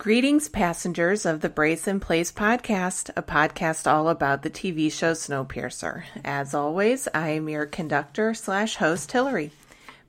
Greetings, 0.00 0.48
passengers 0.48 1.26
of 1.26 1.42
the 1.42 1.50
Brace 1.50 1.86
in 1.86 2.00
Place 2.00 2.32
podcast, 2.32 3.10
a 3.18 3.22
podcast 3.22 3.86
all 3.86 4.08
about 4.08 4.40
the 4.40 4.48
TV 4.48 4.90
show 4.90 5.12
Snowpiercer. 5.12 6.04
As 6.24 6.54
always, 6.54 7.06
I 7.12 7.32
am 7.32 7.50
your 7.50 7.66
conductor 7.66 8.32
slash 8.32 8.76
host, 8.76 9.12
Hillary. 9.12 9.50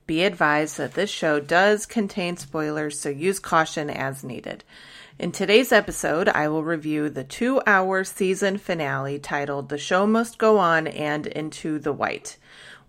Be 0.06 0.24
advised 0.24 0.78
that 0.78 0.94
this 0.94 1.10
show 1.10 1.40
does 1.40 1.84
contain 1.84 2.38
spoilers, 2.38 2.98
so 2.98 3.10
use 3.10 3.38
caution 3.38 3.90
as 3.90 4.24
needed. 4.24 4.64
In 5.18 5.30
today's 5.30 5.72
episode, 5.72 6.26
I 6.26 6.48
will 6.48 6.64
review 6.64 7.10
the 7.10 7.22
two 7.22 7.60
hour 7.66 8.02
season 8.02 8.56
finale 8.56 9.18
titled 9.18 9.68
The 9.68 9.76
Show 9.76 10.06
Must 10.06 10.38
Go 10.38 10.56
On 10.56 10.86
and 10.86 11.26
Into 11.26 11.78
the 11.78 11.92
White. 11.92 12.38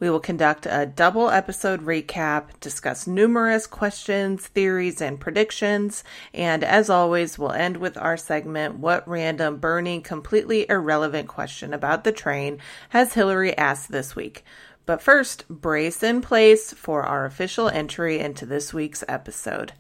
We 0.04 0.10
will 0.10 0.20
conduct 0.20 0.68
a 0.70 0.86
double 0.86 1.30
episode 1.30 1.86
recap, 1.86 2.60
discuss 2.60 3.08
numerous 3.08 3.66
questions, 3.66 4.48
theories, 4.48 5.00
and 5.00 5.18
predictions, 5.18 6.04
and 6.34 6.62
as 6.62 6.90
always, 6.90 7.40
we'll 7.40 7.54
end 7.54 7.78
with 7.78 7.98
our 7.98 8.18
segment 8.18 8.80
What 8.80 9.08
Random 9.08 9.60
Burning 9.60 10.02
Completely 10.02 10.70
Irrelevant 10.70 11.30
Question 11.30 11.74
About 11.74 12.04
the 12.04 12.12
Train 12.12 12.60
has 12.90 13.14
Hillary 13.14 13.58
asked 13.58 13.94
this 13.94 14.14
week? 14.14 14.44
But 14.86 15.02
first, 15.02 15.48
brace 15.48 16.04
in 16.04 16.20
place 16.20 16.74
for 16.74 17.04
our 17.04 17.24
official 17.24 17.70
entry 17.70 18.20
into 18.20 18.46
this 18.46 18.74
week's 18.74 19.06
episode. 19.08 19.72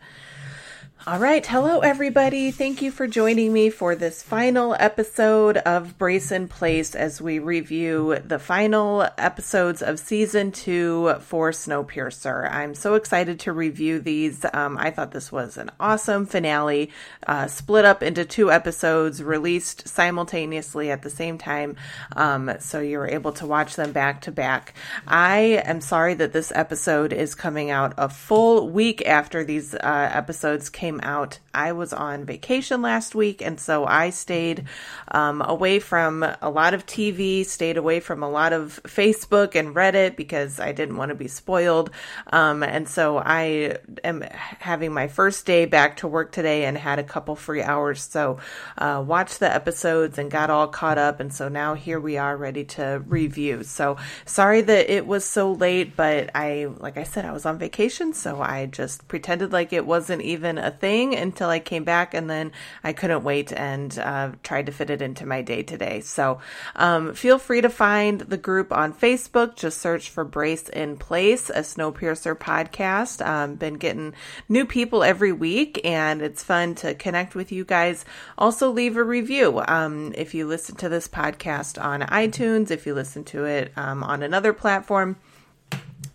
All 1.05 1.19
right. 1.19 1.45
Hello, 1.45 1.81
everybody. 1.81 2.51
Thank 2.51 2.81
you 2.81 2.89
for 2.89 3.07
joining 3.07 3.51
me 3.51 3.69
for 3.69 3.93
this 3.93 4.23
final 4.23 4.73
episode 4.79 5.57
of 5.57 5.97
Brace 5.97 6.31
in 6.31 6.47
Place 6.47 6.95
as 6.95 7.21
we 7.21 7.39
review 7.39 8.19
the 8.23 8.39
final 8.39 9.05
episodes 9.17 9.81
of 9.81 9.99
season 9.99 10.53
two 10.53 11.15
for 11.19 11.51
Snowpiercer. 11.51 12.49
I'm 12.49 12.73
so 12.73 12.93
excited 12.93 13.41
to 13.41 13.51
review 13.51 13.99
these. 13.99 14.45
Um, 14.53 14.77
I 14.77 14.91
thought 14.91 15.11
this 15.11 15.29
was 15.29 15.57
an 15.57 15.71
awesome 15.77 16.25
finale, 16.25 16.89
uh, 17.27 17.47
split 17.47 17.83
up 17.83 18.01
into 18.01 18.23
two 18.23 18.49
episodes, 18.49 19.21
released 19.21 19.85
simultaneously 19.89 20.89
at 20.89 21.01
the 21.01 21.09
same 21.09 21.37
time. 21.37 21.75
Um, 22.15 22.49
so 22.59 22.79
you 22.79 22.97
were 22.97 23.09
able 23.09 23.33
to 23.33 23.45
watch 23.45 23.75
them 23.75 23.91
back 23.91 24.21
to 24.21 24.31
back. 24.31 24.73
I 25.05 25.61
am 25.65 25.81
sorry 25.81 26.13
that 26.13 26.31
this 26.31 26.53
episode 26.55 27.11
is 27.11 27.35
coming 27.35 27.71
out 27.71 27.93
a 27.97 28.07
full 28.07 28.69
week 28.69 29.05
after 29.05 29.43
these 29.43 29.75
uh, 29.75 30.09
episodes 30.13 30.69
came 30.69 30.92
came 30.93 31.09
out, 31.09 31.39
I 31.53 31.71
was 31.71 31.93
on 31.93 32.25
vacation 32.25 32.81
last 32.81 33.15
week, 33.15 33.41
and 33.41 33.59
so 33.59 33.85
I 33.85 34.09
stayed 34.09 34.65
um, 35.09 35.41
away 35.41 35.79
from 35.79 36.23
a 36.23 36.49
lot 36.49 36.73
of 36.73 36.85
TV, 36.85 37.45
stayed 37.45 37.77
away 37.77 37.99
from 37.99 38.23
a 38.23 38.29
lot 38.29 38.53
of 38.53 38.79
Facebook 38.83 39.55
and 39.55 39.75
Reddit 39.75 40.15
because 40.15 40.59
I 40.59 40.71
didn't 40.71 40.97
want 40.97 41.09
to 41.09 41.15
be 41.15 41.27
spoiled. 41.27 41.91
Um, 42.31 42.63
and 42.63 42.87
so 42.87 43.17
I 43.17 43.77
am 44.03 44.23
having 44.59 44.93
my 44.93 45.07
first 45.07 45.45
day 45.45 45.65
back 45.65 45.97
to 45.97 46.07
work 46.07 46.31
today 46.31 46.65
and 46.65 46.77
had 46.77 46.99
a 46.99 47.03
couple 47.03 47.35
free 47.35 47.61
hours. 47.61 48.01
So 48.01 48.39
uh, 48.77 49.03
watched 49.05 49.39
the 49.39 49.53
episodes 49.53 50.17
and 50.17 50.31
got 50.31 50.49
all 50.49 50.67
caught 50.67 50.97
up. 50.97 51.19
And 51.19 51.33
so 51.33 51.49
now 51.49 51.75
here 51.75 51.99
we 51.99 52.17
are 52.17 52.35
ready 52.35 52.63
to 52.65 53.03
review. 53.05 53.63
So 53.63 53.97
sorry 54.25 54.61
that 54.61 54.91
it 54.91 55.05
was 55.05 55.23
so 55.23 55.51
late, 55.53 55.95
but 55.95 56.31
I, 56.35 56.67
like 56.79 56.97
I 56.97 57.03
said, 57.03 57.25
I 57.25 57.31
was 57.31 57.45
on 57.45 57.59
vacation, 57.59 58.13
so 58.13 58.41
I 58.41 58.65
just 58.65 59.07
pretended 59.07 59.51
like 59.51 59.71
it 59.71 59.85
wasn't 59.85 60.23
even 60.23 60.57
a 60.57 60.71
thing 60.83 61.15
until 61.15 61.47
I 61.47 61.59
came 61.59 61.85
back, 61.85 62.13
and 62.13 62.29
then 62.29 62.51
I 62.83 62.91
couldn't 62.91 63.23
wait 63.23 63.53
and 63.53 63.97
uh, 63.97 64.31
tried 64.43 64.65
to 64.65 64.73
fit 64.73 64.89
it 64.89 65.01
into 65.01 65.25
my 65.25 65.41
day 65.41 65.63
today. 65.63 66.01
So 66.01 66.41
um, 66.75 67.13
feel 67.13 67.39
free 67.39 67.61
to 67.61 67.69
find 67.69 68.19
the 68.19 68.35
group 68.35 68.73
on 68.73 68.93
Facebook. 68.93 69.55
Just 69.55 69.77
search 69.77 70.09
for 70.09 70.25
Brace 70.25 70.67
in 70.67 70.97
Place, 70.97 71.49
a 71.49 71.61
Snowpiercer 71.61 72.35
podcast. 72.35 73.25
Um, 73.25 73.55
been 73.55 73.75
getting 73.75 74.13
new 74.49 74.65
people 74.65 75.05
every 75.05 75.31
week, 75.31 75.79
and 75.85 76.21
it's 76.21 76.43
fun 76.43 76.75
to 76.75 76.93
connect 76.95 77.33
with 77.33 77.49
you 77.53 77.63
guys. 77.63 78.03
Also, 78.37 78.69
leave 78.69 78.97
a 78.97 79.03
review 79.05 79.63
um, 79.69 80.11
if 80.17 80.33
you 80.33 80.45
listen 80.45 80.75
to 80.75 80.89
this 80.89 81.07
podcast 81.07 81.81
on 81.81 82.01
iTunes, 82.01 82.71
if 82.71 82.85
you 82.85 82.93
listen 82.93 83.23
to 83.23 83.45
it 83.45 83.71
um, 83.77 84.03
on 84.03 84.21
another 84.21 84.51
platform 84.51 85.15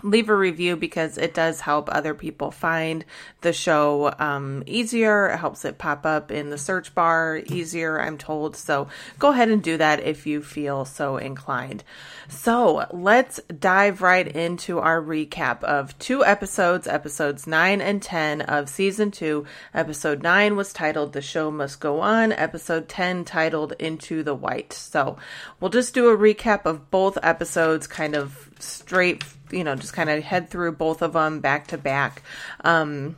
leave 0.02 0.28
a 0.28 0.36
review 0.36 0.76
because 0.76 1.18
it 1.18 1.34
does 1.34 1.60
help 1.60 1.88
other 1.90 2.14
people 2.14 2.50
find 2.50 3.04
the 3.40 3.52
show 3.52 4.14
um, 4.18 4.62
easier. 4.66 5.28
It 5.28 5.38
helps 5.38 5.64
it 5.64 5.78
pop 5.78 6.06
up 6.06 6.30
in 6.30 6.50
the 6.50 6.58
search 6.58 6.94
bar 6.94 7.40
easier, 7.46 8.00
I'm 8.00 8.16
told. 8.16 8.56
So 8.56 8.88
go 9.18 9.30
ahead 9.30 9.48
and 9.48 9.62
do 9.62 9.76
that 9.76 10.00
if 10.04 10.26
you 10.26 10.40
feel 10.40 10.84
so 10.84 11.16
inclined. 11.16 11.82
So 12.28 12.86
let's 12.92 13.40
dive 13.58 14.02
right 14.02 14.26
into 14.26 14.78
our 14.78 15.00
recap 15.02 15.64
of 15.64 15.98
two 15.98 16.24
episodes, 16.24 16.86
episodes 16.86 17.46
9 17.46 17.80
and 17.80 18.00
10 18.00 18.42
of 18.42 18.68
season 18.68 19.10
2. 19.10 19.44
Episode 19.74 20.22
9 20.22 20.54
was 20.54 20.72
titled 20.72 21.12
The 21.12 21.22
Show 21.22 21.50
Must 21.50 21.80
Go 21.80 22.00
On, 22.00 22.32
episode 22.32 22.88
10 22.88 23.24
titled 23.24 23.72
Into 23.78 24.22
the 24.22 24.34
White. 24.34 24.72
So 24.72 25.16
we'll 25.58 25.70
just 25.70 25.94
do 25.94 26.08
a 26.08 26.16
recap 26.16 26.66
of 26.66 26.90
both 26.90 27.18
episodes, 27.22 27.86
kind 27.86 28.14
of 28.14 28.50
straight 28.60 29.24
you 29.50 29.64
know, 29.64 29.74
just 29.74 29.92
kind 29.92 30.10
of 30.10 30.22
head 30.22 30.50
through 30.50 30.72
both 30.72 31.02
of 31.02 31.12
them 31.12 31.40
back 31.40 31.66
to 31.68 31.78
back. 31.78 32.22
Um, 32.64 33.16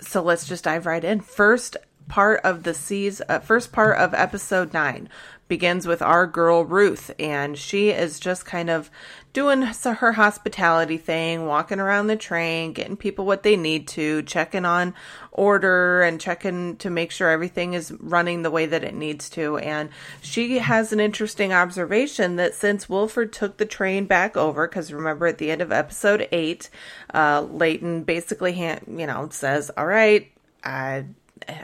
so 0.00 0.22
let's 0.22 0.46
just 0.46 0.64
dive 0.64 0.86
right 0.86 1.04
in. 1.04 1.20
First 1.20 1.76
part 2.08 2.40
of 2.44 2.62
the 2.62 2.74
seas, 2.74 3.22
uh, 3.28 3.38
first 3.38 3.72
part 3.72 3.98
of 3.98 4.14
episode 4.14 4.72
nine 4.72 5.08
begins 5.48 5.86
with 5.86 6.00
our 6.00 6.26
girl 6.26 6.64
Ruth, 6.64 7.10
and 7.18 7.58
she 7.58 7.90
is 7.90 8.18
just 8.18 8.46
kind 8.46 8.70
of 8.70 8.90
doing 9.32 9.62
her 9.62 10.12
hospitality 10.12 10.96
thing, 10.96 11.46
walking 11.46 11.80
around 11.80 12.06
the 12.06 12.16
train, 12.16 12.72
getting 12.72 12.96
people 12.96 13.26
what 13.26 13.42
they 13.42 13.56
need 13.56 13.88
to, 13.88 14.22
checking 14.22 14.64
on 14.64 14.94
order 15.32 16.02
and 16.02 16.20
checking 16.20 16.76
to 16.76 16.88
make 16.88 17.10
sure 17.10 17.28
everything 17.28 17.74
is 17.74 17.92
running 17.98 18.42
the 18.42 18.50
way 18.50 18.64
that 18.64 18.84
it 18.84 18.94
needs 18.94 19.28
to. 19.30 19.58
And 19.58 19.90
she 20.22 20.58
has 20.58 20.92
an 20.92 21.00
interesting 21.00 21.52
observation 21.52 22.36
that 22.36 22.54
since 22.54 22.88
Wilford 22.88 23.32
took 23.32 23.56
the 23.56 23.66
train 23.66 24.06
back 24.06 24.36
over, 24.36 24.68
because 24.68 24.92
remember 24.92 25.26
at 25.26 25.38
the 25.38 25.50
end 25.50 25.60
of 25.60 25.72
episode 25.72 26.28
eight, 26.30 26.70
uh, 27.12 27.46
Layton 27.50 28.04
basically, 28.04 28.52
hand, 28.52 28.82
you 28.88 29.06
know, 29.06 29.28
says, 29.30 29.70
"All 29.76 29.86
right, 29.86 30.30
I." 30.62 31.06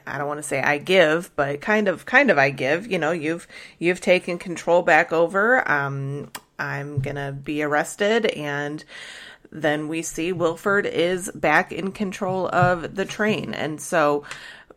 I 0.06 0.18
don't 0.18 0.28
want 0.28 0.38
to 0.38 0.46
say 0.46 0.60
I 0.60 0.78
give, 0.78 1.30
but 1.36 1.60
kind 1.60 1.88
of, 1.88 2.06
kind 2.06 2.30
of 2.30 2.38
I 2.38 2.50
give. 2.50 2.90
You 2.90 2.98
know, 2.98 3.12
you've 3.12 3.46
you've 3.78 4.00
taken 4.00 4.38
control 4.38 4.82
back 4.82 5.12
over. 5.12 5.68
Um, 5.70 6.30
I'm 6.58 7.00
gonna 7.00 7.32
be 7.32 7.62
arrested, 7.62 8.26
and 8.26 8.84
then 9.52 9.88
we 9.88 10.02
see 10.02 10.32
Wilford 10.32 10.86
is 10.86 11.30
back 11.34 11.72
in 11.72 11.92
control 11.92 12.48
of 12.48 12.94
the 12.94 13.04
train, 13.04 13.54
and 13.54 13.80
so 13.80 14.24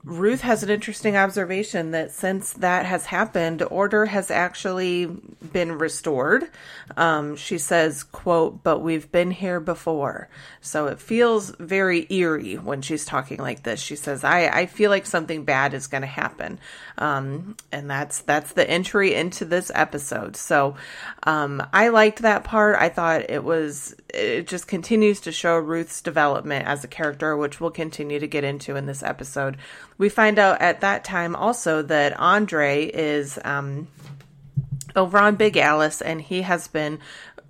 Ruth 0.05 0.41
has 0.41 0.63
an 0.63 0.69
interesting 0.69 1.15
observation 1.15 1.91
that 1.91 2.11
since 2.11 2.51
that 2.53 2.85
has 2.85 3.05
happened, 3.05 3.63
order 3.71 4.05
has 4.05 4.29
actually 4.29 5.05
been 5.05 5.71
restored. 5.71 6.49
Um, 6.97 7.37
she 7.37 7.57
says, 7.57 8.03
quote, 8.03 8.63
but 8.63 8.79
we've 8.79 9.09
been 9.13 9.31
here 9.31 9.61
before. 9.61 10.27
So 10.59 10.87
it 10.87 10.99
feels 10.99 11.55
very 11.57 12.05
eerie 12.09 12.55
when 12.55 12.81
she's 12.81 13.05
talking 13.05 13.37
like 13.37 13.63
this. 13.63 13.79
She 13.79 13.95
says, 13.95 14.25
I, 14.25 14.47
I 14.47 14.65
feel 14.65 14.89
like 14.89 15.05
something 15.05 15.45
bad 15.45 15.73
is 15.73 15.87
going 15.87 16.01
to 16.01 16.07
happen. 16.07 16.59
Um, 16.97 17.55
and 17.71 17.89
that's, 17.89 18.19
that's 18.23 18.51
the 18.51 18.69
entry 18.69 19.13
into 19.13 19.45
this 19.45 19.71
episode. 19.73 20.35
So, 20.35 20.75
um, 21.23 21.65
I 21.71 21.87
liked 21.87 22.23
that 22.23 22.43
part. 22.43 22.75
I 22.75 22.89
thought 22.89 23.29
it 23.29 23.43
was, 23.43 23.95
it 24.13 24.47
just 24.47 24.67
continues 24.67 25.21
to 25.21 25.31
show 25.31 25.57
Ruth's 25.57 26.01
development 26.01 26.67
as 26.67 26.83
a 26.83 26.89
character, 26.89 27.37
which 27.37 27.61
we'll 27.61 27.71
continue 27.71 28.19
to 28.19 28.27
get 28.27 28.43
into 28.43 28.75
in 28.75 28.85
this 28.85 29.01
episode. 29.01 29.57
We 29.97 30.09
find 30.09 30.39
out 30.39 30.61
at 30.61 30.81
that 30.81 31.03
time 31.03 31.35
also 31.35 31.81
that 31.83 32.19
Andre 32.19 32.85
is 32.85 33.39
um, 33.43 33.87
over 34.95 35.17
on 35.17 35.35
Big 35.35 35.57
Alice 35.57 36.01
and 36.01 36.21
he 36.21 36.41
has 36.41 36.67
been 36.67 36.99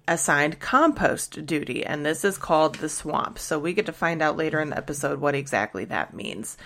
assigned 0.07 0.59
compost 0.59 1.45
duty, 1.45 1.85
and 1.85 2.05
this 2.05 2.25
is 2.25 2.37
called 2.37 2.75
the 2.75 2.89
swamp. 2.89 3.39
So 3.39 3.57
we 3.57 3.73
get 3.73 3.85
to 3.85 3.93
find 3.93 4.21
out 4.21 4.37
later 4.37 4.59
in 4.59 4.69
the 4.69 4.77
episode 4.77 5.19
what 5.19 5.35
exactly 5.35 5.85
that 5.85 6.13
means. 6.13 6.57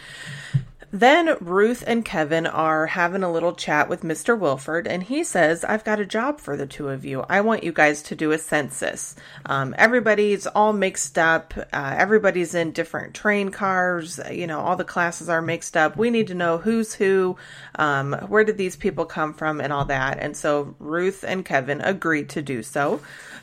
Then 1.00 1.38
Ruth 1.40 1.84
and 1.86 2.04
Kevin 2.04 2.48
are 2.48 2.88
having 2.88 3.22
a 3.22 3.32
little 3.32 3.54
chat 3.54 3.88
with 3.88 4.02
Mr. 4.02 4.36
Wilford, 4.36 4.88
and 4.88 5.04
he 5.04 5.24
says, 5.24 5.64
I've 5.64 5.84
got 5.84 6.00
a 6.00 6.08
job 6.08 6.40
for 6.40 6.58
the 6.58 6.66
two 6.66 6.90
of 6.90 7.06
you. 7.06 7.24
I 7.30 7.42
want 7.42 7.64
you 7.64 7.72
guys 7.72 8.02
to 8.04 8.16
do 8.16 8.32
a 8.32 8.40
census. 8.40 9.16
Um, 9.46 9.76
everybody's 9.78 10.48
all 10.48 10.74
mixed 10.74 11.20
up, 11.20 11.54
uh, 11.72 11.96
everybody's 11.96 12.56
in 12.56 12.72
different 12.72 13.14
train 13.14 13.52
cars, 13.52 14.20
you 14.32 14.48
know, 14.48 14.60
all 14.60 14.76
the 14.76 14.84
classes 14.84 15.30
are 15.30 15.40
mixed 15.40 15.78
up. 15.78 15.98
We 15.98 16.10
need 16.10 16.26
to 16.28 16.34
know 16.34 16.58
who's 16.58 16.96
who, 16.96 17.38
um, 17.76 18.14
where 18.28 18.44
did 18.44 18.58
these 18.58 18.76
people 18.76 19.06
come 19.06 19.36
from, 19.36 19.62
and 19.62 19.72
all 19.72 19.86
that. 19.86 20.18
And 20.20 20.36
so 20.36 20.74
Ruth 20.80 21.24
and 21.24 21.46
Kevin 21.46 21.80
agreed 21.80 22.30
to 22.30 22.42
do 22.42 22.64
so. 22.64 23.02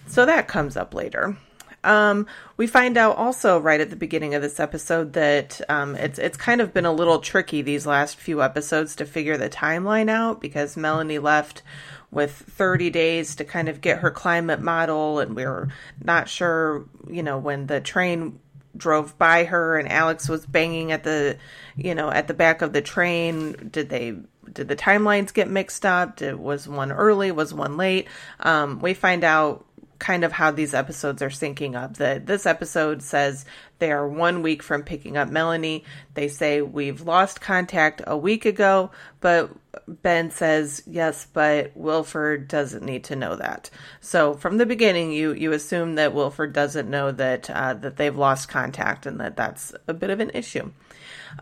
So 0.08 0.26
that 0.26 0.48
comes 0.48 0.76
up 0.76 0.92
later. 0.92 1.36
Um, 1.84 2.26
we 2.56 2.66
find 2.66 2.96
out 2.96 3.16
also 3.16 3.58
right 3.58 3.80
at 3.80 3.90
the 3.90 3.96
beginning 3.96 4.34
of 4.34 4.42
this 4.42 4.58
episode 4.58 5.12
that 5.14 5.60
um, 5.68 5.94
it's 5.96 6.18
it's 6.18 6.36
kind 6.36 6.60
of 6.60 6.72
been 6.72 6.86
a 6.86 6.92
little 6.92 7.18
tricky 7.18 7.62
these 7.62 7.86
last 7.86 8.16
few 8.16 8.42
episodes 8.42 8.96
to 8.96 9.06
figure 9.06 9.36
the 9.36 9.50
timeline 9.50 10.08
out 10.08 10.40
because 10.40 10.76
Melanie 10.76 11.18
left 11.18 11.62
with 12.10 12.32
30 12.32 12.90
days 12.90 13.36
to 13.36 13.44
kind 13.44 13.68
of 13.68 13.80
get 13.80 13.98
her 13.98 14.10
climate 14.10 14.60
model, 14.60 15.18
and 15.18 15.34
we 15.34 15.44
are 15.44 15.68
not 16.02 16.28
sure, 16.28 16.84
you 17.10 17.22
know, 17.22 17.38
when 17.38 17.66
the 17.66 17.80
train 17.80 18.38
drove 18.76 19.16
by 19.18 19.44
her 19.44 19.78
and 19.78 19.90
Alex 19.90 20.28
was 20.28 20.46
banging 20.46 20.92
at 20.92 21.04
the, 21.04 21.36
you 21.76 21.94
know, 21.94 22.10
at 22.10 22.28
the 22.28 22.34
back 22.34 22.62
of 22.62 22.72
the 22.72 22.82
train. 22.82 23.68
Did 23.70 23.88
they 23.88 24.16
did 24.52 24.68
the 24.68 24.76
timelines 24.76 25.34
get 25.34 25.48
mixed 25.48 25.84
up? 25.84 26.16
Did 26.16 26.36
was 26.36 26.68
one 26.68 26.92
early? 26.92 27.32
Was 27.32 27.52
one 27.52 27.76
late? 27.76 28.08
Um, 28.40 28.80
we 28.80 28.94
find 28.94 29.24
out 29.24 29.64
kind 29.98 30.24
of 30.24 30.32
how 30.32 30.50
these 30.50 30.74
episodes 30.74 31.22
are 31.22 31.28
syncing 31.28 31.74
up. 31.74 31.96
That 31.96 32.26
this 32.26 32.46
episode 32.46 33.02
says 33.02 33.44
they 33.78 33.92
are 33.92 34.06
one 34.06 34.42
week 34.42 34.62
from 34.62 34.82
picking 34.82 35.16
up 35.16 35.28
Melanie. 35.28 35.84
They 36.14 36.28
say 36.28 36.62
we've 36.62 37.00
lost 37.00 37.40
contact 37.40 38.02
a 38.06 38.16
week 38.16 38.44
ago, 38.44 38.90
but 39.20 39.50
Ben 39.86 40.30
says 40.30 40.82
yes, 40.86 41.26
but 41.32 41.72
Wilford 41.74 42.48
doesn't 42.48 42.84
need 42.84 43.04
to 43.04 43.16
know 43.16 43.36
that. 43.36 43.70
So 44.00 44.34
from 44.34 44.58
the 44.58 44.66
beginning, 44.66 45.12
you 45.12 45.32
you 45.32 45.52
assume 45.52 45.96
that 45.96 46.14
Wilford 46.14 46.52
doesn't 46.52 46.90
know 46.90 47.12
that 47.12 47.50
uh, 47.50 47.74
that 47.74 47.96
they've 47.96 48.16
lost 48.16 48.48
contact 48.48 49.06
and 49.06 49.20
that 49.20 49.36
that's 49.36 49.72
a 49.88 49.94
bit 49.94 50.10
of 50.10 50.20
an 50.20 50.30
issue. 50.34 50.70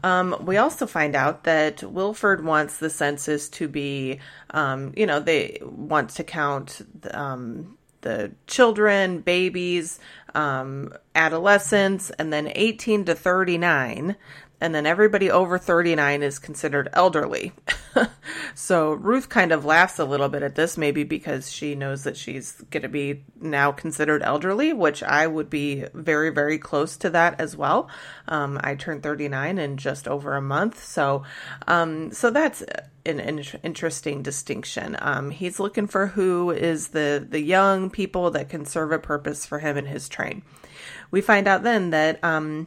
Um, 0.03 0.37
we 0.45 0.57
also 0.57 0.87
find 0.87 1.15
out 1.15 1.45
that 1.45 1.83
Wilford 1.83 2.45
wants 2.45 2.79
the 2.79 2.91
census 2.91 3.49
to 3.51 3.69
be, 3.69 4.21
um, 4.51 4.93
you 4.97 5.07
know, 5.07 5.21
they 5.21 5.59
want 5.63 6.11
to 6.11 6.25
count 6.25 6.81
um, 7.13 7.77
the 8.03 8.33
children, 8.47 9.21
babies, 9.21 9.99
um, 10.35 10.93
adolescents, 11.15 12.11
and 12.11 12.33
then 12.33 12.53
18 12.55 13.07
to 13.07 13.15
39 13.15 14.17
and 14.63 14.73
then 14.73 14.87
everybody 14.87 15.29
over 15.29 15.59
39 15.59 16.23
is 16.23 16.39
considered 16.39 16.89
elderly. 16.93 17.51
so 18.55 18.93
Ruth 18.93 19.29
kind 19.29 19.51
of 19.51 19.65
laughs 19.65 19.99
a 19.99 20.05
little 20.05 20.29
bit 20.29 20.45
at 20.45 20.55
this, 20.55 20.79
maybe 20.79 21.03
because 21.03 21.51
she 21.51 21.75
knows 21.75 22.05
that 22.05 22.17
she's 22.17 22.53
going 22.71 22.85
to 22.85 22.89
be 22.89 23.25
now 23.41 23.73
considered 23.73 24.23
elderly, 24.23 24.73
which 24.73 25.03
I 25.03 25.27
would 25.27 25.51
be 25.51 25.87
very, 25.93 26.31
very 26.31 26.59
close 26.59 26.97
to 26.99 27.11
that 27.11 27.41
as 27.41 27.57
well. 27.57 27.91
Um, 28.29 28.61
I 28.63 28.77
turned 28.77 29.03
39 29.03 29.59
in 29.59 29.79
just 29.79 30.07
over 30.07 30.37
a 30.37 30.41
month, 30.41 30.85
so 30.85 31.25
um, 31.67 32.13
so 32.13 32.31
that's 32.31 32.63
an, 33.05 33.21
an 33.21 33.45
interesting 33.63 34.23
distinction. 34.23 34.97
Um, 35.01 35.31
he's 35.31 35.61
looking 35.61 35.87
for 35.87 36.09
who 36.09 36.51
is 36.51 36.89
the 36.89 37.25
the 37.29 37.41
young 37.41 37.91
people 37.91 38.31
that 38.33 38.49
can 38.49 38.65
serve 38.65 38.93
a 38.93 38.99
purpose 38.99 39.47
for 39.47 39.59
him 39.59 39.77
and 39.77 39.89
his 39.89 40.09
train. 40.09 40.43
We 41.11 41.21
find 41.21 41.47
out 41.47 41.63
then 41.63 41.91
that 41.91 42.23
um, 42.25 42.67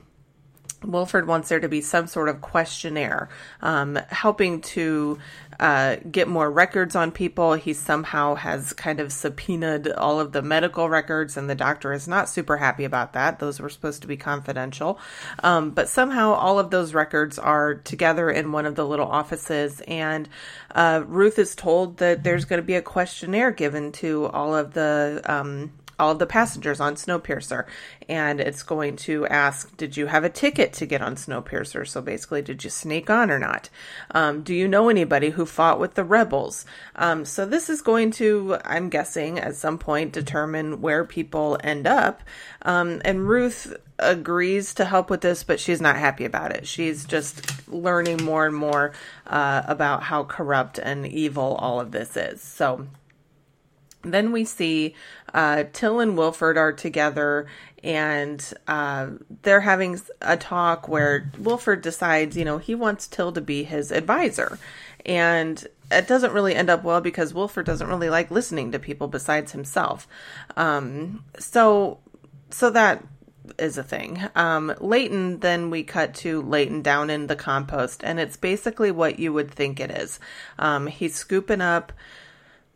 Wilford 0.85 1.27
wants 1.27 1.49
there 1.49 1.59
to 1.59 1.69
be 1.69 1.81
some 1.81 2.07
sort 2.07 2.29
of 2.29 2.41
questionnaire, 2.41 3.29
um, 3.61 3.99
helping 4.09 4.61
to 4.61 5.19
uh, 5.59 5.97
get 6.11 6.27
more 6.27 6.49
records 6.51 6.95
on 6.95 7.11
people. 7.11 7.53
He 7.53 7.73
somehow 7.73 8.35
has 8.35 8.73
kind 8.73 8.99
of 8.99 9.11
subpoenaed 9.11 9.91
all 9.91 10.19
of 10.19 10.31
the 10.31 10.41
medical 10.41 10.89
records, 10.89 11.37
and 11.37 11.49
the 11.49 11.55
doctor 11.55 11.93
is 11.93 12.07
not 12.07 12.29
super 12.29 12.57
happy 12.57 12.83
about 12.83 13.13
that. 13.13 13.39
Those 13.39 13.59
were 13.59 13.69
supposed 13.69 14.01
to 14.01 14.07
be 14.07 14.17
confidential. 14.17 14.99
Um, 15.43 15.71
but 15.71 15.89
somehow 15.89 16.33
all 16.33 16.59
of 16.59 16.71
those 16.71 16.93
records 16.93 17.39
are 17.39 17.75
together 17.75 18.29
in 18.29 18.51
one 18.51 18.65
of 18.65 18.75
the 18.75 18.85
little 18.85 19.07
offices, 19.07 19.81
and 19.87 20.27
uh, 20.73 21.03
Ruth 21.05 21.39
is 21.39 21.55
told 21.55 21.97
that 21.97 22.23
there's 22.23 22.45
going 22.45 22.61
to 22.61 22.65
be 22.65 22.75
a 22.75 22.81
questionnaire 22.81 23.51
given 23.51 23.91
to 23.93 24.27
all 24.27 24.55
of 24.55 24.73
the. 24.73 25.21
Um, 25.25 25.71
all 25.99 26.11
of 26.11 26.19
the 26.19 26.25
passengers 26.25 26.79
on 26.79 26.95
Snowpiercer. 26.95 27.65
And 28.07 28.39
it's 28.39 28.63
going 28.63 28.95
to 28.97 29.25
ask, 29.27 29.75
did 29.77 29.97
you 29.97 30.07
have 30.07 30.23
a 30.23 30.29
ticket 30.29 30.73
to 30.73 30.85
get 30.85 31.01
on 31.01 31.15
Snowpiercer? 31.15 31.87
So 31.87 32.01
basically, 32.01 32.41
did 32.41 32.63
you 32.63 32.69
sneak 32.69 33.09
on 33.09 33.31
or 33.31 33.39
not? 33.39 33.69
Um, 34.11 34.41
do 34.43 34.53
you 34.53 34.67
know 34.67 34.89
anybody 34.89 35.31
who 35.31 35.45
fought 35.45 35.79
with 35.79 35.95
the 35.95 36.03
rebels? 36.03 36.65
Um, 36.95 37.25
so 37.25 37.45
this 37.45 37.69
is 37.69 37.81
going 37.81 38.11
to, 38.11 38.57
I'm 38.65 38.89
guessing, 38.89 39.39
at 39.39 39.55
some 39.55 39.77
point 39.77 40.13
determine 40.13 40.81
where 40.81 41.05
people 41.05 41.57
end 41.63 41.87
up. 41.87 42.21
Um, 42.61 43.01
and 43.05 43.27
Ruth 43.27 43.75
agrees 43.97 44.73
to 44.73 44.85
help 44.85 45.09
with 45.09 45.21
this, 45.21 45.43
but 45.43 45.59
she's 45.59 45.79
not 45.79 45.95
happy 45.95 46.25
about 46.25 46.51
it. 46.51 46.67
She's 46.67 47.05
just 47.05 47.67
learning 47.67 48.23
more 48.23 48.45
and 48.45 48.55
more 48.55 48.93
uh, 49.25 49.63
about 49.67 50.03
how 50.03 50.23
corrupt 50.23 50.77
and 50.77 51.07
evil 51.07 51.55
all 51.55 51.79
of 51.79 51.91
this 51.91 52.17
is. 52.17 52.41
So 52.41 52.87
then 54.03 54.31
we 54.31 54.45
see 54.45 54.95
uh, 55.35 55.65
Till 55.73 55.99
and 55.99 56.17
Wilford 56.17 56.57
are 56.57 56.71
together 56.71 57.45
and 57.83 58.53
uh, 58.67 59.09
they're 59.43 59.59
having 59.59 59.99
a 60.21 60.37
talk 60.37 60.87
where 60.87 61.29
Wilford 61.37 61.81
decides, 61.81 62.37
you 62.37 62.45
know, 62.45 62.57
he 62.57 62.73
wants 62.73 63.05
Till 63.05 63.33
to 63.33 63.41
be 63.41 63.63
his 63.63 63.91
advisor. 63.91 64.57
And 65.05 65.63
it 65.91 66.07
doesn't 66.07 66.31
really 66.31 66.55
end 66.55 66.69
up 66.69 66.83
well 66.83 67.01
because 67.01 67.33
Wilford 67.33 67.65
doesn't 67.65 67.87
really 67.87 68.09
like 68.09 68.31
listening 68.31 68.71
to 68.71 68.79
people 68.79 69.07
besides 69.07 69.51
himself. 69.51 70.07
Um, 70.55 71.25
so, 71.37 71.99
so 72.49 72.69
that 72.71 73.03
is 73.59 73.77
a 73.77 73.83
thing. 73.83 74.23
Um, 74.35 74.73
Layton, 74.79 75.41
then 75.41 75.69
we 75.69 75.83
cut 75.83 76.15
to 76.15 76.41
Layton 76.41 76.81
down 76.81 77.09
in 77.09 77.27
the 77.27 77.35
compost, 77.35 78.03
and 78.03 78.19
it's 78.19 78.37
basically 78.37 78.89
what 78.89 79.19
you 79.19 79.33
would 79.33 79.51
think 79.51 79.79
it 79.81 79.91
is. 79.91 80.19
Um, 80.57 80.87
he's 80.87 81.13
scooping 81.13 81.61
up 81.61 81.91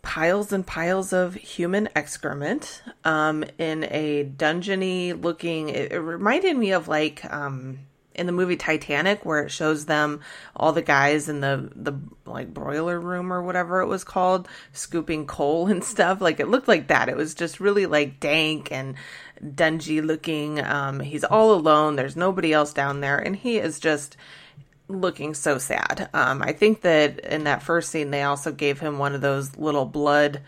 piles 0.01 0.51
and 0.51 0.65
piles 0.65 1.13
of 1.13 1.35
human 1.35 1.89
excrement 1.95 2.81
um, 3.03 3.43
in 3.57 3.85
a 3.85 4.25
dungeony 4.25 5.21
looking. 5.21 5.69
It, 5.69 5.91
it, 5.91 5.99
reminded 5.99 6.55
me 6.57 6.71
of 6.71 6.87
like 6.87 7.23
um, 7.31 7.79
in 8.15 8.25
the 8.25 8.31
movie 8.31 8.57
Titanic, 8.57 9.25
where 9.25 9.43
it 9.43 9.51
shows 9.51 9.85
them 9.85 10.21
all 10.55 10.73
the 10.73 10.81
guys 10.81 11.29
in 11.29 11.41
the 11.41 11.69
the 11.75 11.93
like 12.25 12.53
broiler 12.53 12.99
room 12.99 13.31
or 13.31 13.41
whatever 13.41 13.81
it 13.81 13.87
was 13.87 14.03
called, 14.03 14.47
scooping 14.73 15.25
coal 15.25 15.67
and 15.67 15.83
stuff. 15.83 16.21
Like 16.21 16.39
it 16.39 16.47
looked 16.47 16.67
like 16.67 16.87
that. 16.87 17.09
It 17.09 17.17
was 17.17 17.33
just 17.33 17.59
really 17.59 17.85
like 17.85 18.19
dank 18.19 18.71
and 18.71 18.95
dungy 19.43 20.05
looking. 20.05 20.63
Um, 20.63 20.99
he's 20.99 21.23
all 21.23 21.53
alone. 21.53 21.95
There's 21.95 22.15
nobody 22.15 22.53
else 22.53 22.73
down 22.73 23.01
there, 23.01 23.17
and 23.17 23.35
he 23.35 23.57
is 23.57 23.79
just 23.79 24.17
looking 24.89 25.33
so 25.33 25.57
sad. 25.57 26.09
Um, 26.13 26.41
I 26.41 26.51
think 26.51 26.81
that 26.81 27.19
in 27.19 27.45
that 27.45 27.63
first 27.63 27.91
scene, 27.91 28.11
they 28.11 28.23
also 28.23 28.51
gave 28.51 28.79
him 28.79 28.97
one 28.97 29.15
of 29.15 29.21
those 29.21 29.55
little 29.55 29.85
blood 29.85 30.41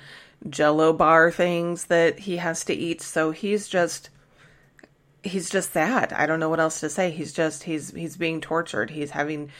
jello 0.50 0.92
bar 0.92 1.32
things 1.32 1.86
that 1.86 2.20
he 2.20 2.38
has 2.38 2.66
to 2.66 2.74
eat. 2.74 3.02
So 3.02 3.32
he's 3.32 3.68
just 3.68 4.10
he's 5.24 5.50
just 5.50 5.72
sad. 5.72 6.12
I 6.14 6.26
don't 6.26 6.40
know 6.40 6.50
what 6.50 6.60
else 6.60 6.80
to 6.80 6.90
say. 6.90 7.12
He's 7.12 7.32
just 7.32 7.64
he's 7.64 7.92
he's 7.92 8.18
being 8.18 8.42
tortured. 8.42 8.90
He's 8.90 9.12
having 9.12 9.52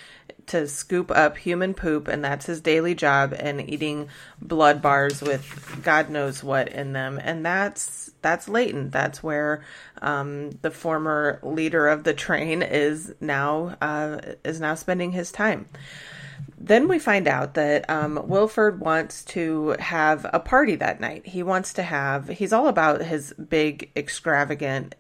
to 0.48 0.68
scoop 0.68 1.12
up 1.12 1.38
human 1.38 1.74
poop 1.74 2.08
and 2.08 2.24
that's 2.24 2.48
his 2.48 2.62
daily 2.62 2.96
job 2.96 3.34
and 3.38 3.70
eating 3.70 4.10
blood 4.42 4.82
bars 4.82 5.22
with 5.22 5.80
God 5.84 6.10
knows 6.10 6.44
what 6.44 6.70
in 6.70 6.94
them. 6.94 7.20
And 7.22 7.46
that's 7.46 8.11
that's 8.22 8.48
Layton. 8.48 8.90
That's 8.90 9.24
where 9.24 9.64
um, 10.02 10.52
the 10.62 10.72
former 10.72 11.40
leader 11.44 11.88
of 11.88 12.04
the 12.04 12.14
train 12.14 12.62
is 12.62 13.14
now 13.20 13.78
uh, 13.82 14.20
is 14.44 14.60
now 14.60 14.76
spending 14.76 15.12
his 15.12 15.32
time. 15.32 15.68
Then 16.58 16.88
we 16.88 17.00
find 17.00 17.28
out 17.28 17.56
that 17.56 17.90
um, 17.90 18.28
Wilford 18.28 18.80
wants 18.80 19.24
to 19.26 19.76
have 19.80 20.28
a 20.32 20.40
party 20.40 20.76
that 20.76 21.00
night. 21.00 21.26
He 21.26 21.42
wants 21.42 21.74
to 21.74 21.84
have, 21.84 22.28
he's 22.30 22.54
all 22.54 22.68
about 22.68 23.02
his 23.02 23.34
big, 23.34 23.90
extravagant 23.96 24.94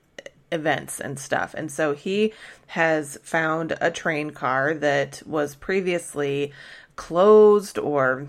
events 0.51 0.99
and 0.99 1.19
stuff. 1.19 1.53
And 1.53 1.71
so 1.71 1.93
he 1.93 2.33
has 2.67 3.19
found 3.23 3.75
a 3.79 3.91
train 3.91 4.31
car 4.31 4.73
that 4.73 5.21
was 5.25 5.55
previously 5.55 6.51
closed 6.95 7.77
or 7.77 8.27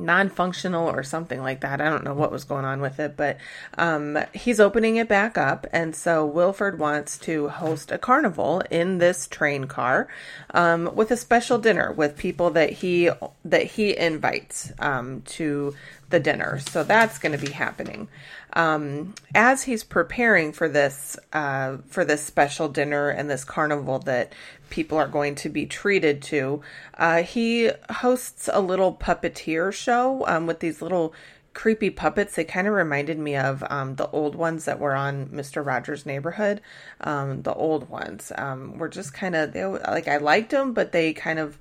non-functional 0.00 0.88
or 0.88 1.02
something 1.02 1.42
like 1.42 1.60
that. 1.60 1.80
I 1.80 1.88
don't 1.88 2.04
know 2.04 2.14
what 2.14 2.32
was 2.32 2.44
going 2.44 2.64
on 2.64 2.80
with 2.80 2.98
it, 2.98 3.16
but 3.16 3.36
um, 3.78 4.18
he's 4.32 4.60
opening 4.60 4.96
it 4.96 5.08
back 5.08 5.38
up, 5.38 5.66
and 5.72 5.94
so 5.94 6.24
Wilford 6.24 6.78
wants 6.78 7.18
to 7.18 7.48
host 7.48 7.92
a 7.92 7.98
carnival 7.98 8.62
in 8.70 8.98
this 8.98 9.26
train 9.26 9.66
car 9.66 10.08
um, 10.54 10.90
with 10.94 11.10
a 11.10 11.16
special 11.16 11.58
dinner 11.58 11.92
with 11.92 12.16
people 12.16 12.50
that 12.50 12.70
he 12.70 13.10
that 13.44 13.64
he 13.64 13.96
invites 13.96 14.72
um, 14.78 15.22
to 15.22 15.74
the 16.10 16.20
dinner. 16.20 16.58
So 16.58 16.82
that's 16.82 17.18
going 17.18 17.38
to 17.38 17.44
be 17.44 17.52
happening. 17.52 18.08
Um, 18.52 19.14
as 19.34 19.62
he's 19.62 19.84
preparing 19.84 20.52
for 20.52 20.68
this 20.68 21.16
uh, 21.32 21.78
for 21.86 22.04
this 22.04 22.24
special 22.24 22.68
dinner 22.68 23.08
and 23.08 23.30
this 23.30 23.44
carnival 23.44 23.98
that 24.00 24.32
people 24.70 24.98
are 24.98 25.08
going 25.08 25.34
to 25.36 25.48
be 25.48 25.66
treated 25.66 26.20
to, 26.22 26.60
uh, 26.98 27.22
he 27.22 27.70
hosts 27.90 28.48
a 28.52 28.60
little 28.60 28.94
puppeteer 28.94 29.72
show 29.72 30.24
um, 30.26 30.46
with 30.46 30.60
these 30.60 30.82
little 30.82 31.14
creepy 31.52 31.90
puppets. 31.90 32.34
They 32.34 32.44
kind 32.44 32.68
of 32.68 32.74
reminded 32.74 33.18
me 33.18 33.36
of 33.36 33.64
um, 33.70 33.96
the 33.96 34.08
old 34.10 34.34
ones 34.34 34.64
that 34.64 34.78
were 34.78 34.94
on 34.94 35.28
Mister 35.30 35.62
Rogers' 35.62 36.06
Neighborhood. 36.06 36.60
Um, 37.00 37.42
the 37.42 37.54
old 37.54 37.88
ones 37.88 38.32
um, 38.36 38.78
were 38.78 38.88
just 38.88 39.12
kind 39.12 39.34
of 39.34 39.52
they 39.52 39.64
like 39.64 40.08
I 40.08 40.16
liked 40.18 40.50
them, 40.50 40.72
but 40.72 40.92
they 40.92 41.12
kind 41.12 41.38
of 41.38 41.58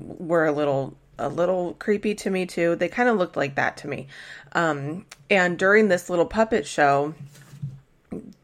were 0.00 0.46
a 0.46 0.52
little 0.52 0.96
a 1.18 1.28
little 1.28 1.74
creepy 1.74 2.14
to 2.16 2.30
me 2.30 2.46
too. 2.46 2.76
They 2.76 2.88
kind 2.88 3.08
of 3.08 3.16
looked 3.16 3.36
like 3.36 3.54
that 3.56 3.76
to 3.78 3.88
me. 3.88 4.08
Um, 4.52 5.06
and 5.30 5.58
during 5.58 5.88
this 5.88 6.10
little 6.10 6.26
puppet 6.26 6.66
show, 6.66 7.14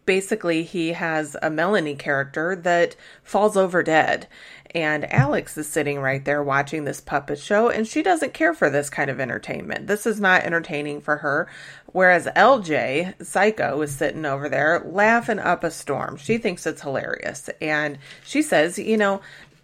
basically 0.06 0.64
he 0.64 0.92
has 0.92 1.36
a 1.40 1.50
Melanie 1.50 1.94
character 1.94 2.56
that 2.56 2.96
falls 3.22 3.56
over 3.56 3.82
dead. 3.82 4.26
And 4.72 5.12
Alex 5.12 5.58
is 5.58 5.68
sitting 5.68 6.00
right 6.00 6.24
there 6.24 6.42
watching 6.42 6.84
this 6.84 7.00
puppet 7.00 7.40
show, 7.40 7.68
and 7.68 7.86
she 7.86 8.02
doesn't 8.02 8.34
care 8.34 8.54
for 8.54 8.70
this 8.70 8.88
kind 8.88 9.10
of 9.10 9.18
entertainment. 9.18 9.88
This 9.88 10.06
is 10.06 10.20
not 10.20 10.44
entertaining 10.44 11.00
for 11.00 11.16
her. 11.18 11.48
Whereas 11.86 12.26
LJ, 12.36 13.24
Psycho, 13.24 13.82
is 13.82 13.96
sitting 13.96 14.24
over 14.24 14.48
there 14.48 14.80
laughing 14.84 15.40
up 15.40 15.64
a 15.64 15.72
storm. 15.72 16.16
She 16.16 16.38
thinks 16.38 16.66
it's 16.66 16.82
hilarious. 16.82 17.50
And 17.60 17.98
she 18.24 18.42
says, 18.42 18.78
you 18.78 18.96
know, 18.96 19.20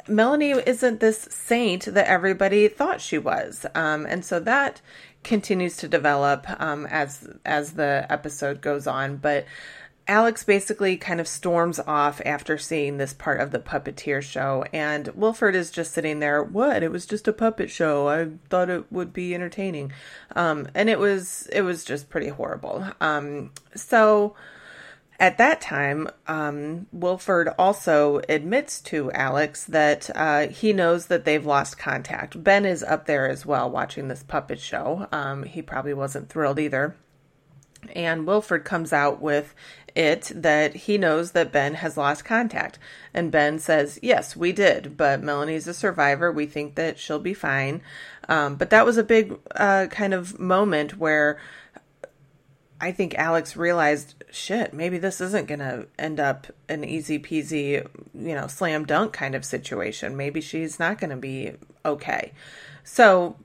Melanie 0.09 0.53
isn't 0.53 1.01
this 1.01 1.29
saint 1.31 1.87
that 1.87 2.07
everybody 2.07 2.69
thought 2.69 3.01
she 3.01 3.19
was. 3.19 3.67
Um, 3.75 4.07
and 4.07 4.25
so 4.25 4.41
that 4.41 4.81
continues 5.23 5.77
to 5.77 5.89
develop 5.89 6.47
um, 6.61 6.87
as 6.87 7.29
as 7.45 7.73
the 7.73 8.07
episode 8.09 8.61
goes 8.61 8.87
on. 8.87 9.17
But 9.17 9.45
Alex 10.09 10.45
basically 10.45 10.97
kind 10.97 11.19
of 11.19 11.27
storms 11.27 11.81
off 11.81 12.21
after 12.25 12.57
seeing 12.57 12.97
this 12.97 13.13
part 13.13 13.41
of 13.41 13.51
the 13.51 13.59
puppeteer 13.59 14.23
show, 14.23 14.65
and 14.73 15.09
Wilford 15.09 15.57
is 15.57 15.71
just 15.71 15.93
sitting 15.93 16.21
there. 16.21 16.43
What? 16.43 16.85
It 16.85 16.93
was 16.93 17.07
just 17.07 17.27
a 17.27 17.33
puppet 17.33 17.71
show. 17.71 18.09
I 18.09 18.29
thought 18.49 18.71
it 18.71 18.91
would 18.93 19.13
be 19.13 19.35
entertaining, 19.35 19.93
um, 20.37 20.69
and 20.75 20.89
it 20.89 21.01
was. 21.01 21.49
It 21.53 21.63
was 21.63 21.85
just 21.85 22.09
pretty 22.09 22.29
horrible. 22.29 22.87
Um, 23.01 23.51
so 23.75 24.37
at 25.19 25.39
that 25.39 25.61
time, 25.61 26.09
um, 26.27 26.87
Wilford 26.93 27.49
also 27.59 28.21
admits 28.29 28.81
to 28.83 29.11
Alex 29.13 29.65
that 29.65 30.11
uh, 30.15 30.49
he 30.49 30.73
knows 30.73 31.07
that 31.07 31.25
they've 31.25 31.45
lost 31.45 31.79
contact. 31.79 32.43
Ben 32.43 32.67
is 32.67 32.83
up 32.83 33.07
there 33.07 33.29
as 33.29 33.47
well 33.47 33.71
watching 33.71 34.09
this 34.09 34.23
puppet 34.23 34.61
show. 34.61 35.09
Um, 35.13 35.45
he 35.45 35.63
probably 35.63 35.95
wasn't 35.95 36.29
thrilled 36.29 36.59
either. 36.59 36.97
And 37.95 38.27
Wilford 38.27 38.65
comes 38.65 38.93
out 38.93 39.23
with 39.23 39.55
it 39.95 40.31
that 40.35 40.75
he 40.75 40.99
knows 40.99 41.33
that 41.33 41.53
Ben 41.53 41.75
has 41.75 41.97
lost 41.97 42.25
contact. 42.25 42.79
And 43.15 43.33
Ben 43.33 43.59
says, 43.59 43.99
Yes, 44.03 44.37
we 44.37 44.53
did, 44.53 44.97
but 44.97 45.23
Melanie's 45.23 45.67
a 45.67 45.75
survivor. 45.75 46.31
We 46.31 46.47
think 46.47 46.75
that 46.75 46.99
she'll 46.99 47.19
be 47.19 47.35
fine. 47.35 47.81
Um, 48.29 48.57
but 48.57 48.71
that 48.71 48.85
was 48.85 48.99
a 48.99 49.05
big 49.05 49.39
uh, 49.55 49.87
kind 49.87 50.13
of 50.13 50.39
moment 50.39 50.99
where 50.99 51.39
I 52.81 52.93
think 52.93 53.15
Alex 53.15 53.57
realized, 53.57 54.23
shit, 54.31 54.75
maybe 54.75 54.99
this 54.99 55.21
isn't 55.21 55.49
going 55.49 55.61
to 55.61 55.87
end 55.99 56.21
up 56.21 56.49
an 56.69 56.85
easy 56.85 57.19
peasy, 57.19 57.87
you 58.15 58.35
know, 58.35 58.49
slam 58.49 58.85
dunk 58.85 59.13
kind 59.15 59.35
of 59.35 59.45
situation. 59.45 60.17
Maybe 60.17 60.41
she's 60.41 60.79
not 60.79 60.99
going 60.99 61.11
to 61.11 61.17
be 61.17 61.53
okay. 61.85 62.33
So, 62.85 63.37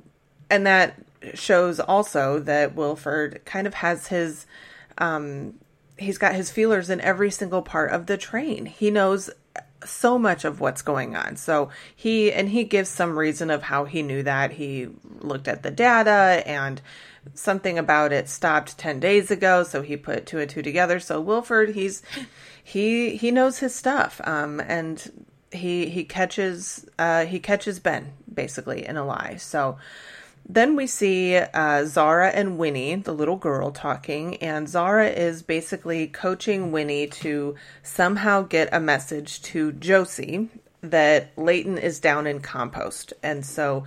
and 0.49 0.67
that 0.67 0.95
shows 1.33 1.79
also 1.79 2.39
that 2.39 2.75
Wilford 2.75 3.41
kind 3.45 3.67
of 3.67 3.75
has 3.75 4.07
his, 4.07 4.45
um, 4.97 5.53
he's 5.97 6.17
got 6.17 6.35
his 6.35 6.51
feelers 6.51 6.89
in 6.89 6.99
every 6.99 7.31
single 7.31 7.61
part 7.61 7.91
of 7.91 8.07
the 8.07 8.17
train. 8.17 8.65
He 8.65 8.91
knows 8.91 9.29
so 9.85 10.19
much 10.19 10.43
of 10.43 10.59
what's 10.59 10.81
going 10.81 11.15
on. 11.15 11.37
So 11.37 11.69
he, 11.95 12.33
and 12.33 12.49
he 12.49 12.65
gives 12.65 12.89
some 12.89 13.17
reason 13.17 13.49
of 13.49 13.63
how 13.63 13.85
he 13.85 14.03
knew 14.03 14.23
that. 14.23 14.51
He 14.51 14.89
looked 15.21 15.47
at 15.47 15.63
the 15.63 15.71
data 15.71 16.43
and, 16.45 16.81
something 17.33 17.77
about 17.77 18.11
it 18.11 18.27
stopped 18.27 18.77
10 18.77 18.99
days 18.99 19.31
ago 19.31 19.63
so 19.63 19.81
he 19.81 19.95
put 19.95 20.25
two 20.25 20.39
and 20.39 20.49
two 20.49 20.61
together 20.61 20.99
so 20.99 21.21
wilford 21.21 21.69
he's 21.69 22.01
he 22.63 23.15
he 23.15 23.31
knows 23.31 23.59
his 23.59 23.73
stuff 23.73 24.19
um 24.23 24.59
and 24.61 25.25
he 25.51 25.89
he 25.89 26.03
catches 26.03 26.85
uh 26.97 27.25
he 27.25 27.39
catches 27.39 27.79
ben 27.79 28.11
basically 28.33 28.85
in 28.85 28.97
a 28.97 29.05
lie 29.05 29.35
so 29.37 29.77
then 30.47 30.75
we 30.75 30.87
see 30.87 31.37
uh, 31.37 31.85
Zara 31.85 32.29
and 32.29 32.57
Winnie, 32.57 32.95
the 32.95 33.13
little 33.13 33.35
girl, 33.35 33.71
talking, 33.71 34.35
and 34.37 34.67
Zara 34.67 35.07
is 35.07 35.43
basically 35.43 36.07
coaching 36.07 36.71
Winnie 36.71 37.07
to 37.07 37.55
somehow 37.83 38.41
get 38.41 38.67
a 38.71 38.79
message 38.79 39.41
to 39.43 39.71
Josie 39.71 40.49
that 40.81 41.31
Layton 41.37 41.77
is 41.77 41.99
down 41.99 42.25
in 42.25 42.41
compost. 42.41 43.13
And 43.21 43.45
so 43.45 43.85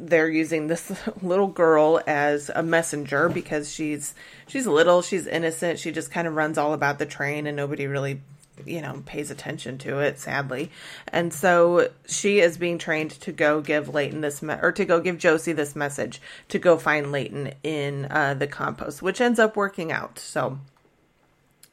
they're 0.00 0.28
using 0.28 0.66
this 0.66 0.90
little 1.22 1.46
girl 1.46 2.00
as 2.06 2.50
a 2.54 2.62
messenger 2.62 3.28
because 3.28 3.70
she's 3.72 4.14
she's 4.48 4.66
little, 4.66 5.02
she's 5.02 5.26
innocent, 5.26 5.78
she 5.78 5.92
just 5.92 6.10
kind 6.10 6.26
of 6.26 6.34
runs 6.34 6.58
all 6.58 6.72
about 6.72 6.98
the 6.98 7.06
train 7.06 7.46
and 7.46 7.56
nobody 7.56 7.86
really 7.86 8.20
you 8.66 8.82
know 8.82 9.02
pays 9.06 9.30
attention 9.30 9.78
to 9.78 10.00
it 10.00 10.18
sadly 10.18 10.70
and 11.08 11.32
so 11.32 11.88
she 12.06 12.40
is 12.40 12.58
being 12.58 12.76
trained 12.76 13.10
to 13.10 13.32
go 13.32 13.62
give 13.62 13.88
layton 13.88 14.20
this 14.20 14.42
me- 14.42 14.56
or 14.60 14.70
to 14.70 14.84
go 14.84 15.00
give 15.00 15.16
josie 15.16 15.54
this 15.54 15.74
message 15.74 16.20
to 16.48 16.58
go 16.58 16.76
find 16.76 17.10
layton 17.10 17.52
in 17.62 18.06
uh, 18.10 18.34
the 18.34 18.46
compost 18.46 19.00
which 19.00 19.18
ends 19.18 19.38
up 19.38 19.56
working 19.56 19.90
out 19.90 20.18
so 20.18 20.58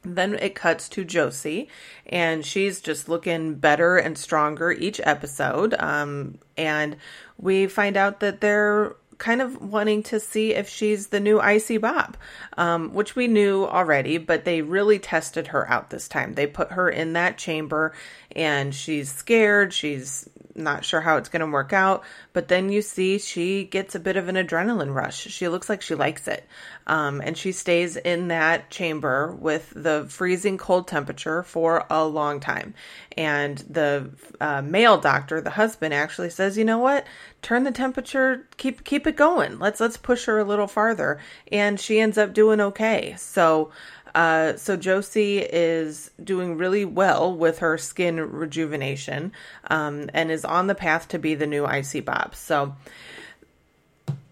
then 0.02 0.34
it 0.36 0.54
cuts 0.54 0.88
to 0.90 1.04
Josie, 1.04 1.68
and 2.06 2.44
she's 2.44 2.80
just 2.80 3.08
looking 3.08 3.54
better 3.54 3.96
and 3.96 4.16
stronger 4.16 4.70
each 4.70 5.00
episode. 5.02 5.74
Um, 5.74 6.38
and 6.56 6.96
we 7.38 7.66
find 7.66 7.96
out 7.96 8.20
that 8.20 8.40
they're 8.40 8.94
kind 9.18 9.42
of 9.42 9.60
wanting 9.60 10.02
to 10.04 10.20
see 10.20 10.54
if 10.54 10.68
she's 10.68 11.08
the 11.08 11.20
new 11.20 11.40
Icy 11.40 11.76
Bob, 11.76 12.16
um, 12.56 12.94
which 12.94 13.16
we 13.16 13.26
knew 13.26 13.64
already, 13.64 14.16
but 14.16 14.44
they 14.44 14.62
really 14.62 14.98
tested 14.98 15.48
her 15.48 15.68
out 15.68 15.90
this 15.90 16.08
time. 16.08 16.34
They 16.34 16.46
put 16.46 16.72
her 16.72 16.88
in 16.88 17.12
that 17.14 17.36
chamber, 17.36 17.92
and 18.34 18.74
she's 18.74 19.12
scared. 19.12 19.74
She's 19.74 20.28
not 20.58 20.84
sure 20.84 21.00
how 21.00 21.16
it's 21.16 21.28
going 21.28 21.40
to 21.40 21.46
work 21.46 21.72
out. 21.72 22.04
But 22.32 22.48
then 22.48 22.70
you 22.70 22.82
see 22.82 23.18
she 23.18 23.64
gets 23.64 23.94
a 23.94 24.00
bit 24.00 24.16
of 24.16 24.28
an 24.28 24.36
adrenaline 24.36 24.94
rush. 24.94 25.18
She 25.18 25.48
looks 25.48 25.68
like 25.68 25.82
she 25.82 25.94
likes 25.94 26.28
it. 26.28 26.46
Um, 26.86 27.20
and 27.20 27.36
she 27.36 27.52
stays 27.52 27.96
in 27.96 28.28
that 28.28 28.70
chamber 28.70 29.34
with 29.34 29.72
the 29.74 30.06
freezing 30.08 30.58
cold 30.58 30.88
temperature 30.88 31.42
for 31.42 31.86
a 31.90 32.04
long 32.04 32.40
time. 32.40 32.74
And 33.16 33.58
the 33.68 34.10
uh, 34.40 34.62
male 34.62 34.98
doctor, 34.98 35.40
the 35.40 35.50
husband, 35.50 35.92
actually 35.92 36.30
says, 36.30 36.56
"You 36.56 36.64
know 36.64 36.78
what? 36.78 37.06
Turn 37.42 37.64
the 37.64 37.72
temperature, 37.72 38.48
keep 38.56 38.84
keep 38.84 39.06
it 39.06 39.16
going. 39.16 39.58
Let's 39.58 39.80
let's 39.80 39.96
push 39.96 40.26
her 40.26 40.38
a 40.38 40.44
little 40.44 40.66
farther." 40.66 41.18
And 41.50 41.78
she 41.78 42.00
ends 42.00 42.16
up 42.16 42.32
doing 42.32 42.60
okay. 42.60 43.14
So 43.18 43.70
uh, 44.18 44.56
so 44.56 44.76
Josie 44.76 45.38
is 45.38 46.10
doing 46.22 46.56
really 46.56 46.84
well 46.84 47.32
with 47.32 47.60
her 47.60 47.78
skin 47.78 48.18
rejuvenation 48.18 49.30
um, 49.70 50.10
and 50.12 50.32
is 50.32 50.44
on 50.44 50.66
the 50.66 50.74
path 50.74 51.06
to 51.10 51.20
be 51.20 51.36
the 51.36 51.46
new 51.46 51.64
Icy 51.64 52.00
Bob. 52.00 52.34
So 52.34 52.74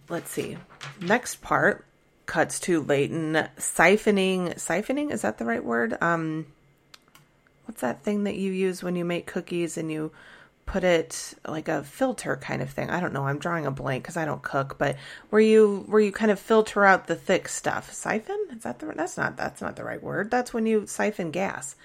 let's 0.09 0.29
see. 0.29 0.59
Next 1.01 1.41
part 1.41 1.85
cuts 2.27 2.59
to 2.61 2.81
Layton 2.81 3.35
siphoning. 3.59 4.57
Siphoning 4.57 5.13
is 5.13 5.23
that 5.23 5.39
the 5.39 5.45
right 5.45 5.65
word? 5.65 5.97
Um, 6.01 6.47
what's 7.67 7.83
that 7.83 8.03
thing 8.03 8.25
that 8.25 8.35
you 8.35 8.51
use 8.51 8.83
when 8.83 8.97
you 8.97 9.05
make 9.05 9.29
cookies 9.29 9.79
and 9.79 9.93
you 9.93 10.11
put 10.67 10.83
it 10.83 11.35
like 11.47 11.69
a 11.69 11.85
filter 11.85 12.37
kind 12.37 12.61
of 12.61 12.71
thing. 12.71 12.91
I 12.91 13.01
don't 13.01 13.13
know. 13.13 13.27
I'm 13.27 13.39
drawing 13.39 13.67
a 13.67 13.71
blank 13.71 14.03
because 14.03 14.17
I 14.17 14.25
don't 14.25 14.43
cook, 14.43 14.77
but 14.79 14.97
where 15.31 15.41
you 15.41 15.85
where 15.87 16.01
you 16.01 16.13
kind 16.13 16.31
of 16.31 16.41
filter 16.41 16.85
out 16.85 17.07
the 17.07 17.15
thick 17.15 17.49
stuff. 17.49 17.93
Siphon? 17.93 18.39
Is 18.51 18.65
that 18.65 18.81
the 18.81 18.87
that's 18.95 19.17
not 19.17 19.37
that's 19.37 19.63
not 19.63 19.77
the 19.77 19.85
right 19.85 20.03
word. 20.03 20.31
That's 20.31 20.53
when 20.53 20.67
you 20.67 20.87
siphon 20.87 21.31
gas. 21.31 21.77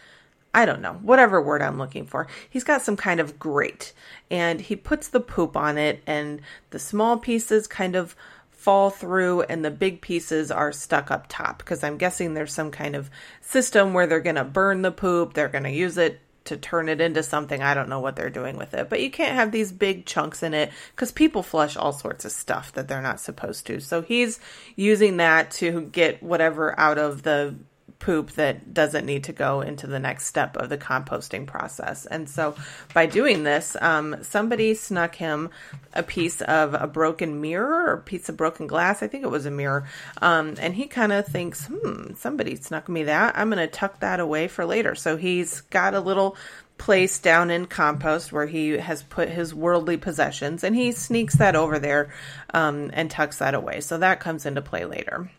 I 0.53 0.65
don't 0.65 0.81
know, 0.81 0.93
whatever 0.95 1.41
word 1.41 1.61
I'm 1.61 1.77
looking 1.77 2.05
for. 2.05 2.27
He's 2.49 2.65
got 2.65 2.81
some 2.81 2.97
kind 2.97 3.21
of 3.21 3.39
grate 3.39 3.93
and 4.29 4.59
he 4.59 4.75
puts 4.75 5.07
the 5.07 5.21
poop 5.21 5.55
on 5.55 5.77
it 5.77 6.03
and 6.05 6.41
the 6.71 6.79
small 6.79 7.17
pieces 7.17 7.67
kind 7.67 7.95
of 7.95 8.17
fall 8.49 8.89
through 8.89 9.43
and 9.43 9.63
the 9.63 9.71
big 9.71 10.01
pieces 10.01 10.51
are 10.51 10.73
stuck 10.73 11.09
up 11.09 11.27
top 11.29 11.59
because 11.59 11.83
I'm 11.83 11.97
guessing 11.97 12.33
there's 12.33 12.53
some 12.53 12.69
kind 12.69 12.95
of 12.95 13.09
system 13.39 13.93
where 13.93 14.07
they're 14.07 14.19
going 14.19 14.35
to 14.35 14.43
burn 14.43 14.81
the 14.81 14.91
poop, 14.91 15.33
they're 15.33 15.47
going 15.47 15.63
to 15.63 15.71
use 15.71 15.97
it 15.97 16.19
to 16.45 16.57
turn 16.57 16.89
it 16.89 17.01
into 17.01 17.23
something. 17.23 17.61
I 17.61 17.73
don't 17.73 17.89
know 17.89 17.99
what 17.99 18.15
they're 18.15 18.29
doing 18.29 18.57
with 18.57 18.73
it, 18.73 18.89
but 18.89 19.01
you 19.01 19.11
can't 19.11 19.35
have 19.35 19.51
these 19.51 19.71
big 19.71 20.05
chunks 20.05 20.43
in 20.43 20.53
it 20.53 20.71
because 20.95 21.11
people 21.11 21.43
flush 21.43 21.77
all 21.77 21.93
sorts 21.93 22.25
of 22.25 22.31
stuff 22.31 22.73
that 22.73 22.87
they're 22.87 23.01
not 23.01 23.19
supposed 23.19 23.67
to. 23.67 23.79
So 23.79 24.01
he's 24.01 24.39
using 24.75 25.17
that 25.17 25.51
to 25.51 25.81
get 25.81 26.23
whatever 26.23 26.77
out 26.79 26.97
of 26.97 27.23
the 27.23 27.55
poop 28.01 28.31
that 28.31 28.73
doesn't 28.73 29.05
need 29.05 29.23
to 29.25 29.31
go 29.31 29.61
into 29.61 29.87
the 29.87 29.99
next 29.99 30.25
step 30.25 30.57
of 30.57 30.69
the 30.69 30.77
composting 30.77 31.47
process. 31.47 32.05
And 32.05 32.29
so 32.29 32.55
by 32.93 33.05
doing 33.05 33.43
this, 33.43 33.77
um, 33.79 34.17
somebody 34.23 34.73
snuck 34.73 35.15
him 35.15 35.49
a 35.93 36.03
piece 36.03 36.41
of 36.41 36.73
a 36.73 36.87
broken 36.87 37.39
mirror 37.39 37.91
or 37.91 37.97
piece 37.97 38.27
of 38.27 38.35
broken 38.35 38.67
glass. 38.67 39.01
I 39.01 39.07
think 39.07 39.23
it 39.23 39.31
was 39.31 39.45
a 39.45 39.51
mirror. 39.51 39.87
Um, 40.21 40.55
and 40.59 40.75
he 40.75 40.87
kind 40.87 41.13
of 41.13 41.27
thinks, 41.27 41.67
hmm, 41.67 42.13
somebody 42.15 42.55
snuck 42.55 42.89
me 42.89 43.03
that. 43.03 43.37
I'm 43.37 43.49
going 43.49 43.59
to 43.59 43.67
tuck 43.67 44.01
that 44.01 44.19
away 44.19 44.47
for 44.49 44.65
later. 44.65 44.95
So 44.95 45.15
he's 45.15 45.61
got 45.61 45.93
a 45.93 46.01
little 46.01 46.35
place 46.81 47.19
down 47.19 47.51
in 47.51 47.67
compost 47.67 48.33
where 48.33 48.47
he 48.47 48.69
has 48.71 49.03
put 49.03 49.29
his 49.29 49.53
worldly 49.53 49.97
possessions 49.97 50.63
and 50.63 50.75
he 50.75 50.91
sneaks 50.91 51.35
that 51.35 51.55
over 51.55 51.77
there 51.77 52.11
um, 52.55 52.89
and 52.93 53.11
tucks 53.11 53.37
that 53.37 53.53
away. 53.53 53.79
So 53.81 53.99
that 53.99 54.19
comes 54.19 54.47
into 54.47 54.63
play 54.63 54.85
later. 54.85 55.29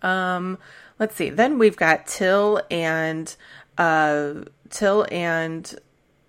Um, 0.00 0.58
let's 0.98 1.14
see. 1.14 1.30
Then 1.30 1.58
we've 1.58 1.76
got 1.76 2.06
Till 2.06 2.60
and 2.70 3.34
uh, 3.76 4.34
Till 4.70 5.06
and 5.10 5.74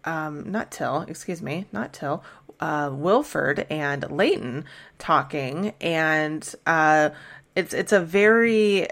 um, 0.06 0.52
not 0.52 0.72
Till, 0.72 1.02
excuse 1.02 1.42
me, 1.42 1.66
not 1.72 1.94
Till. 1.94 2.24
Uh, 2.60 2.90
Wilford 2.92 3.66
and 3.70 4.12
Layton 4.12 4.66
talking, 4.98 5.74
and 5.80 6.56
uh, 6.66 7.10
it's 7.56 7.74
it's 7.74 7.94
a 7.94 8.02
very. 8.02 8.88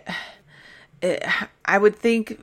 It, 1.02 1.24
I 1.66 1.78
would 1.78 1.98
think 1.98 2.40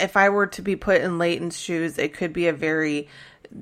if 0.00 0.16
I 0.16 0.28
were 0.30 0.46
to 0.48 0.62
be 0.62 0.76
put 0.76 1.02
in 1.02 1.18
Layton's 1.18 1.58
shoes, 1.58 1.98
it 1.98 2.14
could 2.14 2.32
be 2.32 2.48
a 2.48 2.52
very 2.52 3.08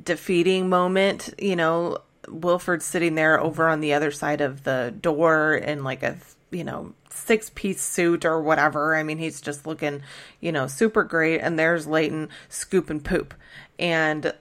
defeating 0.05 0.69
moment. 0.69 1.35
You 1.39 1.57
know, 1.57 1.99
Wilford's 2.29 2.85
sitting 2.85 3.15
there 3.15 3.41
over 3.41 3.69
on 3.69 3.81
the 3.81 3.95
other 3.95 4.11
side 4.11 4.41
of 4.41 4.65
the 4.65 4.95
door 4.99 5.55
in 5.55 5.85
like 5.85 6.03
a, 6.03 6.17
you 6.51 6.65
know, 6.65 6.95
six 7.25 7.51
piece 7.55 7.83
suit 7.83 8.25
or 8.25 8.41
whatever. 8.41 8.95
I 8.97 9.03
mean, 9.03 9.19
he's 9.19 9.41
just 9.41 9.67
looking, 9.67 10.03
you 10.41 10.53
know, 10.53 10.67
super 10.67 11.05
great. 11.05 11.41
And 11.41 11.59
there's 11.59 11.87
Layton 11.87 12.29
scooping 12.49 13.01
poop. 13.01 13.35
And 13.79 14.35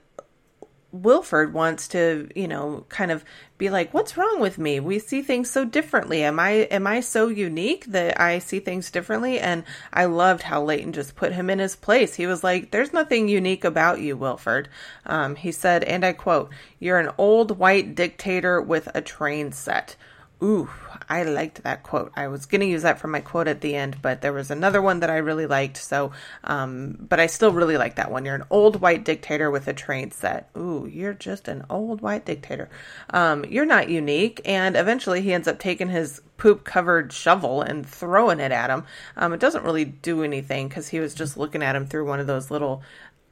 Wilford 0.94 1.52
wants 1.52 1.88
to, 1.88 2.28
you 2.36 2.46
know, 2.46 2.86
kind 2.88 3.10
of 3.10 3.24
be 3.58 3.68
like, 3.68 3.92
"What's 3.92 4.16
wrong 4.16 4.38
with 4.38 4.58
me? 4.58 4.78
We 4.78 5.00
see 5.00 5.22
things 5.22 5.50
so 5.50 5.64
differently. 5.64 6.22
Am 6.22 6.38
I 6.38 6.50
am 6.70 6.86
I 6.86 7.00
so 7.00 7.26
unique 7.26 7.86
that 7.86 8.20
I 8.20 8.38
see 8.38 8.60
things 8.60 8.92
differently?" 8.92 9.40
And 9.40 9.64
I 9.92 10.04
loved 10.04 10.44
how 10.44 10.62
Layton 10.62 10.92
just 10.92 11.16
put 11.16 11.32
him 11.32 11.50
in 11.50 11.58
his 11.58 11.74
place. 11.74 12.14
He 12.14 12.28
was 12.28 12.44
like, 12.44 12.70
"There's 12.70 12.92
nothing 12.92 13.26
unique 13.28 13.64
about 13.64 14.00
you, 14.00 14.16
Wilford." 14.16 14.68
Um, 15.04 15.34
he 15.34 15.50
said, 15.50 15.82
and 15.82 16.04
I 16.04 16.12
quote, 16.12 16.50
"You're 16.78 17.00
an 17.00 17.10
old 17.18 17.58
white 17.58 17.96
dictator 17.96 18.60
with 18.60 18.88
a 18.94 19.00
train 19.00 19.50
set." 19.50 19.96
Ooh, 20.42 20.70
I 21.14 21.22
liked 21.22 21.62
that 21.62 21.84
quote. 21.84 22.10
I 22.16 22.26
was 22.26 22.44
going 22.44 22.60
to 22.60 22.66
use 22.66 22.82
that 22.82 22.98
for 22.98 23.06
my 23.06 23.20
quote 23.20 23.46
at 23.46 23.60
the 23.60 23.76
end, 23.76 24.02
but 24.02 24.20
there 24.20 24.32
was 24.32 24.50
another 24.50 24.82
one 24.82 24.98
that 24.98 25.10
I 25.10 25.18
really 25.18 25.46
liked. 25.46 25.76
So, 25.76 26.10
um, 26.42 26.96
but 27.08 27.20
I 27.20 27.26
still 27.26 27.52
really 27.52 27.76
like 27.76 27.94
that 27.94 28.10
one. 28.10 28.24
You're 28.24 28.34
an 28.34 28.42
old 28.50 28.80
white 28.80 29.04
dictator 29.04 29.48
with 29.48 29.68
a 29.68 29.72
train 29.72 30.10
set. 30.10 30.50
Ooh, 30.56 30.90
you're 30.92 31.14
just 31.14 31.46
an 31.46 31.66
old 31.70 32.00
white 32.00 32.26
dictator. 32.26 32.68
Um, 33.10 33.44
you're 33.44 33.64
not 33.64 33.88
unique. 33.88 34.40
And 34.44 34.74
eventually 34.74 35.22
he 35.22 35.32
ends 35.32 35.46
up 35.46 35.60
taking 35.60 35.88
his 35.88 36.20
poop 36.36 36.64
covered 36.64 37.12
shovel 37.12 37.62
and 37.62 37.86
throwing 37.86 38.40
it 38.40 38.50
at 38.50 38.70
him. 38.70 38.82
Um, 39.16 39.32
it 39.32 39.38
doesn't 39.38 39.62
really 39.62 39.84
do 39.84 40.24
anything 40.24 40.66
because 40.66 40.88
he 40.88 40.98
was 40.98 41.14
just 41.14 41.36
looking 41.36 41.62
at 41.62 41.76
him 41.76 41.86
through 41.86 42.08
one 42.08 42.18
of 42.18 42.26
those 42.26 42.50
little 42.50 42.82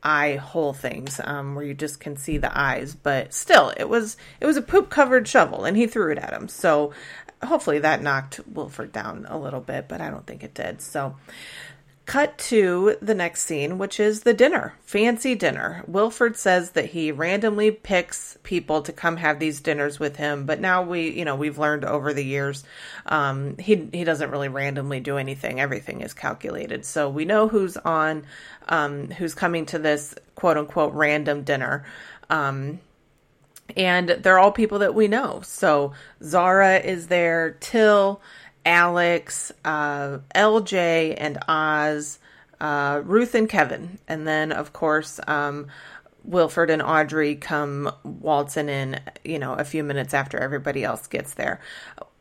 eye 0.05 0.37
hole 0.37 0.73
things 0.73 1.21
um, 1.25 1.55
where 1.55 1.65
you 1.65 1.75
just 1.75 2.01
can 2.01 2.17
see 2.17 2.37
the 2.37 2.51
eyes 2.59 2.97
but 2.97 3.33
still 3.33 3.73
it 3.77 3.89
was 3.89 4.17
it 4.41 4.47
was 4.47 4.57
a 4.57 4.63
poop 4.63 4.91
covered 4.91 5.29
shovel 5.29 5.65
and 5.65 5.77
he 5.77 5.87
threw 5.87 6.11
it 6.11 6.19
at 6.19 6.33
him 6.33 6.49
so 6.49 6.93
hopefully 7.45 7.79
that 7.79 8.03
knocked 8.03 8.41
wilford 8.47 8.93
down 8.93 9.27
a 9.29 9.39
little 9.39 9.61
bit 9.61 9.89
but 9.89 10.01
i 10.01 10.11
don't 10.11 10.27
think 10.27 10.43
it 10.43 10.55
did 10.55 10.81
so 10.81 11.15
cut 12.05 12.37
to 12.37 12.97
the 13.01 13.15
next 13.15 13.43
scene, 13.43 13.79
which 13.79 14.01
is 14.01 14.23
the 14.23 14.35
dinner, 14.35 14.75
fancy 14.83 15.35
dinner. 15.35 15.85
Wilford 15.87 16.37
says 16.37 16.73
that 16.73 16.87
he 16.87 17.13
randomly 17.13 17.71
picks 17.71 18.37
people 18.43 18.83
to 18.83 18.93
come 18.93 19.19
have 19.19 19.39
these 19.39 19.61
dinners 19.61 20.01
with 20.01 20.17
him, 20.17 20.45
but 20.45 20.61
now 20.61 20.83
we, 20.83 21.11
you 21.11 21.25
know, 21.25 21.37
we've 21.37 21.59
learned 21.59 21.85
over 21.85 22.13
the 22.13 22.25
years, 22.25 22.65
um, 23.07 23.57
he 23.59 23.89
he 23.93 24.05
doesn't 24.05 24.31
really 24.31 24.49
randomly 24.49 25.01
do 25.01 25.17
anything. 25.17 25.61
Everything 25.61 26.01
is 26.01 26.13
calculated, 26.13 26.85
so 26.85 27.09
we 27.09 27.25
know 27.25 27.49
who's 27.49 27.77
on, 27.77 28.25
um, 28.69 29.09
who's 29.11 29.35
coming 29.35 29.67
to 29.67 29.79
this 29.79 30.15
quote 30.35 30.57
unquote 30.57 30.93
random 30.95 31.45
dinner. 31.45 31.85
Um, 32.31 32.81
and 33.77 34.09
they're 34.09 34.39
all 34.39 34.53
people 34.53 34.81
that 34.81 34.95
we 34.95 35.09
know. 35.09 35.41
So 35.43 35.93
Zara 36.23 36.79
is 36.79 37.09
there, 37.09 37.57
Till, 37.61 38.21
Alex, 38.65 39.53
uh, 39.65 40.19
LJ, 40.35 41.15
and 41.19 41.39
Oz, 41.49 42.19
uh, 42.61 43.01
Ruth 43.05 43.35
and 43.35 43.49
Kevin, 43.49 43.99
and 44.07 44.27
then 44.27 44.53
of 44.53 44.73
course 44.73 45.19
um, 45.27 45.67
Wilford 46.25 46.71
and 46.71 46.81
Audrey 46.83 47.35
come 47.35 47.93
waltzing 48.05 48.69
in, 48.69 49.01
you 49.25 49.39
know, 49.39 49.55
a 49.55 49.65
few 49.65 49.83
minutes 49.83 50.15
after 50.15 50.39
everybody 50.39 50.85
else 50.85 51.07
gets 51.07 51.35
there. 51.35 51.61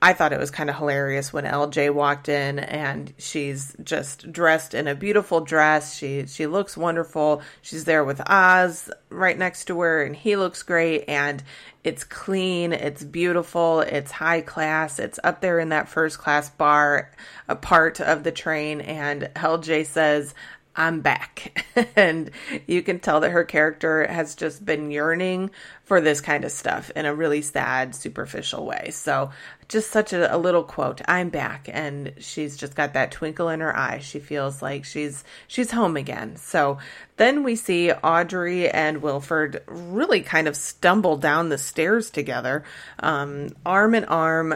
I 0.03 0.13
thought 0.13 0.33
it 0.33 0.39
was 0.39 0.49
kind 0.49 0.69
of 0.69 0.77
hilarious 0.77 1.31
when 1.31 1.43
LJ 1.43 1.93
walked 1.93 2.27
in 2.27 2.57
and 2.57 3.13
she's 3.19 3.75
just 3.83 4.31
dressed 4.31 4.73
in 4.73 4.87
a 4.87 4.95
beautiful 4.95 5.41
dress. 5.41 5.95
She 5.95 6.25
she 6.25 6.47
looks 6.47 6.75
wonderful. 6.75 7.43
She's 7.61 7.85
there 7.85 8.03
with 8.03 8.19
Oz 8.27 8.89
right 9.09 9.37
next 9.37 9.65
to 9.65 9.79
her 9.81 10.03
and 10.03 10.15
he 10.15 10.35
looks 10.35 10.63
great 10.63 11.05
and 11.07 11.43
it's 11.83 12.03
clean, 12.03 12.73
it's 12.73 13.03
beautiful, 13.03 13.81
it's 13.81 14.11
high 14.11 14.41
class. 14.41 14.97
It's 14.97 15.19
up 15.23 15.39
there 15.41 15.59
in 15.59 15.69
that 15.69 15.87
first 15.87 16.17
class 16.17 16.49
bar 16.49 17.11
a 17.47 17.55
part 17.55 18.01
of 18.01 18.23
the 18.23 18.31
train 18.31 18.81
and 18.81 19.29
LJ 19.35 19.85
says, 19.85 20.33
I'm 20.75 21.01
back. 21.01 21.65
and 21.95 22.31
you 22.65 22.81
can 22.81 22.99
tell 22.99 23.19
that 23.19 23.31
her 23.31 23.43
character 23.43 24.07
has 24.07 24.35
just 24.35 24.65
been 24.65 24.91
yearning 24.91 25.51
for 25.83 25.99
this 25.99 26.21
kind 26.21 26.45
of 26.45 26.51
stuff 26.51 26.89
in 26.95 27.05
a 27.05 27.13
really 27.13 27.41
sad, 27.41 27.93
superficial 27.93 28.65
way. 28.65 28.91
So, 28.91 29.31
just 29.71 29.89
such 29.89 30.11
a, 30.11 30.35
a, 30.35 30.37
little 30.37 30.63
quote, 30.63 31.01
I'm 31.07 31.29
back. 31.29 31.69
And 31.71 32.13
she's 32.19 32.57
just 32.57 32.75
got 32.75 32.93
that 32.93 33.11
twinkle 33.11 33.49
in 33.49 33.61
her 33.61 33.75
eye. 33.75 33.99
She 33.99 34.19
feels 34.19 34.61
like 34.61 34.83
she's 34.85 35.23
she's 35.47 35.71
home 35.71 35.95
again. 35.95 36.35
So 36.35 36.77
then 37.15 37.43
we 37.43 37.55
see 37.55 37.91
Audrey 37.91 38.69
and 38.69 39.01
Wilford 39.01 39.63
really 39.67 40.21
kind 40.21 40.47
of 40.47 40.55
stumble 40.55 41.17
down 41.17 41.49
the 41.49 41.57
stairs 41.57 42.09
together, 42.09 42.63
um, 42.99 43.49
arm 43.65 43.95
in 43.95 44.05
arm 44.05 44.55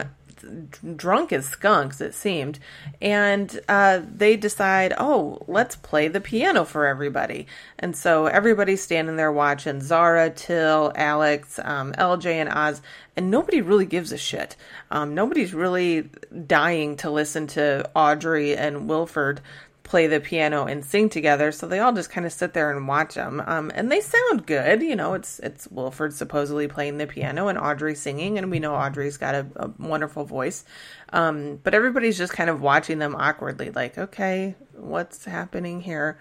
drunk 0.96 1.32
as 1.32 1.46
skunks, 1.46 2.00
it 2.00 2.14
seemed. 2.14 2.58
And 3.00 3.60
uh, 3.68 4.00
they 4.14 4.36
decide, 4.36 4.92
oh, 4.98 5.42
let's 5.46 5.76
play 5.76 6.08
the 6.08 6.20
piano 6.20 6.64
for 6.64 6.86
everybody. 6.86 7.46
And 7.78 7.96
so 7.96 8.26
everybody's 8.26 8.82
standing 8.82 9.16
there 9.16 9.32
watching 9.32 9.80
Zara, 9.80 10.30
Till, 10.30 10.92
Alex, 10.94 11.58
um, 11.62 11.92
LJ, 11.92 12.26
and 12.26 12.48
Oz, 12.48 12.82
and 13.16 13.30
nobody 13.30 13.62
really 13.62 13.86
gives 13.86 14.12
a 14.12 14.18
shit. 14.18 14.56
Um, 14.90 15.14
nobody's 15.14 15.54
really 15.54 16.10
dying 16.46 16.96
to 16.96 17.10
listen 17.10 17.46
to 17.48 17.90
Audrey 17.94 18.56
and 18.56 18.88
Wilford 18.88 19.40
play 19.86 20.08
the 20.08 20.20
piano 20.20 20.64
and 20.64 20.84
sing 20.84 21.08
together. 21.08 21.52
So 21.52 21.66
they 21.66 21.78
all 21.78 21.92
just 21.92 22.10
kind 22.10 22.26
of 22.26 22.32
sit 22.32 22.52
there 22.52 22.70
and 22.70 22.88
watch 22.88 23.14
them. 23.14 23.42
Um, 23.46 23.70
and 23.74 23.90
they 23.90 24.00
sound 24.00 24.44
good. 24.44 24.82
You 24.82 24.96
know, 24.96 25.14
it's 25.14 25.38
it's 25.38 25.68
Wilford 25.68 26.12
supposedly 26.12 26.66
playing 26.66 26.98
the 26.98 27.06
piano 27.06 27.48
and 27.48 27.56
Audrey 27.56 27.94
singing, 27.94 28.36
and 28.36 28.50
we 28.50 28.58
know 28.58 28.74
Audrey's 28.74 29.16
got 29.16 29.34
a, 29.34 29.46
a 29.56 29.70
wonderful 29.78 30.24
voice. 30.24 30.64
Um, 31.12 31.60
but 31.62 31.74
everybody's 31.74 32.18
just 32.18 32.32
kind 32.32 32.50
of 32.50 32.60
watching 32.60 32.98
them 32.98 33.14
awkwardly, 33.14 33.70
like, 33.70 33.96
okay, 33.96 34.56
what's 34.72 35.24
happening 35.24 35.80
here? 35.80 36.18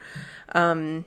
Um, 0.54 1.06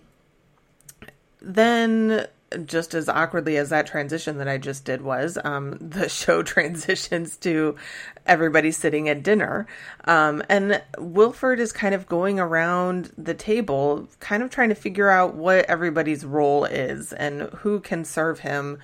then 1.41 2.27
just 2.65 2.95
as 2.95 3.09
awkwardly 3.09 3.57
as 3.57 3.71
that 3.71 3.87
transition 3.87 4.39
that 4.39 4.49
I 4.49 4.59
just 4.59 4.85
did 4.85 5.03
was, 5.03 5.39
um, 5.45 5.77
the 5.81 6.09
show 6.09 6.43
transitions 6.43 7.37
to 7.39 7.77
everybody 8.27 8.71
sitting 8.71 9.09
at 9.09 9.23
dinner. 9.23 9.67
Um, 10.05 10.43
and 10.49 10.83
Wilford 10.99 11.61
is 11.61 11.73
kind 11.73 11.95
of 11.95 12.07
going 12.07 12.41
around 12.41 13.13
the 13.19 13.35
table, 13.35 14.09
kind 14.21 14.43
of 14.43 14.51
trying 14.51 14.69
to 14.71 14.75
figure 14.75 15.11
out 15.11 15.35
what 15.35 15.65
everybody's 15.67 16.25
role 16.25 16.65
is 16.65 17.13
and 17.13 17.43
who 17.59 17.81
can 17.81 18.05
serve 18.05 18.41
him 18.41 18.79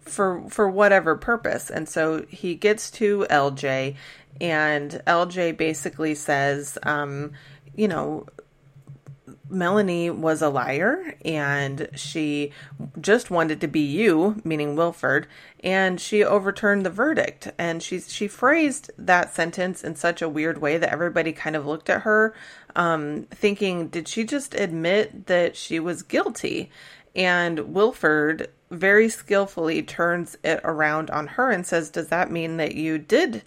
for 0.00 0.48
for 0.48 0.68
whatever 0.68 1.16
purpose. 1.16 1.70
And 1.70 1.88
so 1.88 2.24
he 2.28 2.54
gets 2.54 2.90
to 2.92 3.26
LJ, 3.30 3.96
and 4.40 5.02
LJ 5.06 5.56
basically 5.56 6.14
says, 6.14 6.78
um, 6.82 7.32
you 7.74 7.88
know, 7.88 8.26
Melanie 9.50 10.10
was 10.10 10.42
a 10.42 10.48
liar 10.48 11.14
and 11.24 11.88
she 11.94 12.52
just 13.00 13.30
wanted 13.30 13.60
to 13.60 13.68
be 13.68 13.80
you, 13.80 14.40
meaning 14.44 14.76
Wilford, 14.76 15.26
and 15.62 16.00
she 16.00 16.24
overturned 16.24 16.84
the 16.84 16.90
verdict. 16.90 17.50
And 17.58 17.82
she 17.82 18.00
she 18.00 18.28
phrased 18.28 18.90
that 18.98 19.34
sentence 19.34 19.82
in 19.82 19.96
such 19.96 20.22
a 20.22 20.28
weird 20.28 20.58
way 20.60 20.78
that 20.78 20.92
everybody 20.92 21.32
kind 21.32 21.56
of 21.56 21.66
looked 21.66 21.90
at 21.90 22.02
her, 22.02 22.34
um, 22.76 23.26
thinking, 23.30 23.88
did 23.88 24.08
she 24.08 24.24
just 24.24 24.54
admit 24.54 25.26
that 25.26 25.56
she 25.56 25.80
was 25.80 26.02
guilty? 26.02 26.70
And 27.16 27.74
Wilford 27.74 28.48
very 28.70 29.08
skillfully 29.08 29.82
turns 29.82 30.36
it 30.44 30.60
around 30.62 31.10
on 31.10 31.26
her 31.26 31.50
and 31.50 31.66
says, 31.66 31.90
Does 31.90 32.08
that 32.08 32.30
mean 32.30 32.58
that 32.58 32.74
you 32.74 32.98
did 32.98 33.42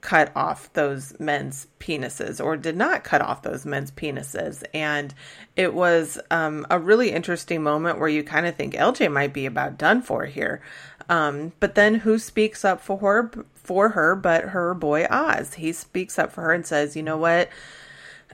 cut 0.00 0.30
off 0.36 0.72
those 0.74 1.18
men's 1.18 1.66
penises 1.80 2.42
or 2.42 2.56
did 2.56 2.76
not 2.76 3.02
cut 3.02 3.20
off 3.20 3.42
those 3.42 3.66
men's 3.66 3.90
penises. 3.90 4.62
And 4.72 5.12
it 5.56 5.74
was 5.74 6.20
um, 6.30 6.66
a 6.70 6.78
really 6.78 7.10
interesting 7.10 7.62
moment 7.62 7.98
where 7.98 8.08
you 8.08 8.22
kind 8.22 8.46
of 8.46 8.54
think 8.54 8.74
LJ 8.74 9.12
might 9.12 9.32
be 9.32 9.46
about 9.46 9.76
done 9.76 10.02
for 10.02 10.26
here. 10.26 10.62
Um, 11.08 11.52
but 11.58 11.74
then 11.74 11.96
who 11.96 12.18
speaks 12.18 12.64
up 12.64 12.80
for 12.80 12.98
her, 12.98 13.30
for 13.54 13.90
her 13.90 14.14
but 14.14 14.44
her 14.44 14.72
boy 14.74 15.06
Oz? 15.10 15.54
He 15.54 15.72
speaks 15.72 16.18
up 16.18 16.32
for 16.32 16.42
her 16.42 16.52
and 16.52 16.66
says, 16.66 16.96
you 16.96 17.02
know 17.02 17.16
what? 17.16 17.48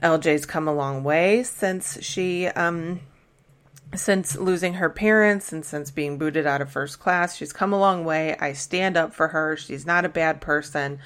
LJ's 0.03 0.45
come 0.45 0.67
a 0.67 0.73
long 0.73 1.03
way 1.03 1.41
since 1.43 2.01
she 2.03 2.47
um, 2.47 2.99
since 3.99 4.35
losing 4.35 4.75
her 4.75 4.89
parents 4.89 5.51
and 5.51 5.65
since 5.65 5.91
being 5.91 6.17
booted 6.17 6.45
out 6.45 6.61
of 6.61 6.71
first 6.71 6.99
class, 6.99 7.35
she's 7.35 7.53
come 7.53 7.73
a 7.73 7.79
long 7.79 8.05
way. 8.05 8.35
I 8.39 8.53
stand 8.53 8.97
up 8.97 9.13
for 9.13 9.29
her. 9.29 9.55
She's 9.57 9.85
not 9.85 10.05
a 10.05 10.09
bad 10.09 10.41
person. 10.41 10.99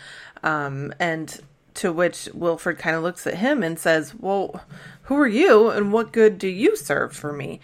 Um, 0.43 0.93
and 0.99 1.39
to 1.75 1.91
which 1.91 2.29
Wilford 2.33 2.77
kind 2.77 2.95
of 2.95 3.03
looks 3.03 3.25
at 3.25 3.35
him 3.35 3.63
and 3.63 3.79
says, 3.79 4.13
Well, 4.13 4.63
who 5.03 5.17
are 5.17 5.27
you 5.27 5.69
and 5.69 5.93
what 5.93 6.11
good 6.11 6.37
do 6.37 6.47
you 6.47 6.75
serve 6.75 7.15
for 7.15 7.31
me? 7.33 7.59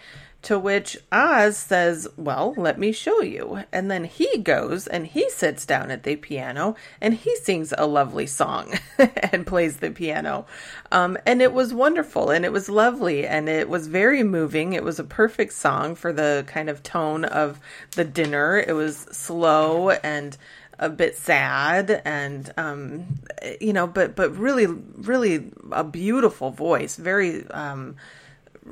To 0.46 0.60
which 0.60 0.96
Oz 1.10 1.56
says, 1.56 2.06
Well, 2.16 2.54
let 2.56 2.78
me 2.78 2.92
show 2.92 3.20
you. 3.20 3.64
And 3.72 3.90
then 3.90 4.04
he 4.04 4.38
goes 4.38 4.86
and 4.86 5.04
he 5.04 5.28
sits 5.28 5.66
down 5.66 5.90
at 5.90 6.04
the 6.04 6.14
piano 6.14 6.76
and 7.00 7.14
he 7.14 7.34
sings 7.34 7.74
a 7.76 7.84
lovely 7.84 8.28
song 8.28 8.78
and 9.32 9.44
plays 9.44 9.78
the 9.78 9.90
piano. 9.90 10.46
Um, 10.92 11.18
and 11.26 11.42
it 11.42 11.52
was 11.52 11.74
wonderful 11.74 12.30
and 12.30 12.44
it 12.44 12.52
was 12.52 12.68
lovely 12.68 13.26
and 13.26 13.48
it 13.48 13.68
was 13.68 13.88
very 13.88 14.22
moving. 14.22 14.72
It 14.72 14.84
was 14.84 15.00
a 15.00 15.04
perfect 15.04 15.52
song 15.52 15.96
for 15.96 16.12
the 16.12 16.44
kind 16.46 16.70
of 16.70 16.84
tone 16.84 17.24
of 17.24 17.58
the 17.96 18.04
dinner. 18.04 18.56
It 18.56 18.74
was 18.74 18.98
slow 19.10 19.90
and 19.90 20.38
a 20.78 20.90
bit 20.90 21.16
sad 21.16 22.02
and 22.04 22.52
um 22.58 23.06
you 23.62 23.72
know 23.72 23.86
but 23.86 24.14
but 24.14 24.36
really 24.36 24.66
really 24.66 25.50
a 25.72 25.82
beautiful 25.82 26.50
voice 26.50 26.96
very 26.96 27.48
um 27.48 27.96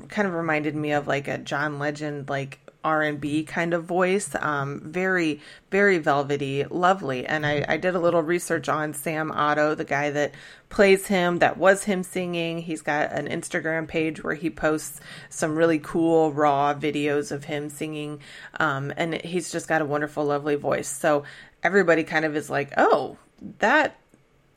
kind 0.09 0.27
of 0.27 0.33
reminded 0.33 0.75
me 0.75 0.91
of 0.91 1.07
like 1.07 1.27
a 1.27 1.37
John 1.37 1.79
Legend 1.79 2.29
like 2.29 2.59
R&B 2.85 3.43
kind 3.45 3.73
of 3.73 3.83
voice. 3.83 4.35
Um, 4.39 4.79
very 4.85 5.41
very 5.71 5.97
velvety 5.97 6.63
lovely. 6.69 7.25
And 7.25 7.45
I, 7.45 7.65
I 7.67 7.77
did 7.77 7.95
a 7.95 7.99
little 7.99 8.21
research 8.21 8.69
on 8.69 8.93
Sam 8.93 9.31
Otto 9.31 9.75
the 9.75 9.83
guy 9.83 10.11
that 10.11 10.33
plays 10.69 11.07
him 11.07 11.39
that 11.39 11.57
was 11.57 11.83
him 11.83 12.03
singing. 12.03 12.59
He's 12.59 12.81
got 12.81 13.11
an 13.11 13.27
Instagram 13.27 13.87
page 13.87 14.23
where 14.23 14.35
he 14.35 14.49
posts 14.49 15.01
some 15.29 15.55
really 15.55 15.79
cool 15.79 16.31
raw 16.31 16.73
videos 16.75 17.31
of 17.31 17.45
him 17.45 17.69
singing. 17.69 18.19
Um, 18.59 18.93
and 18.95 19.15
he's 19.15 19.51
just 19.51 19.67
got 19.67 19.81
a 19.81 19.85
wonderful 19.85 20.23
lovely 20.23 20.55
voice. 20.55 20.87
So 20.87 21.23
everybody 21.63 22.03
kind 22.03 22.25
of 22.25 22.35
is 22.35 22.49
like 22.49 22.71
oh 22.77 23.17
that 23.59 23.97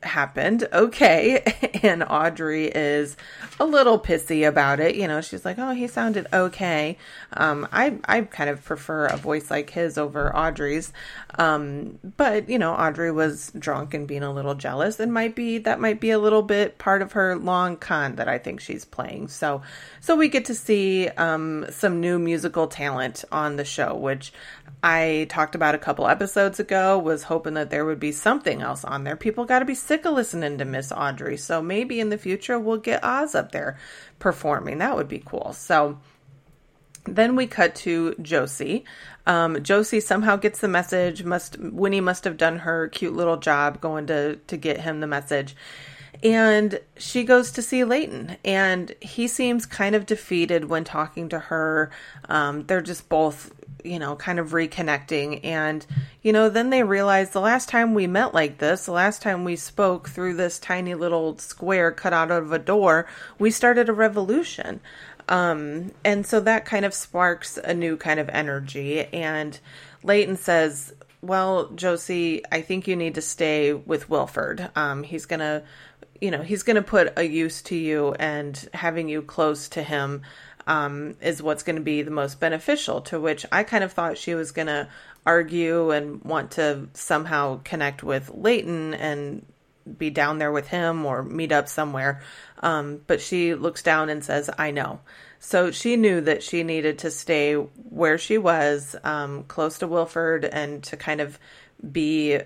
happened. 0.02 0.66
Okay. 0.72 1.42
And 1.80 2.02
Audrey 2.02 2.66
is 2.66 3.16
a 3.60 3.64
little 3.64 4.00
pissy 4.00 4.46
about 4.48 4.80
it. 4.80 4.96
You 4.96 5.06
know, 5.06 5.20
she's 5.20 5.44
like, 5.44 5.58
oh, 5.60 5.70
he 5.70 5.86
sounded 5.86 6.26
okay. 6.32 6.98
Um, 7.32 7.68
I, 7.70 7.98
I 8.04 8.22
kind 8.22 8.50
of 8.50 8.64
prefer 8.64 9.06
a 9.06 9.16
voice 9.16 9.48
like 9.48 9.70
his 9.70 9.96
over 9.96 10.34
Audrey's. 10.34 10.92
Um, 11.38 12.00
but, 12.16 12.48
you 12.48 12.58
know, 12.58 12.72
Audrey 12.72 13.12
was 13.12 13.52
drunk 13.56 13.94
and 13.94 14.08
being 14.08 14.24
a 14.24 14.32
little 14.32 14.56
jealous 14.56 14.98
and 14.98 15.12
might 15.12 15.36
be, 15.36 15.58
that 15.58 15.78
might 15.78 16.00
be 16.00 16.10
a 16.10 16.18
little 16.18 16.42
bit 16.42 16.78
part 16.78 17.00
of 17.00 17.12
her 17.12 17.36
long 17.36 17.76
con 17.76 18.16
that 18.16 18.28
I 18.28 18.38
think 18.38 18.60
she's 18.60 18.84
playing. 18.84 19.28
So, 19.28 19.62
so 20.00 20.16
we 20.16 20.28
get 20.28 20.46
to 20.46 20.54
see, 20.54 21.08
um, 21.10 21.66
some 21.70 22.00
new 22.00 22.18
musical 22.18 22.66
talent 22.66 23.24
on 23.30 23.54
the 23.54 23.64
show, 23.64 23.94
which 23.94 24.32
I 24.82 25.26
talked 25.28 25.54
about 25.54 25.74
a 25.74 25.78
couple 25.78 26.06
episodes 26.06 26.60
ago, 26.60 26.98
was 26.98 27.24
hoping 27.24 27.54
that 27.54 27.70
there 27.70 27.84
would 27.84 28.00
be 28.00 28.12
something 28.12 28.62
else 28.62 28.84
on 28.84 29.04
there. 29.04 29.16
People 29.16 29.44
got 29.44 29.58
to 29.58 29.64
be 29.64 29.74
sick 29.74 30.04
of 30.04 30.14
listening 30.14 30.58
to 30.58 30.64
Miss 30.64 30.92
Audrey. 30.92 31.36
So 31.36 31.60
maybe 31.60 32.00
in 32.00 32.10
the 32.10 32.18
future 32.18 32.58
we'll 32.58 32.78
get 32.78 33.02
Oz 33.02 33.34
up 33.34 33.52
there 33.52 33.76
performing. 34.18 34.78
That 34.78 34.96
would 34.96 35.08
be 35.08 35.22
cool. 35.24 35.52
So 35.52 35.98
then 37.04 37.36
we 37.36 37.46
cut 37.46 37.74
to 37.76 38.14
Josie. 38.20 38.84
Um, 39.26 39.62
Josie 39.62 40.00
somehow 40.00 40.36
gets 40.36 40.60
the 40.60 40.68
message. 40.68 41.24
Must 41.24 41.58
Winnie 41.58 42.00
must 42.00 42.24
have 42.24 42.36
done 42.36 42.58
her 42.58 42.88
cute 42.88 43.14
little 43.14 43.36
job 43.36 43.80
going 43.80 44.06
to 44.06 44.36
to 44.36 44.56
get 44.56 44.80
him 44.80 45.00
the 45.00 45.06
message. 45.06 45.56
And 46.22 46.80
she 46.96 47.22
goes 47.22 47.52
to 47.52 47.62
see 47.62 47.84
Layton, 47.84 48.38
and 48.44 48.94
he 49.00 49.28
seems 49.28 49.66
kind 49.66 49.94
of 49.94 50.04
defeated 50.04 50.64
when 50.64 50.82
talking 50.82 51.28
to 51.28 51.38
her. 51.38 51.90
Um, 52.28 52.66
they're 52.66 52.80
just 52.80 53.08
both 53.08 53.52
you 53.84 53.98
know, 53.98 54.16
kind 54.16 54.38
of 54.38 54.50
reconnecting. 54.50 55.40
And, 55.44 55.86
you 56.22 56.32
know, 56.32 56.48
then 56.48 56.70
they 56.70 56.82
realized 56.82 57.32
the 57.32 57.40
last 57.40 57.68
time 57.68 57.94
we 57.94 58.06
met 58.06 58.34
like 58.34 58.58
this, 58.58 58.86
the 58.86 58.92
last 58.92 59.22
time 59.22 59.44
we 59.44 59.56
spoke 59.56 60.08
through 60.08 60.34
this 60.34 60.58
tiny 60.58 60.94
little 60.94 61.38
square 61.38 61.92
cut 61.92 62.12
out 62.12 62.30
of 62.30 62.52
a 62.52 62.58
door, 62.58 63.06
we 63.38 63.50
started 63.50 63.88
a 63.88 63.92
revolution. 63.92 64.80
Um, 65.28 65.92
and 66.04 66.26
so 66.26 66.40
that 66.40 66.64
kind 66.64 66.84
of 66.84 66.94
sparks 66.94 67.58
a 67.58 67.74
new 67.74 67.96
kind 67.96 68.18
of 68.18 68.28
energy. 68.30 69.04
And 69.04 69.58
Layton 70.02 70.36
says, 70.36 70.94
Well, 71.20 71.68
Josie, 71.70 72.42
I 72.50 72.62
think 72.62 72.88
you 72.88 72.96
need 72.96 73.14
to 73.16 73.22
stay 73.22 73.72
with 73.74 74.08
Wilford. 74.08 74.70
Um, 74.74 75.02
he's 75.02 75.26
going 75.26 75.40
to, 75.40 75.62
you 76.20 76.30
know, 76.30 76.42
he's 76.42 76.62
going 76.62 76.76
to 76.76 76.82
put 76.82 77.12
a 77.16 77.24
use 77.24 77.62
to 77.62 77.76
you 77.76 78.14
and 78.14 78.68
having 78.72 79.08
you 79.08 79.22
close 79.22 79.68
to 79.70 79.82
him 79.82 80.22
um, 80.68 81.16
is 81.20 81.42
what's 81.42 81.64
going 81.64 81.76
to 81.76 81.82
be 81.82 82.02
the 82.02 82.12
most 82.12 82.38
beneficial. 82.38 83.00
To 83.02 83.18
which 83.18 83.44
I 83.50 83.64
kind 83.64 83.82
of 83.82 83.92
thought 83.92 84.18
she 84.18 84.34
was 84.34 84.52
going 84.52 84.68
to 84.68 84.88
argue 85.26 85.90
and 85.90 86.22
want 86.22 86.52
to 86.52 86.88
somehow 86.92 87.60
connect 87.64 88.04
with 88.04 88.30
Layton 88.32 88.94
and 88.94 89.44
be 89.96 90.10
down 90.10 90.38
there 90.38 90.52
with 90.52 90.68
him 90.68 91.06
or 91.06 91.22
meet 91.22 91.50
up 91.50 91.68
somewhere. 91.68 92.22
Um, 92.60 93.00
but 93.06 93.20
she 93.20 93.54
looks 93.54 93.82
down 93.82 94.10
and 94.10 94.22
says, 94.22 94.50
I 94.58 94.70
know. 94.70 95.00
So 95.40 95.70
she 95.70 95.96
knew 95.96 96.20
that 96.20 96.42
she 96.42 96.62
needed 96.62 96.98
to 97.00 97.10
stay 97.10 97.54
where 97.54 98.18
she 98.18 98.38
was, 98.38 98.94
um, 99.04 99.44
close 99.44 99.78
to 99.78 99.86
Wilford, 99.86 100.44
and 100.44 100.82
to 100.84 100.96
kind 100.96 101.20
of 101.20 101.38
be, 101.92 102.40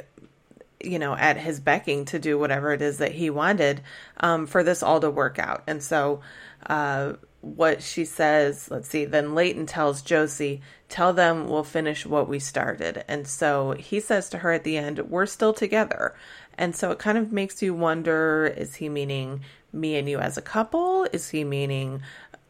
you 0.81 0.99
know, 0.99 1.17
at 1.17 1.39
his 1.39 1.59
becking 1.59 2.05
to 2.07 2.19
do 2.19 2.39
whatever 2.39 2.73
it 2.73 2.83
is 2.83 2.99
that 2.99 3.13
he 3.13 3.31
wanted 3.31 3.81
um, 4.21 4.47
for 4.47 4.63
this 4.63 4.83
all 4.83 5.01
to 5.01 5.11
work 5.11 5.39
out. 5.39 5.65
And 5.67 5.83
so, 5.83 6.21
uh, 6.67 7.15
what 7.43 7.83
she 7.83 8.05
says, 8.05 8.71
let's 8.71 8.89
see, 8.89 9.05
then 9.05 9.35
Layton 9.35 9.67
tells 9.67 10.01
Josie, 10.01 10.63
tell 10.89 11.13
them 11.13 11.49
we'll 11.49 11.65
finish 11.65 12.07
what 12.07 12.29
we 12.29 12.39
started. 12.39 13.05
And 13.09 13.27
so 13.27 13.73
he 13.73 13.99
says 13.99 14.29
to 14.31 14.39
her 14.39 14.53
at 14.53 14.63
the 14.65 14.79
end, 14.79 15.01
we're 15.11 15.27
still 15.27 15.53
together. 15.53 16.15
And 16.57 16.75
so 16.75 16.93
it 16.93 17.01
kind 17.01 17.19
of 17.19 17.33
makes 17.33 17.61
you 17.61 17.75
wonder 17.75 18.47
is 18.57 18.77
he 18.77 18.89
meaning 18.89 19.41
me 19.73 19.97
and 19.97 20.09
you 20.09 20.19
as 20.19 20.39
a 20.39 20.43
couple? 20.43 21.05
Is 21.13 21.31
he 21.31 21.43
meaning 21.43 22.03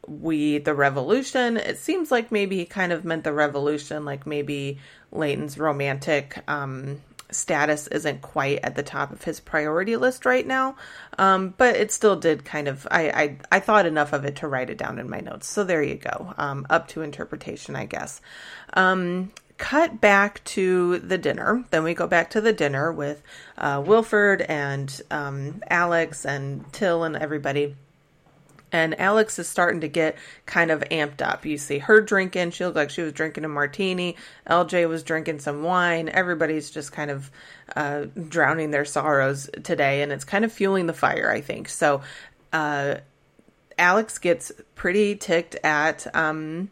we, 0.07 0.59
the 0.59 0.75
revolution? 0.75 1.57
It 1.57 1.79
seems 1.79 2.11
like 2.11 2.31
maybe 2.31 2.57
he 2.57 2.65
kind 2.65 2.91
of 2.91 3.03
meant 3.03 3.23
the 3.23 3.33
revolution, 3.33 4.05
like 4.05 4.27
maybe 4.27 4.77
Layton's 5.11 5.57
romantic 5.57 6.43
um, 6.47 7.01
status 7.31 7.87
isn't 7.87 8.21
quite 8.21 8.59
at 8.63 8.75
the 8.75 8.83
top 8.83 9.11
of 9.11 9.23
his 9.23 9.39
priority 9.39 9.95
list 9.97 10.25
right 10.25 10.45
now. 10.45 10.75
Um, 11.17 11.53
but 11.57 11.75
it 11.75 11.91
still 11.91 12.15
did 12.15 12.45
kind 12.45 12.67
of, 12.67 12.87
I, 12.89 13.09
I, 13.09 13.37
I, 13.51 13.59
thought 13.59 13.85
enough 13.85 14.13
of 14.13 14.25
it 14.25 14.37
to 14.37 14.47
write 14.47 14.69
it 14.69 14.77
down 14.77 14.99
in 14.99 15.09
my 15.09 15.19
notes. 15.19 15.47
So 15.47 15.63
there 15.63 15.83
you 15.83 15.95
go. 15.95 16.33
Um, 16.37 16.65
up 16.69 16.87
to 16.89 17.01
interpretation, 17.01 17.75
I 17.75 17.85
guess. 17.85 18.21
Um, 18.73 19.31
cut 19.57 20.01
back 20.01 20.43
to 20.43 20.99
the 20.99 21.17
dinner. 21.17 21.63
Then 21.69 21.83
we 21.83 21.93
go 21.93 22.07
back 22.07 22.31
to 22.31 22.41
the 22.41 22.53
dinner 22.53 22.91
with 22.91 23.21
uh, 23.57 23.81
Wilford 23.85 24.41
and 24.41 25.01
um, 25.11 25.61
Alex 25.69 26.25
and 26.25 26.71
Till 26.73 27.03
and 27.03 27.15
everybody 27.15 27.75
and 28.73 28.99
Alex 28.99 29.37
is 29.37 29.47
starting 29.47 29.81
to 29.81 29.87
get 29.87 30.17
kind 30.47 30.71
of 30.71 30.81
amped 30.89 31.21
up. 31.21 31.45
You 31.45 31.57
see 31.59 31.77
her 31.77 32.01
drinking. 32.01 32.51
She 32.51 32.65
looked 32.65 32.75
like 32.75 32.89
she 32.89 33.03
was 33.03 33.13
drinking 33.13 33.45
a 33.45 33.47
martini. 33.47 34.17
LJ 34.49 34.89
was 34.89 35.03
drinking 35.03 35.39
some 35.39 35.61
wine. 35.61 36.09
Everybody's 36.09 36.71
just 36.71 36.91
kind 36.91 37.11
of 37.11 37.29
uh, 37.75 38.05
drowning 38.27 38.71
their 38.71 38.83
sorrows 38.83 39.49
today, 39.63 40.01
and 40.01 40.11
it's 40.11 40.25
kind 40.25 40.43
of 40.43 40.51
fueling 40.51 40.87
the 40.87 40.93
fire, 40.93 41.31
I 41.31 41.39
think. 41.39 41.69
So, 41.69 42.01
uh, 42.51 42.95
Alex 43.77 44.17
gets 44.17 44.51
pretty 44.75 45.15
ticked 45.15 45.55
at 45.63 46.13
um, 46.15 46.69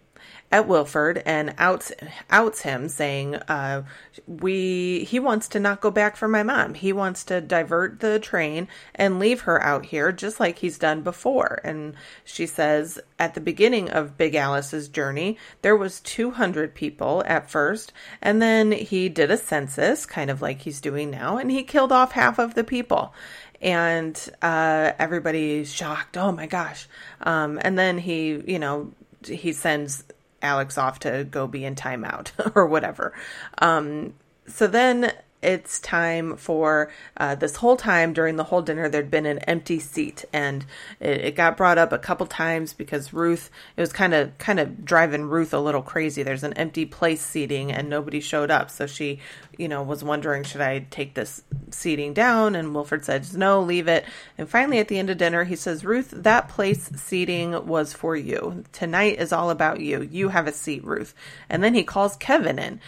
at 0.51 0.67
Wilford 0.67 1.23
and 1.25 1.53
outs 1.57 1.91
outs 2.29 2.61
him, 2.61 2.89
saying, 2.89 3.35
uh, 3.35 3.83
"We 4.27 5.05
he 5.05 5.19
wants 5.19 5.47
to 5.49 5.59
not 5.59 5.81
go 5.81 5.91
back 5.91 6.15
for 6.15 6.27
my 6.27 6.43
mom. 6.43 6.73
He 6.73 6.91
wants 6.91 7.23
to 7.25 7.39
divert 7.39 7.99
the 7.99 8.19
train 8.19 8.67
and 8.93 9.19
leave 9.19 9.41
her 9.41 9.61
out 9.63 9.87
here, 9.87 10.11
just 10.11 10.39
like 10.39 10.59
he's 10.59 10.77
done 10.77 11.01
before." 11.01 11.61
And 11.63 11.95
she 12.23 12.45
says, 12.45 12.99
at 13.17 13.33
the 13.33 13.41
beginning 13.41 13.89
of 13.89 14.17
Big 14.17 14.35
Alice's 14.35 14.87
journey, 14.87 15.37
there 15.61 15.75
was 15.75 15.99
200 16.01 16.73
people 16.73 17.23
at 17.25 17.49
first, 17.49 17.93
and 18.21 18.41
then 18.41 18.71
he 18.71 19.09
did 19.09 19.31
a 19.31 19.37
census, 19.37 20.05
kind 20.05 20.29
of 20.29 20.41
like 20.41 20.61
he's 20.61 20.81
doing 20.81 21.11
now, 21.11 21.37
and 21.37 21.51
he 21.51 21.63
killed 21.63 21.91
off 21.91 22.13
half 22.13 22.39
of 22.39 22.55
the 22.55 22.63
people 22.63 23.13
and 23.61 24.29
uh, 24.41 24.91
everybody's 24.97 25.71
shocked. 25.71 26.17
Oh 26.17 26.31
my 26.31 26.47
gosh! 26.47 26.87
Um, 27.21 27.59
and 27.61 27.77
then 27.77 27.99
he, 27.99 28.41
you 28.47 28.57
know, 28.57 28.91
he 29.23 29.53
sends 29.53 30.03
Alex 30.41 30.77
off 30.77 30.99
to 30.99 31.23
go 31.23 31.47
be 31.47 31.65
in 31.65 31.75
timeout 31.75 32.31
or 32.55 32.65
whatever. 32.65 33.13
Um, 33.59 34.13
so 34.47 34.67
then 34.67 35.11
it's 35.41 35.79
time 35.79 36.37
for 36.37 36.91
uh, 37.17 37.35
this 37.35 37.55
whole 37.55 37.75
time 37.75 38.13
during 38.13 38.35
the 38.35 38.43
whole 38.43 38.61
dinner 38.61 38.87
there'd 38.87 39.09
been 39.09 39.25
an 39.25 39.39
empty 39.39 39.79
seat. 39.79 40.23
And 40.31 40.65
it, 40.99 41.21
it 41.21 41.35
got 41.35 41.57
brought 41.57 41.77
up 41.77 41.91
a 41.91 41.97
couple 41.97 42.27
times 42.27 42.73
because 42.73 43.13
ruth 43.13 43.49
it 43.75 43.81
was 43.81 43.91
kind 43.91 44.13
of 44.13 44.37
kind 44.37 44.59
of 44.59 44.85
driving 44.85 45.25
ruth 45.25 45.53
a 45.53 45.59
little 45.59 45.81
crazy. 45.81 46.23
There's 46.23 46.43
an 46.43 46.53
empty 46.53 46.85
place 46.85 47.21
seating 47.21 47.71
and 47.71 47.89
nobody 47.89 48.19
showed 48.19 48.51
up. 48.51 48.69
So 48.69 48.85
she 48.85 49.19
you 49.57 49.67
know 49.67 49.83
was 49.83 50.03
wondering 50.03 50.43
should 50.43 50.61
i 50.61 50.79
take 50.91 51.15
this 51.15 51.43
seating 51.71 52.13
down? 52.13 52.55
And 52.55 52.75
wilford 52.75 53.03
says 53.03 53.35
no 53.35 53.61
leave 53.61 53.87
it. 53.87 54.05
And 54.37 54.47
finally 54.47 54.77
at 54.77 54.87
the 54.89 54.99
end 54.99 55.09
of 55.09 55.17
dinner 55.17 55.43
he 55.43 55.55
says 55.55 55.83
ruth 55.83 56.11
that 56.11 56.49
place 56.49 56.89
seating 56.95 57.65
was 57.65 57.93
for 57.93 58.15
you. 58.15 58.63
Tonight 58.71 59.19
is 59.19 59.33
all 59.33 59.49
about 59.49 59.79
you. 59.79 60.01
You 60.01 60.29
have 60.29 60.47
a 60.47 60.51
seat 60.51 60.83
ruth. 60.83 61.15
And 61.49 61.63
then 61.63 61.73
he 61.73 61.83
calls 61.83 62.15
kevin 62.15 62.59
in 62.59 62.79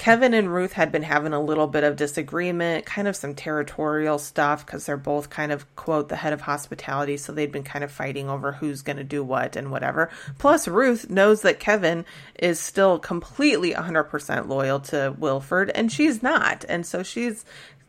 Kevin 0.00 0.32
and 0.32 0.50
Ruth 0.50 0.72
had 0.72 0.90
been 0.90 1.02
having 1.02 1.34
a 1.34 1.42
little 1.42 1.66
bit 1.66 1.84
of 1.84 1.94
disagreement, 1.94 2.86
kind 2.86 3.06
of 3.06 3.14
some 3.14 3.34
territorial 3.34 4.18
stuff, 4.18 4.64
because 4.64 4.86
they're 4.86 4.96
both 4.96 5.28
kind 5.28 5.52
of, 5.52 5.76
quote, 5.76 6.08
the 6.08 6.16
head 6.16 6.32
of 6.32 6.40
hospitality. 6.40 7.18
So 7.18 7.34
they'd 7.34 7.52
been 7.52 7.64
kind 7.64 7.84
of 7.84 7.92
fighting 7.92 8.30
over 8.30 8.52
who's 8.52 8.80
going 8.80 8.96
to 8.96 9.04
do 9.04 9.22
what 9.22 9.56
and 9.56 9.70
whatever. 9.70 10.08
Plus, 10.38 10.66
Ruth 10.66 11.10
knows 11.10 11.42
that 11.42 11.60
Kevin 11.60 12.06
is 12.38 12.58
still 12.58 12.98
completely 12.98 13.74
100% 13.74 14.48
loyal 14.48 14.80
to 14.80 15.14
Wilford, 15.18 15.68
and 15.74 15.92
she's 15.92 16.22
not. 16.22 16.64
And 16.66 16.86
so 16.86 17.02
she's 17.02 17.44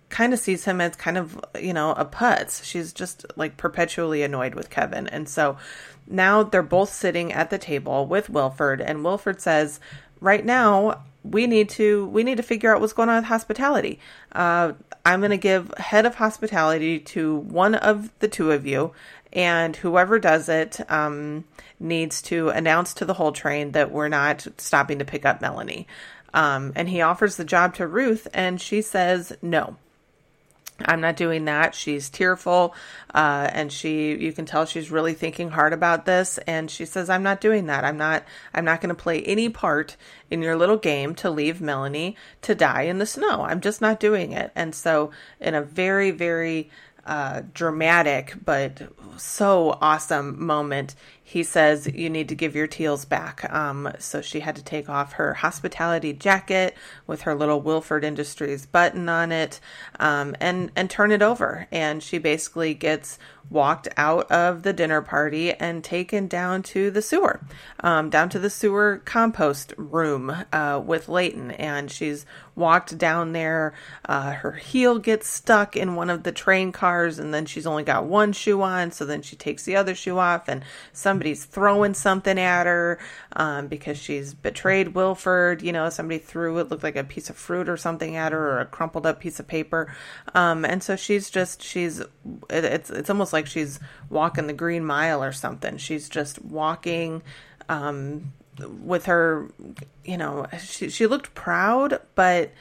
kind 0.10 0.34
of 0.34 0.40
sees 0.40 0.66
him 0.66 0.82
as 0.82 0.98
kind 0.98 1.18
of, 1.18 1.40
you 1.62 1.74
know, 1.74 1.94
a 1.94 2.04
putz. 2.04 2.62
She's 2.66 2.92
just 2.92 3.26
like 3.38 3.56
perpetually 3.56 4.22
annoyed 4.22 4.54
with 4.54 4.70
Kevin. 4.70 5.08
And 5.08 5.30
so 5.30 5.56
now 6.08 6.44
they're 6.44 6.62
both 6.62 6.92
sitting 6.92 7.32
at 7.32 7.50
the 7.50 7.58
table 7.58 8.06
with 8.06 8.30
Wilford, 8.30 8.82
and 8.82 9.06
Wilford 9.06 9.40
says, 9.40 9.80
Right 10.20 10.46
now, 10.46 11.04
we 11.24 11.48
need 11.48 11.70
to 11.70 12.08
we 12.08 12.24
need 12.24 12.38
to 12.38 12.44
figure 12.44 12.74
out 12.74 12.82
what's 12.82 12.94
going 12.94 13.10
on 13.10 13.18
with 13.18 13.26
hospitality. 13.26 14.00
Uh, 14.32 14.74
I'm 15.06 15.20
going 15.20 15.32
to 15.32 15.38
give 15.38 15.74
head 15.78 16.06
of 16.06 16.16
hospitality 16.16 17.00
to 17.00 17.38
one 17.38 17.76
of 17.76 18.12
the 18.20 18.28
two 18.28 18.52
of 18.52 18.66
you, 18.66 18.94
and 19.34 19.76
whoever 19.76 20.20
does 20.20 20.50
it 20.50 20.80
um, 20.92 21.46
needs 21.80 22.22
to 22.24 22.50
announce 22.50 22.94
to 22.96 23.06
the 23.06 23.16
whole 23.16 23.32
train 23.32 23.72
that 23.72 23.92
we're 23.92 24.10
not 24.10 24.48
stopping 24.58 25.00
to 25.00 25.06
pick 25.06 25.26
up 25.26 25.42
Melanie. 25.42 25.88
Um, 26.34 26.72
and 26.76 26.88
he 26.88 27.02
offers 27.02 27.36
the 27.36 27.44
job 27.44 27.76
to 27.76 27.88
Ruth, 27.88 28.28
and 28.34 28.62
she 28.62 28.82
says 28.82 29.34
no. 29.42 29.78
I'm 30.88 31.02
not 31.02 31.16
doing 31.16 31.46
that. 31.46 31.76
She's 31.76 32.10
tearful, 32.10 32.76
uh, 33.14 33.50
and 33.52 33.72
she 33.72 34.16
you 34.16 34.34
can 34.34 34.46
tell 34.46 34.66
she's 34.66 34.92
really 34.92 35.14
thinking 35.14 35.50
hard 35.50 35.74
about 35.74 36.06
this. 36.06 36.38
And 36.40 36.70
she 36.70 36.86
says, 36.86 37.10
"I'm 37.10 37.24
not 37.24 37.42
doing 37.42 37.68
that. 37.68 37.84
I'm 37.84 37.98
not. 37.98 38.24
I'm 38.54 38.66
not 38.66 38.82
going 38.82 38.96
to 38.96 39.02
play 39.02 39.22
any 39.24 39.50
part 39.50 39.98
in 40.30 40.42
your 40.42 40.56
little 40.56 40.78
game 40.78 41.16
to 41.16 41.30
leave 41.30 41.62
Melanie 41.62 42.16
to 42.44 42.56
die 42.56 42.84
in 42.84 43.00
the 43.00 43.06
snow. 43.06 43.44
I'm 43.44 43.62
just 43.62 43.82
not 43.82 44.00
doing 44.00 44.32
it." 44.32 44.52
And 44.56 44.74
so, 44.76 45.12
in 45.40 45.56
a 45.56 45.62
very, 45.62 46.12
very 46.12 46.70
uh, 47.06 47.42
dramatic 47.54 48.36
but 48.46 48.82
so 49.18 49.78
awesome 49.82 50.46
moment, 50.46 50.96
he 51.32 51.44
says, 51.44 51.88
You 51.88 52.10
need 52.10 52.28
to 52.28 52.36
give 52.36 52.58
your 52.58 52.68
teals 52.68 53.06
back. 53.06 53.50
Um, 53.54 53.90
so 54.00 54.22
she 54.22 54.42
had 54.42 54.54
to 54.58 54.64
take 54.64 54.90
off 54.90 55.14
her 55.14 55.36
hospitality 55.36 56.12
jacket 56.12 56.76
with 57.08 57.22
her 57.22 57.34
little 57.34 57.62
Wilford 57.62 58.04
Industries 58.04 58.66
button 58.66 59.08
on 59.08 59.32
it 59.32 59.62
um, 59.98 60.36
and, 60.42 60.74
and 60.76 60.90
turn 60.90 61.10
it 61.10 61.22
over. 61.22 61.70
And 61.72 62.04
she 62.04 62.18
basically 62.18 62.74
gets 62.74 63.18
walked 63.50 63.88
out 63.98 64.30
of 64.32 64.64
the 64.64 64.74
dinner 64.74 65.02
party 65.02 65.54
and 65.54 65.84
taken 65.84 66.28
down 66.28 66.64
to 66.64 66.92
the 66.92 67.02
sewer, 67.02 67.42
um, 67.82 68.10
down 68.10 68.30
to 68.30 68.40
the 68.40 68.50
sewer 68.50 69.02
compost 69.04 69.74
room 69.78 70.36
uh, 70.52 70.82
with 70.84 71.10
Layton. 71.10 71.52
And 71.52 71.90
she's 71.90 72.26
walked 72.56 72.98
down 72.98 73.34
there. 73.34 73.74
Uh, 74.06 74.32
her 74.32 74.54
heel 74.54 75.00
gets 75.00 75.28
stuck 75.28 75.76
in 75.76 75.96
one 75.96 76.10
of 76.10 76.24
the 76.24 76.32
train 76.32 76.72
cars, 76.72 77.20
and 77.20 77.34
then 77.34 77.46
she's 77.46 77.68
only 77.68 77.84
got 77.84 78.06
one 78.06 78.34
shoe 78.34 78.62
on. 78.62 78.92
So 78.92 79.06
then 79.06 79.22
she 79.22 79.36
takes 79.36 79.64
the 79.64 79.76
other 79.76 79.96
shoe 79.96 80.18
off, 80.18 80.48
and 80.48 80.64
somebody's 81.22 81.46
throwing 81.46 81.94
something 81.94 82.40
at 82.40 82.66
her 82.66 82.98
um, 83.36 83.68
because 83.68 83.96
she's 83.96 84.34
betrayed 84.34 84.96
Wilford. 84.96 85.62
You 85.62 85.72
know, 85.72 85.88
somebody 85.90 86.18
threw 86.18 86.58
it 86.58 86.70
looked 86.70 86.82
like 86.82 86.96
a 86.96 87.04
piece 87.04 87.30
of 87.30 87.38
fruit 87.38 87.70
or 87.70 87.78
something 87.78 88.16
at 88.16 88.32
her, 88.32 88.54
or 88.54 88.60
a 88.60 88.66
crumpled 88.66 89.06
up 89.06 89.20
piece 89.20 89.40
of 89.40 89.48
paper. 89.48 89.94
Um, 90.34 90.66
and 90.66 90.82
so 90.82 90.96
she's 90.96 91.30
just 91.30 91.62
she's 91.62 92.02
it's 92.50 92.90
it's 92.90 93.10
almost 93.12 93.34
like 93.34 93.46
she's 93.46 93.80
walking 94.10 94.48
the 94.48 94.54
green 94.54 94.84
mile 94.84 95.24
or 95.24 95.32
something. 95.32 95.78
She's 95.78 96.10
just 96.10 96.44
walking. 96.44 97.22
Um, 97.70 98.34
with 98.84 99.06
her, 99.06 99.48
you 100.04 100.18
know, 100.18 100.48
she 100.60 100.90
she 100.90 101.06
looked 101.06 101.36
proud, 101.36 102.02
but 102.16 102.52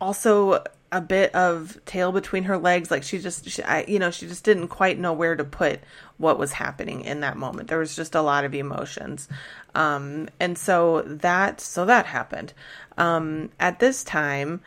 also 0.00 0.62
a 0.92 1.00
bit 1.00 1.34
of 1.34 1.78
tail 1.84 2.12
between 2.12 2.44
her 2.44 2.56
legs 2.56 2.90
like 2.90 3.02
she 3.02 3.18
just 3.18 3.48
she, 3.48 3.62
I, 3.62 3.84
you 3.86 3.98
know 3.98 4.10
she 4.10 4.26
just 4.26 4.44
didn't 4.44 4.68
quite 4.68 4.98
know 4.98 5.12
where 5.12 5.36
to 5.36 5.44
put 5.44 5.80
what 6.18 6.38
was 6.38 6.52
happening 6.52 7.02
in 7.02 7.20
that 7.20 7.36
moment. 7.36 7.68
There 7.68 7.78
was 7.78 7.96
just 7.96 8.14
a 8.14 8.22
lot 8.22 8.44
of 8.44 8.54
emotions. 8.54 9.28
Um, 9.74 10.28
and 10.38 10.58
so 10.58 11.02
that 11.02 11.60
so 11.60 11.84
that 11.84 12.06
happened. 12.06 12.52
Um, 12.96 13.50
at 13.58 13.78
this 13.78 14.04
time 14.04 14.60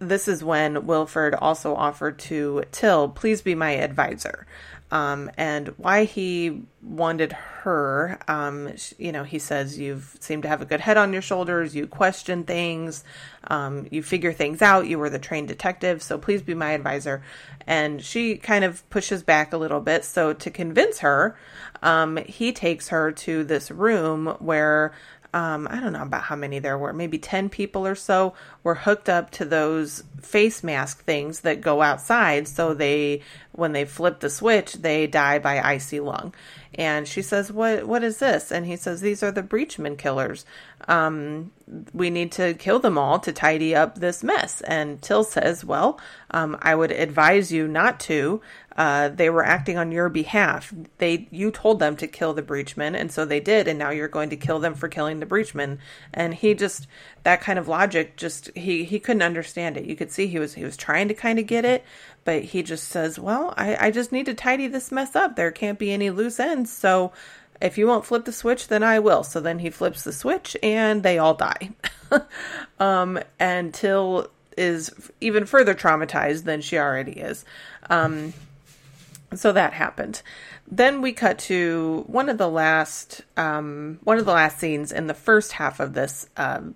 this 0.00 0.28
is 0.28 0.42
when 0.44 0.86
wilford 0.86 1.34
also 1.34 1.74
offered 1.74 2.18
to 2.18 2.62
till 2.72 3.08
please 3.08 3.42
be 3.42 3.54
my 3.54 3.70
advisor 3.70 4.46
um, 4.94 5.28
and 5.36 5.74
why 5.76 6.04
he 6.04 6.62
wanted 6.80 7.32
her. 7.32 8.16
Um, 8.28 8.72
you 8.96 9.10
know, 9.10 9.24
he 9.24 9.40
says 9.40 9.76
you 9.76 10.00
seem 10.20 10.40
to 10.42 10.48
have 10.48 10.62
a 10.62 10.64
good 10.64 10.80
head 10.80 10.96
on 10.96 11.12
your 11.12 11.20
shoulders. 11.20 11.74
You 11.74 11.88
question 11.88 12.44
things. 12.44 13.02
Um, 13.48 13.88
you 13.90 14.04
figure 14.04 14.32
things 14.32 14.62
out. 14.62 14.86
You 14.86 15.00
were 15.00 15.10
the 15.10 15.18
trained 15.18 15.48
detective, 15.48 16.00
so 16.00 16.16
please 16.16 16.42
be 16.42 16.54
my 16.54 16.70
advisor. 16.70 17.24
And 17.66 18.00
she 18.00 18.36
kind 18.36 18.64
of 18.64 18.88
pushes 18.88 19.24
back 19.24 19.52
a 19.52 19.56
little 19.56 19.80
bit. 19.80 20.04
So 20.04 20.32
to 20.32 20.48
convince 20.48 21.00
her, 21.00 21.36
um, 21.82 22.16
he 22.18 22.52
takes 22.52 22.88
her 22.88 23.10
to 23.10 23.42
this 23.42 23.72
room 23.72 24.36
where 24.38 24.92
um, 25.34 25.66
I 25.68 25.80
don't 25.80 25.92
know 25.92 26.02
about 26.02 26.22
how 26.22 26.36
many 26.36 26.60
there 26.60 26.78
were, 26.78 26.92
maybe 26.92 27.18
10 27.18 27.48
people 27.48 27.84
or 27.84 27.96
so 27.96 28.34
were 28.62 28.76
hooked 28.76 29.08
up 29.08 29.32
to 29.32 29.44
those 29.44 30.04
face 30.22 30.62
mask 30.62 31.02
things 31.02 31.40
that 31.40 31.60
go 31.60 31.82
outside. 31.82 32.46
So 32.46 32.72
they, 32.72 33.22
when 33.50 33.72
they 33.72 33.84
flip 33.84 34.20
the 34.20 34.30
switch, 34.30 34.74
they 34.74 35.08
die 35.08 35.40
by 35.40 35.60
icy 35.60 35.98
lung. 35.98 36.32
And 36.76 37.06
she 37.06 37.22
says, 37.22 37.52
"What? 37.52 37.86
What 37.86 38.02
is 38.02 38.18
this?" 38.18 38.50
And 38.50 38.66
he 38.66 38.76
says, 38.76 39.00
"These 39.00 39.22
are 39.22 39.30
the 39.30 39.44
Breachman 39.44 39.96
killers. 39.96 40.44
Um, 40.88 41.52
we 41.92 42.10
need 42.10 42.32
to 42.32 42.54
kill 42.54 42.80
them 42.80 42.98
all 42.98 43.20
to 43.20 43.32
tidy 43.32 43.76
up 43.76 43.98
this 43.98 44.24
mess." 44.24 44.60
And 44.62 45.00
Till 45.00 45.22
says, 45.22 45.64
"Well, 45.64 46.00
um, 46.32 46.58
I 46.60 46.74
would 46.74 46.90
advise 46.90 47.52
you 47.52 47.68
not 47.68 48.00
to. 48.00 48.40
Uh, 48.76 49.08
they 49.08 49.30
were 49.30 49.44
acting 49.44 49.78
on 49.78 49.92
your 49.92 50.08
behalf. 50.08 50.72
They, 50.98 51.28
you 51.30 51.50
told 51.50 51.78
them 51.78 51.96
to 51.96 52.06
kill 52.06 52.34
the 52.34 52.42
Breachmen, 52.42 52.98
and 52.98 53.12
so 53.12 53.24
they 53.24 53.40
did. 53.40 53.68
And 53.68 53.78
now 53.78 53.90
you're 53.90 54.08
going 54.08 54.30
to 54.30 54.36
kill 54.36 54.58
them 54.58 54.74
for 54.74 54.88
killing 54.88 55.20
the 55.20 55.26
Breachmen." 55.26 55.78
And 56.12 56.34
he 56.34 56.54
just 56.54 56.86
that 57.22 57.40
kind 57.40 57.58
of 57.58 57.68
logic, 57.68 58.16
just 58.16 58.50
he 58.56 58.84
he 58.84 58.98
couldn't 58.98 59.22
understand 59.22 59.76
it. 59.76 59.84
You 59.84 59.96
could 59.96 60.10
see 60.10 60.26
he 60.26 60.38
was 60.38 60.54
he 60.54 60.64
was 60.64 60.76
trying 60.76 61.08
to 61.08 61.14
kind 61.14 61.38
of 61.38 61.46
get 61.46 61.64
it, 61.64 61.84
but 62.24 62.42
he 62.42 62.62
just 62.62 62.88
says, 62.88 63.18
Well, 63.18 63.54
I, 63.56 63.86
I 63.86 63.90
just 63.90 64.12
need 64.12 64.26
to 64.26 64.34
tidy 64.34 64.66
this 64.66 64.90
mess 64.90 65.14
up. 65.14 65.36
There 65.36 65.50
can't 65.50 65.78
be 65.78 65.92
any 65.92 66.10
loose 66.10 66.40
ends. 66.40 66.72
So 66.72 67.12
if 67.60 67.78
you 67.78 67.86
won't 67.86 68.06
flip 68.06 68.24
the 68.24 68.32
switch, 68.32 68.68
then 68.68 68.82
I 68.82 68.98
will. 68.98 69.22
So 69.22 69.40
then 69.40 69.58
he 69.58 69.70
flips 69.70 70.02
the 70.02 70.12
switch 70.12 70.56
and 70.62 71.02
they 71.02 71.18
all 71.18 71.34
die. 71.34 71.70
um, 72.80 73.20
and 73.38 73.72
Till 73.72 74.28
is 74.56 74.90
even 75.20 75.46
further 75.46 75.74
traumatized 75.74 76.44
than 76.44 76.60
she 76.60 76.78
already 76.78 77.12
is. 77.12 77.44
Um, 77.90 78.32
so 79.38 79.52
that 79.52 79.72
happened. 79.72 80.22
Then 80.70 81.02
we 81.02 81.12
cut 81.12 81.38
to 81.40 82.04
one 82.06 82.28
of 82.28 82.38
the 82.38 82.48
last 82.48 83.22
um, 83.36 83.98
one 84.04 84.18
of 84.18 84.24
the 84.24 84.32
last 84.32 84.58
scenes 84.58 84.92
in 84.92 85.06
the 85.06 85.14
first 85.14 85.52
half 85.52 85.80
of 85.80 85.94
this 85.94 86.28
um, 86.36 86.74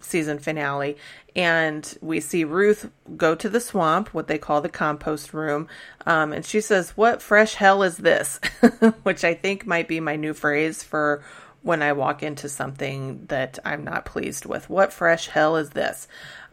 season 0.00 0.38
finale, 0.38 0.96
and 1.34 1.96
we 2.00 2.20
see 2.20 2.44
Ruth 2.44 2.90
go 3.16 3.34
to 3.34 3.48
the 3.48 3.60
swamp, 3.60 4.12
what 4.12 4.26
they 4.26 4.38
call 4.38 4.60
the 4.60 4.68
compost 4.68 5.32
room, 5.32 5.68
um, 6.06 6.32
and 6.32 6.44
she 6.44 6.60
says, 6.60 6.90
"What 6.96 7.22
fresh 7.22 7.54
hell 7.54 7.82
is 7.82 7.98
this?" 7.98 8.40
Which 9.02 9.24
I 9.24 9.34
think 9.34 9.66
might 9.66 9.88
be 9.88 10.00
my 10.00 10.16
new 10.16 10.34
phrase 10.34 10.82
for 10.82 11.22
when 11.62 11.82
I 11.82 11.92
walk 11.92 12.22
into 12.22 12.48
something 12.48 13.26
that 13.26 13.58
I'm 13.64 13.84
not 13.84 14.06
pleased 14.06 14.46
with. 14.46 14.70
What 14.70 14.92
fresh 14.92 15.28
hell 15.28 15.56
is 15.56 15.70
this? 15.70 16.08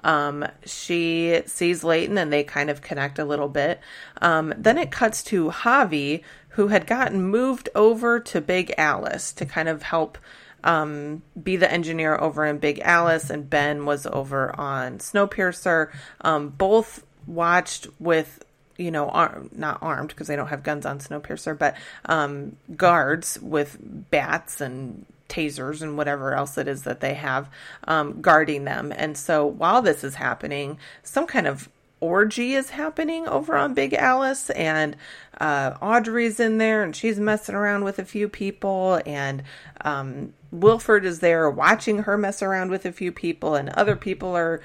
Um, 0.07 0.47
she 0.65 1.41
sees 1.45 1.83
Layton 1.83 2.17
and 2.17 2.31
they 2.31 2.45
kind 2.45 2.69
of 2.69 2.81
connect 2.81 3.19
a 3.19 3.25
little 3.25 3.49
bit. 3.49 3.81
Um, 4.21 4.53
then 4.57 4.77
it 4.77 4.89
cuts 4.89 5.21
to 5.25 5.49
Javi, 5.49 6.23
who 6.49 6.69
had 6.69 6.87
gotten 6.87 7.21
moved 7.21 7.67
over 7.75 8.19
to 8.21 8.39
Big 8.39 8.73
Alice 8.77 9.33
to 9.33 9.45
kind 9.45 9.67
of 9.67 9.83
help 9.83 10.17
um, 10.63 11.23
be 11.41 11.57
the 11.57 11.69
engineer 11.71 12.15
over 12.15 12.45
in 12.45 12.57
Big 12.57 12.79
Alice, 12.79 13.29
and 13.29 13.49
Ben 13.49 13.85
was 13.85 14.05
over 14.07 14.57
on 14.59 14.99
Snowpiercer. 14.99 15.91
Um, 16.21 16.49
both 16.49 17.05
watched 17.27 17.87
with 17.99 18.43
you 18.77 18.91
know, 18.91 19.09
ar- 19.09 19.41
not 19.51 19.79
armed 19.81 20.09
because 20.09 20.27
they 20.27 20.35
don't 20.35 20.47
have 20.47 20.63
guns 20.63 20.85
on 20.85 20.99
Snowpiercer, 20.99 21.57
but 21.57 21.75
um, 22.05 22.55
guards 22.75 23.39
with 23.41 23.77
bats 23.81 24.61
and 24.61 25.05
tasers 25.29 25.81
and 25.81 25.97
whatever 25.97 26.33
else 26.33 26.57
it 26.57 26.67
is 26.67 26.83
that 26.83 26.99
they 26.99 27.13
have 27.13 27.49
um, 27.85 28.21
guarding 28.21 28.63
them. 28.63 28.93
And 28.95 29.17
so 29.17 29.45
while 29.45 29.81
this 29.81 30.03
is 30.03 30.15
happening, 30.15 30.77
some 31.03 31.27
kind 31.27 31.47
of 31.47 31.69
orgy 31.99 32.53
is 32.53 32.69
happening 32.69 33.27
over 33.27 33.55
on 33.55 33.73
Big 33.73 33.93
Alice, 33.93 34.49
and 34.51 34.95
uh, 35.39 35.73
Audrey's 35.81 36.39
in 36.39 36.57
there, 36.57 36.83
and 36.83 36.95
she's 36.95 37.19
messing 37.19 37.55
around 37.55 37.83
with 37.83 37.99
a 37.99 38.05
few 38.05 38.29
people, 38.29 39.01
and 39.05 39.43
um, 39.81 40.33
Wilford 40.51 41.05
is 41.05 41.19
there 41.19 41.49
watching 41.49 42.03
her 42.03 42.17
mess 42.17 42.41
around 42.41 42.69
with 42.69 42.85
a 42.85 42.91
few 42.91 43.11
people, 43.11 43.55
and 43.55 43.69
other 43.69 43.95
people 43.95 44.35
are 44.35 44.61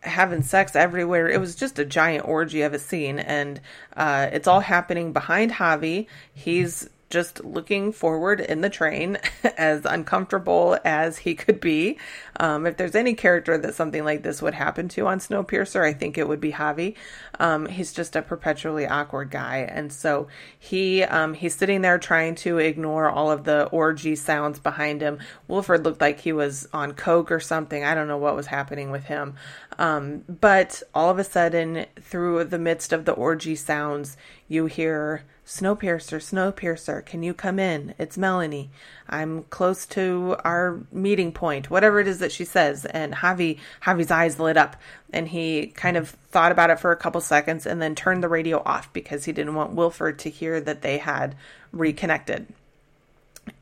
having 0.00 0.42
sex 0.42 0.76
everywhere. 0.76 1.28
It 1.28 1.40
was 1.40 1.54
just 1.54 1.78
a 1.78 1.84
giant 1.84 2.28
orgy 2.28 2.62
of 2.62 2.74
a 2.74 2.78
scene, 2.78 3.18
and 3.18 3.60
uh, 3.96 4.28
it's 4.32 4.46
all 4.46 4.60
happening 4.60 5.12
behind 5.12 5.52
Javi. 5.52 6.06
He's 6.32 6.90
just 7.10 7.44
looking 7.44 7.92
forward 7.92 8.40
in 8.40 8.60
the 8.60 8.70
train, 8.70 9.18
as 9.56 9.84
uncomfortable 9.84 10.78
as 10.84 11.18
he 11.18 11.34
could 11.34 11.60
be. 11.60 11.98
Um, 12.36 12.66
if 12.66 12.76
there's 12.76 12.94
any 12.94 13.14
character 13.14 13.56
that 13.56 13.74
something 13.74 14.04
like 14.04 14.22
this 14.22 14.42
would 14.42 14.54
happen 14.54 14.88
to 14.88 15.06
on 15.06 15.18
Snowpiercer, 15.18 15.84
I 15.84 15.92
think 15.92 16.18
it 16.18 16.26
would 16.26 16.40
be 16.40 16.52
Javi. 16.52 16.94
Um, 17.38 17.66
he's 17.66 17.92
just 17.92 18.16
a 18.16 18.22
perpetually 18.22 18.86
awkward 18.86 19.30
guy, 19.30 19.58
and 19.58 19.92
so 19.92 20.28
he 20.58 21.02
um, 21.04 21.34
he's 21.34 21.54
sitting 21.54 21.82
there 21.82 21.98
trying 21.98 22.34
to 22.36 22.58
ignore 22.58 23.08
all 23.08 23.30
of 23.30 23.44
the 23.44 23.66
orgy 23.66 24.16
sounds 24.16 24.58
behind 24.58 25.00
him. 25.00 25.18
Wilford 25.48 25.84
looked 25.84 26.00
like 26.00 26.20
he 26.20 26.32
was 26.32 26.68
on 26.72 26.92
coke 26.92 27.30
or 27.30 27.40
something. 27.40 27.84
I 27.84 27.94
don't 27.94 28.08
know 28.08 28.18
what 28.18 28.36
was 28.36 28.46
happening 28.46 28.90
with 28.90 29.04
him, 29.04 29.34
um, 29.78 30.24
but 30.28 30.82
all 30.94 31.10
of 31.10 31.18
a 31.18 31.24
sudden, 31.24 31.86
through 32.00 32.44
the 32.44 32.58
midst 32.58 32.92
of 32.92 33.04
the 33.04 33.12
orgy 33.12 33.56
sounds, 33.56 34.16
you 34.48 34.66
hear 34.66 35.24
Snowpiercer, 35.46 36.18
Snowpiercer, 36.20 37.04
can 37.04 37.22
you 37.22 37.34
come 37.34 37.58
in? 37.58 37.94
It's 37.98 38.16
Melanie. 38.16 38.70
I'm 39.08 39.42
close 39.44 39.84
to 39.86 40.36
our 40.42 40.80
meeting 40.90 41.32
point, 41.32 41.70
whatever 41.70 42.00
it 42.00 42.08
is 42.08 42.18
that 42.20 42.32
she 42.32 42.46
says. 42.46 42.86
And 42.86 43.14
Javi, 43.14 43.58
Javi's 43.82 44.10
eyes 44.10 44.40
lit 44.40 44.56
up 44.56 44.76
and 45.12 45.28
he 45.28 45.66
kind 45.66 45.98
of 45.98 46.08
thought 46.08 46.50
about 46.50 46.70
it 46.70 46.80
for 46.80 46.92
a 46.92 46.96
couple 46.96 47.20
seconds 47.20 47.66
and 47.66 47.80
then 47.80 47.94
turned 47.94 48.22
the 48.22 48.28
radio 48.28 48.62
off 48.64 48.90
because 48.94 49.26
he 49.26 49.32
didn't 49.32 49.54
want 49.54 49.74
Wilford 49.74 50.18
to 50.20 50.30
hear 50.30 50.60
that 50.62 50.80
they 50.80 50.96
had 50.96 51.36
reconnected. 51.72 52.46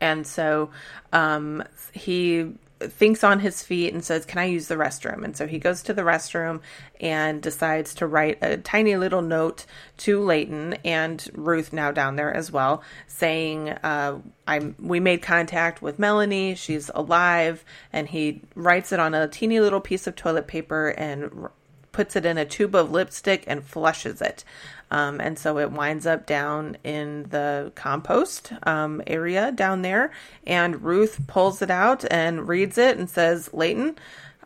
And 0.01 0.25
so 0.25 0.71
um, 1.13 1.65
he 1.93 2.53
thinks 2.89 3.25
on 3.25 3.41
his 3.41 3.63
feet 3.63 3.93
and 3.93 4.05
says, 4.05 4.25
Can 4.25 4.39
I 4.39 4.45
use 4.45 4.69
the 4.69 4.77
restroom? 4.77 5.25
And 5.25 5.37
so 5.37 5.47
he 5.47 5.59
goes 5.59 5.83
to 5.83 5.95
the 5.95 6.03
restroom 6.03 6.61
and 7.01 7.43
decides 7.43 7.95
to 7.97 8.07
write 8.07 8.39
a 8.43 8.57
tiny 8.57 8.97
little 8.97 9.23
note 9.23 9.67
to 9.99 10.21
Layton 10.21 10.75
and 10.85 11.29
Ruth, 11.35 11.73
now 11.73 11.91
down 11.91 12.17
there 12.17 12.33
as 12.33 12.51
well, 12.53 12.83
saying, 13.07 13.71
uh, 13.71 14.19
I'm, 14.47 14.75
We 14.79 15.01
made 15.01 15.23
contact 15.23 15.83
with 15.83 15.99
Melanie. 15.99 16.55
She's 16.55 16.91
alive. 16.95 17.65
And 17.93 18.09
he 18.09 18.43
writes 18.55 18.93
it 18.93 19.01
on 19.01 19.15
a 19.15 19.29
teeny 19.29 19.61
little 19.61 19.81
piece 19.81 20.07
of 20.07 20.17
toilet 20.17 20.47
paper 20.47 20.89
and 20.89 21.49
puts 21.93 22.17
it 22.17 22.25
in 22.25 22.39
a 22.39 22.45
tube 22.45 22.75
of 22.75 22.91
lipstick 22.91 23.45
and 23.47 23.63
flushes 23.63 24.21
it. 24.21 24.45
Um, 24.93 25.23
and 25.23 25.39
so 25.39 25.59
it 25.59 25.73
winds 25.73 26.07
up 26.07 26.27
down 26.27 26.77
in 26.85 27.23
the 27.31 27.73
compost 27.75 28.53
um, 28.65 29.03
area 29.07 29.51
down 29.51 29.81
there. 29.81 30.13
And 30.47 30.83
Ruth 30.83 31.27
pulls 31.27 31.63
it 31.63 31.71
out 31.71 32.05
and 32.11 32.47
reads 32.47 32.77
it 32.77 32.99
and 32.99 33.09
says, 33.09 33.49
Layton, 33.55 33.97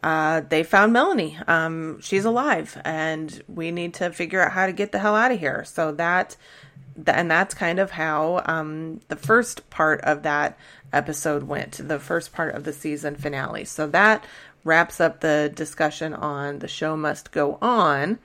uh, 0.04 0.42
they 0.48 0.62
found 0.62 0.92
Melanie. 0.92 1.36
Um, 1.48 2.00
she's 2.00 2.24
alive, 2.24 2.80
and 2.84 3.42
we 3.48 3.72
need 3.72 3.94
to 3.94 4.12
figure 4.12 4.40
out 4.40 4.52
how 4.52 4.66
to 4.66 4.72
get 4.72 4.92
the 4.92 5.00
hell 5.00 5.16
out 5.16 5.32
of 5.32 5.40
here. 5.40 5.64
So 5.64 5.90
that, 5.92 6.36
and 7.08 7.28
that's 7.28 7.54
kind 7.54 7.80
of 7.80 7.90
how 7.90 8.42
um, 8.46 9.00
the 9.08 9.16
first 9.16 9.68
part 9.68 10.00
of 10.02 10.22
that 10.22 10.56
episode 10.92 11.42
went, 11.42 11.80
the 11.88 11.98
first 11.98 12.32
part 12.32 12.54
of 12.54 12.62
the 12.62 12.72
season 12.72 13.16
finale. 13.16 13.64
So 13.64 13.88
that 13.88 14.24
wraps 14.62 15.00
up 15.00 15.20
the 15.20 15.50
discussion 15.52 16.14
on 16.14 16.60
the 16.60 16.68
show 16.68 16.96
must 16.96 17.32
go 17.32 17.58
on 17.60 18.20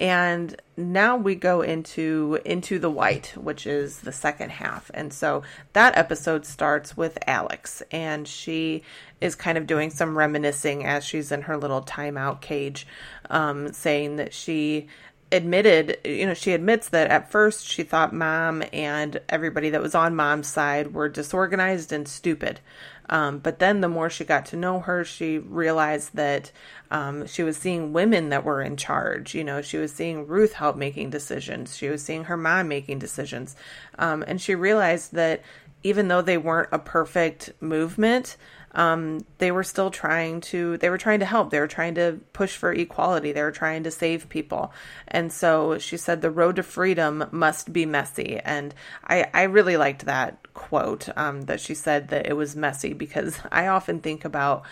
and 0.00 0.60
now 0.76 1.16
we 1.16 1.34
go 1.36 1.60
into 1.60 2.40
into 2.44 2.78
the 2.78 2.90
white 2.90 3.32
which 3.36 3.66
is 3.66 4.00
the 4.00 4.12
second 4.12 4.50
half. 4.50 4.90
And 4.92 5.12
so 5.12 5.42
that 5.72 5.96
episode 5.96 6.44
starts 6.46 6.96
with 6.96 7.18
alex 7.26 7.82
and 7.90 8.26
she 8.26 8.82
is 9.20 9.34
kind 9.34 9.56
of 9.56 9.66
doing 9.66 9.90
some 9.90 10.18
reminiscing 10.18 10.84
as 10.84 11.04
she's 11.04 11.30
in 11.30 11.42
her 11.42 11.56
little 11.56 11.82
timeout 11.82 12.40
cage 12.40 12.86
um, 13.30 13.72
saying 13.72 14.16
that 14.16 14.34
she 14.34 14.88
admitted 15.32 15.98
you 16.04 16.26
know 16.26 16.34
she 16.34 16.52
admits 16.52 16.90
that 16.90 17.10
at 17.10 17.30
first 17.30 17.66
she 17.66 17.82
thought 17.82 18.12
mom 18.12 18.62
and 18.72 19.20
everybody 19.28 19.70
that 19.70 19.82
was 19.82 19.94
on 19.94 20.14
mom's 20.14 20.46
side 20.46 20.94
were 20.94 21.08
disorganized 21.08 21.92
and 21.92 22.06
stupid 22.06 22.60
um, 23.08 23.38
but 23.38 23.58
then 23.58 23.80
the 23.80 23.88
more 23.88 24.08
she 24.08 24.24
got 24.24 24.46
to 24.46 24.56
know 24.56 24.80
her, 24.80 25.04
she 25.04 25.38
realized 25.38 26.14
that 26.14 26.50
um, 26.90 27.26
she 27.26 27.42
was 27.42 27.56
seeing 27.56 27.92
women 27.92 28.30
that 28.30 28.44
were 28.44 28.62
in 28.62 28.76
charge. 28.76 29.34
You 29.34 29.44
know, 29.44 29.60
she 29.60 29.76
was 29.76 29.92
seeing 29.92 30.26
Ruth 30.26 30.54
help 30.54 30.76
making 30.76 31.10
decisions. 31.10 31.76
She 31.76 31.88
was 31.88 32.02
seeing 32.02 32.24
her 32.24 32.36
mom 32.36 32.68
making 32.68 32.98
decisions. 32.98 33.56
Um, 33.98 34.24
and 34.26 34.40
she 34.40 34.54
realized 34.54 35.12
that 35.12 35.42
even 35.82 36.08
though 36.08 36.22
they 36.22 36.38
weren't 36.38 36.70
a 36.72 36.78
perfect 36.78 37.52
movement, 37.60 38.36
um, 38.74 39.24
they 39.38 39.50
were 39.52 39.62
still 39.62 39.90
trying 39.90 40.40
to 40.42 40.76
they 40.78 40.90
were 40.90 40.98
trying 40.98 41.20
to 41.20 41.26
help. 41.26 41.50
They 41.50 41.60
were 41.60 41.68
trying 41.68 41.94
to 41.94 42.20
push 42.32 42.56
for 42.56 42.72
equality. 42.72 43.32
They 43.32 43.42
were 43.42 43.52
trying 43.52 43.84
to 43.84 43.90
save 43.90 44.28
people. 44.28 44.72
And 45.08 45.32
so 45.32 45.78
she 45.78 45.96
said 45.96 46.20
the 46.20 46.30
road 46.30 46.56
to 46.56 46.62
freedom 46.62 47.24
must 47.30 47.72
be 47.72 47.86
messy. 47.86 48.40
And 48.44 48.74
i 49.06 49.26
i 49.32 49.42
really 49.44 49.76
liked 49.76 50.06
that 50.06 50.52
quote 50.54 51.08
um, 51.16 51.42
that 51.42 51.60
she 51.60 51.74
said 51.74 52.08
that 52.08 52.26
it 52.26 52.34
was 52.34 52.54
messy 52.56 52.92
because 52.92 53.38
i 53.52 53.66
often 53.66 54.00
think 54.00 54.24
about 54.24 54.64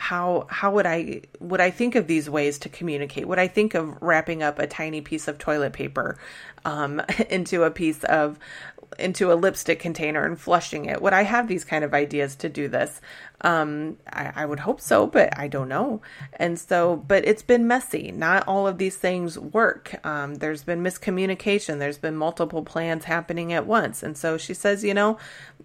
how 0.00 0.46
how 0.48 0.72
would 0.72 0.86
I 0.86 1.20
would 1.40 1.60
I 1.60 1.70
think 1.70 1.94
of 1.94 2.06
these 2.06 2.30
ways 2.30 2.58
to 2.60 2.70
communicate? 2.70 3.28
Would 3.28 3.38
I 3.38 3.48
think 3.48 3.74
of 3.74 4.00
wrapping 4.00 4.42
up 4.42 4.58
a 4.58 4.66
tiny 4.66 5.02
piece 5.02 5.28
of 5.28 5.36
toilet 5.36 5.74
paper 5.74 6.16
um, 6.64 7.02
into 7.28 7.64
a 7.64 7.70
piece 7.70 8.02
of 8.04 8.38
into 8.98 9.32
a 9.32 9.34
lipstick 9.34 9.80
container 9.80 10.24
and 10.24 10.38
flushing 10.38 10.86
it? 10.86 11.00
Would 11.00 11.12
I 11.12 11.22
have 11.22 11.48
these 11.48 11.64
kind 11.64 11.84
of 11.84 11.94
ideas 11.94 12.34
to 12.36 12.48
do 12.48 12.68
this? 12.68 13.00
Um, 13.42 13.96
I, 14.12 14.32
I, 14.36 14.46
would 14.46 14.60
hope 14.60 14.80
so, 14.80 15.06
but 15.06 15.38
I 15.38 15.48
don't 15.48 15.68
know. 15.68 16.02
And 16.34 16.58
so, 16.58 16.96
but 16.96 17.24
it's 17.26 17.42
been 17.42 17.66
messy. 17.66 18.12
Not 18.12 18.46
all 18.46 18.66
of 18.66 18.76
these 18.76 18.96
things 18.96 19.38
work. 19.38 20.04
Um, 20.04 20.36
there's 20.36 20.62
been 20.62 20.82
miscommunication. 20.82 21.78
There's 21.78 21.96
been 21.96 22.16
multiple 22.16 22.62
plans 22.62 23.04
happening 23.04 23.52
at 23.52 23.66
once. 23.66 24.02
And 24.02 24.16
so 24.16 24.36
she 24.36 24.52
says, 24.52 24.84
you 24.84 24.92
know, 24.92 25.18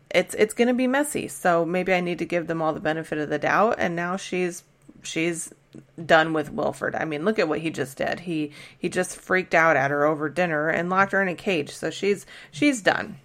it's 0.10 0.34
it's 0.36 0.54
going 0.54 0.70
to 0.70 0.74
be 0.74 0.88
messy. 0.88 1.28
So 1.28 1.66
maybe 1.66 1.94
I 1.94 2.00
need 2.00 2.20
to 2.20 2.26
give 2.26 2.48
them 2.48 2.62
all 2.62 2.72
the 2.72 2.80
benefit 2.80 3.18
of 3.18 3.30
the 3.30 3.40
doubt. 3.40 3.76
And 3.78 3.96
now 3.96 4.16
she's 4.16 4.64
she's 5.04 5.54
done 6.04 6.34
with 6.34 6.52
Wilford. 6.52 6.96
I 6.96 7.06
mean, 7.06 7.26
look 7.26 7.40
at 7.40 7.48
what 7.48 7.60
he 7.60 7.70
just 7.70 7.98
did. 7.98 8.22
He 8.22 8.52
he 8.78 8.90
just 8.90 9.18
freaked 9.18 9.56
out 9.56 9.78
at 9.78 9.92
her 9.92 10.06
over 10.06 10.30
dinner 10.30 10.70
and 10.70 10.90
locked 10.90 11.12
her 11.12 11.22
in 11.22 11.28
a 11.28 11.36
cage. 11.36 11.72
So 11.72 11.90
she's 11.90 12.26
she's 12.52 12.82
done. 12.82 13.20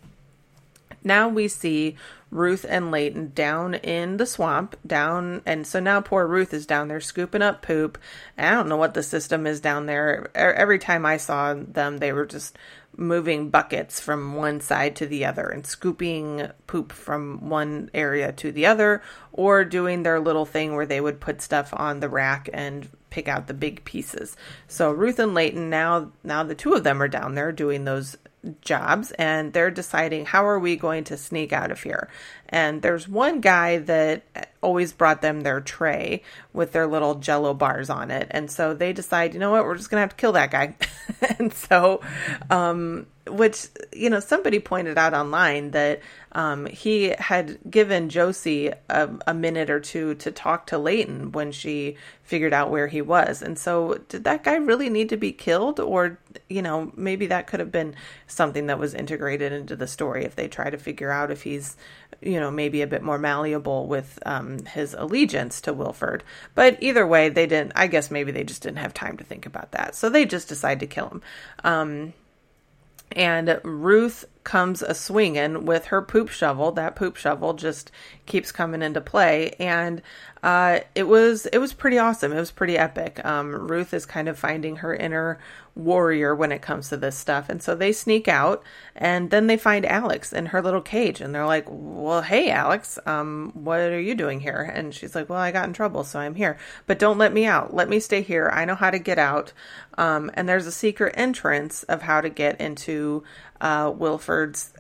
Now 1.02 1.28
we 1.28 1.48
see 1.48 1.96
Ruth 2.30 2.64
and 2.68 2.90
Layton 2.90 3.32
down 3.34 3.74
in 3.74 4.16
the 4.16 4.26
swamp, 4.26 4.76
down, 4.86 5.42
and 5.44 5.66
so 5.66 5.80
now 5.80 6.00
poor 6.00 6.26
Ruth 6.26 6.54
is 6.54 6.66
down 6.66 6.88
there 6.88 7.00
scooping 7.00 7.42
up 7.42 7.62
poop. 7.62 7.98
I 8.38 8.50
don't 8.50 8.68
know 8.68 8.76
what 8.76 8.94
the 8.94 9.02
system 9.02 9.46
is 9.46 9.60
down 9.60 9.86
there. 9.86 10.30
Every 10.34 10.78
time 10.78 11.04
I 11.04 11.16
saw 11.16 11.54
them, 11.54 11.98
they 11.98 12.12
were 12.12 12.26
just 12.26 12.56
moving 12.96 13.50
buckets 13.50 14.00
from 14.00 14.34
one 14.34 14.60
side 14.60 14.94
to 14.96 15.06
the 15.06 15.24
other 15.24 15.48
and 15.48 15.66
scooping 15.66 16.50
poop 16.66 16.92
from 16.92 17.48
one 17.48 17.90
area 17.94 18.32
to 18.32 18.52
the 18.52 18.66
other, 18.66 19.02
or 19.32 19.64
doing 19.64 20.02
their 20.02 20.20
little 20.20 20.46
thing 20.46 20.74
where 20.74 20.86
they 20.86 21.00
would 21.00 21.20
put 21.20 21.40
stuff 21.40 21.72
on 21.76 22.00
the 22.00 22.08
rack 22.08 22.48
and 22.52 22.88
pick 23.10 23.28
out 23.28 23.46
the 23.46 23.54
big 23.54 23.84
pieces. 23.84 24.36
So 24.68 24.92
Ruth 24.92 25.18
and 25.18 25.34
Layton 25.34 25.70
now 25.70 26.12
now 26.22 26.42
the 26.42 26.54
two 26.54 26.74
of 26.74 26.84
them 26.84 27.02
are 27.02 27.08
down 27.08 27.34
there 27.34 27.52
doing 27.52 27.84
those 27.84 28.16
jobs 28.60 29.12
and 29.12 29.52
they're 29.52 29.70
deciding 29.70 30.26
how 30.26 30.46
are 30.46 30.58
we 30.58 30.76
going 30.76 31.04
to 31.04 31.16
sneak 31.16 31.52
out 31.52 31.70
of 31.70 31.82
here. 31.82 32.08
And 32.48 32.82
there's 32.82 33.06
one 33.06 33.40
guy 33.40 33.78
that 33.78 34.22
always 34.60 34.92
brought 34.92 35.22
them 35.22 35.42
their 35.42 35.60
tray 35.60 36.22
with 36.52 36.72
their 36.72 36.86
little 36.86 37.16
jello 37.16 37.54
bars 37.54 37.90
on 37.90 38.10
it. 38.10 38.28
And 38.30 38.50
so 38.50 38.74
they 38.74 38.92
decide, 38.92 39.34
you 39.34 39.40
know 39.40 39.50
what, 39.50 39.64
we're 39.64 39.76
just 39.76 39.90
to 39.98 40.02
have 40.02 40.10
to 40.10 40.16
kill 40.16 40.32
that 40.32 40.50
guy. 40.50 40.74
and 41.38 41.52
so 41.52 42.00
um 42.50 43.06
which 43.30 43.66
you 43.92 44.10
know 44.10 44.20
somebody 44.20 44.58
pointed 44.58 44.98
out 44.98 45.14
online 45.14 45.70
that 45.72 46.00
um, 46.32 46.66
he 46.66 47.14
had 47.18 47.58
given 47.68 48.08
Josie 48.08 48.70
a, 48.88 49.10
a, 49.26 49.34
minute 49.34 49.68
or 49.68 49.80
two 49.80 50.14
to 50.16 50.30
talk 50.30 50.66
to 50.68 50.78
Layton 50.78 51.32
when 51.32 51.50
she 51.50 51.96
figured 52.22 52.52
out 52.52 52.70
where 52.70 52.86
he 52.86 53.02
was. 53.02 53.42
And 53.42 53.58
so, 53.58 53.98
did 54.08 54.22
that 54.24 54.44
guy 54.44 54.54
really 54.54 54.88
need 54.88 55.08
to 55.08 55.16
be 55.16 55.32
killed? 55.32 55.80
Or, 55.80 56.20
you 56.48 56.62
know, 56.62 56.92
maybe 56.94 57.26
that 57.26 57.48
could 57.48 57.58
have 57.58 57.72
been 57.72 57.96
something 58.28 58.66
that 58.68 58.78
was 58.78 58.94
integrated 58.94 59.52
into 59.52 59.74
the 59.74 59.88
story 59.88 60.24
if 60.24 60.36
they 60.36 60.46
try 60.46 60.70
to 60.70 60.78
figure 60.78 61.10
out 61.10 61.32
if 61.32 61.42
he's, 61.42 61.76
you 62.20 62.38
know, 62.38 62.52
maybe 62.52 62.82
a 62.82 62.86
bit 62.86 63.02
more 63.02 63.18
malleable 63.18 63.88
with 63.88 64.20
um, 64.24 64.64
his 64.66 64.94
allegiance 64.94 65.60
to 65.62 65.72
Wilford. 65.72 66.22
But 66.54 66.80
either 66.80 67.04
way, 67.04 67.28
they 67.28 67.48
didn't, 67.48 67.72
I 67.74 67.88
guess 67.88 68.08
maybe 68.08 68.30
they 68.30 68.44
just 68.44 68.62
didn't 68.62 68.78
have 68.78 68.94
time 68.94 69.16
to 69.16 69.24
think 69.24 69.46
about 69.46 69.72
that. 69.72 69.96
So 69.96 70.08
they 70.08 70.26
just 70.26 70.48
decided 70.48 70.78
to 70.78 70.86
kill 70.86 71.08
him. 71.08 71.22
Um, 71.64 72.12
and 73.12 73.60
Ruth 73.64 74.24
comes 74.44 74.82
a 74.82 74.94
swinging 74.94 75.64
with 75.64 75.86
her 75.86 76.02
poop 76.02 76.28
shovel. 76.28 76.72
That 76.72 76.96
poop 76.96 77.16
shovel 77.16 77.54
just 77.54 77.90
keeps 78.26 78.52
coming 78.52 78.82
into 78.82 79.00
play, 79.00 79.54
and 79.58 80.02
uh, 80.42 80.80
it 80.94 81.04
was 81.04 81.46
it 81.46 81.58
was 81.58 81.72
pretty 81.72 81.98
awesome. 81.98 82.32
It 82.32 82.38
was 82.38 82.50
pretty 82.50 82.78
epic. 82.78 83.22
Um, 83.24 83.54
Ruth 83.54 83.92
is 83.92 84.06
kind 84.06 84.28
of 84.28 84.38
finding 84.38 84.76
her 84.76 84.94
inner 84.94 85.38
warrior 85.74 86.34
when 86.34 86.50
it 86.50 86.62
comes 86.62 86.88
to 86.88 86.96
this 86.96 87.16
stuff, 87.16 87.48
and 87.48 87.62
so 87.62 87.74
they 87.74 87.92
sneak 87.92 88.26
out, 88.26 88.62
and 88.94 89.30
then 89.30 89.46
they 89.46 89.56
find 89.56 89.84
Alex 89.84 90.32
in 90.32 90.46
her 90.46 90.62
little 90.62 90.80
cage, 90.80 91.20
and 91.20 91.34
they're 91.34 91.46
like, 91.46 91.66
"Well, 91.68 92.22
hey, 92.22 92.50
Alex, 92.50 92.98
um, 93.04 93.52
what 93.54 93.80
are 93.80 94.00
you 94.00 94.14
doing 94.14 94.40
here?" 94.40 94.70
And 94.74 94.94
she's 94.94 95.14
like, 95.14 95.28
"Well, 95.28 95.38
I 95.38 95.52
got 95.52 95.66
in 95.66 95.74
trouble, 95.74 96.04
so 96.04 96.18
I'm 96.18 96.34
here, 96.34 96.58
but 96.86 96.98
don't 96.98 97.18
let 97.18 97.34
me 97.34 97.44
out. 97.44 97.74
Let 97.74 97.90
me 97.90 98.00
stay 98.00 98.22
here. 98.22 98.50
I 98.52 98.64
know 98.64 98.74
how 98.74 98.90
to 98.90 98.98
get 98.98 99.18
out." 99.18 99.52
Um, 99.98 100.30
and 100.34 100.48
there's 100.48 100.66
a 100.66 100.72
secret 100.72 101.14
entrance 101.18 101.82
of 101.84 102.02
how 102.02 102.22
to 102.22 102.30
get 102.30 102.60
into 102.60 103.24
uh, 103.60 103.92
Wilford's 103.94 104.72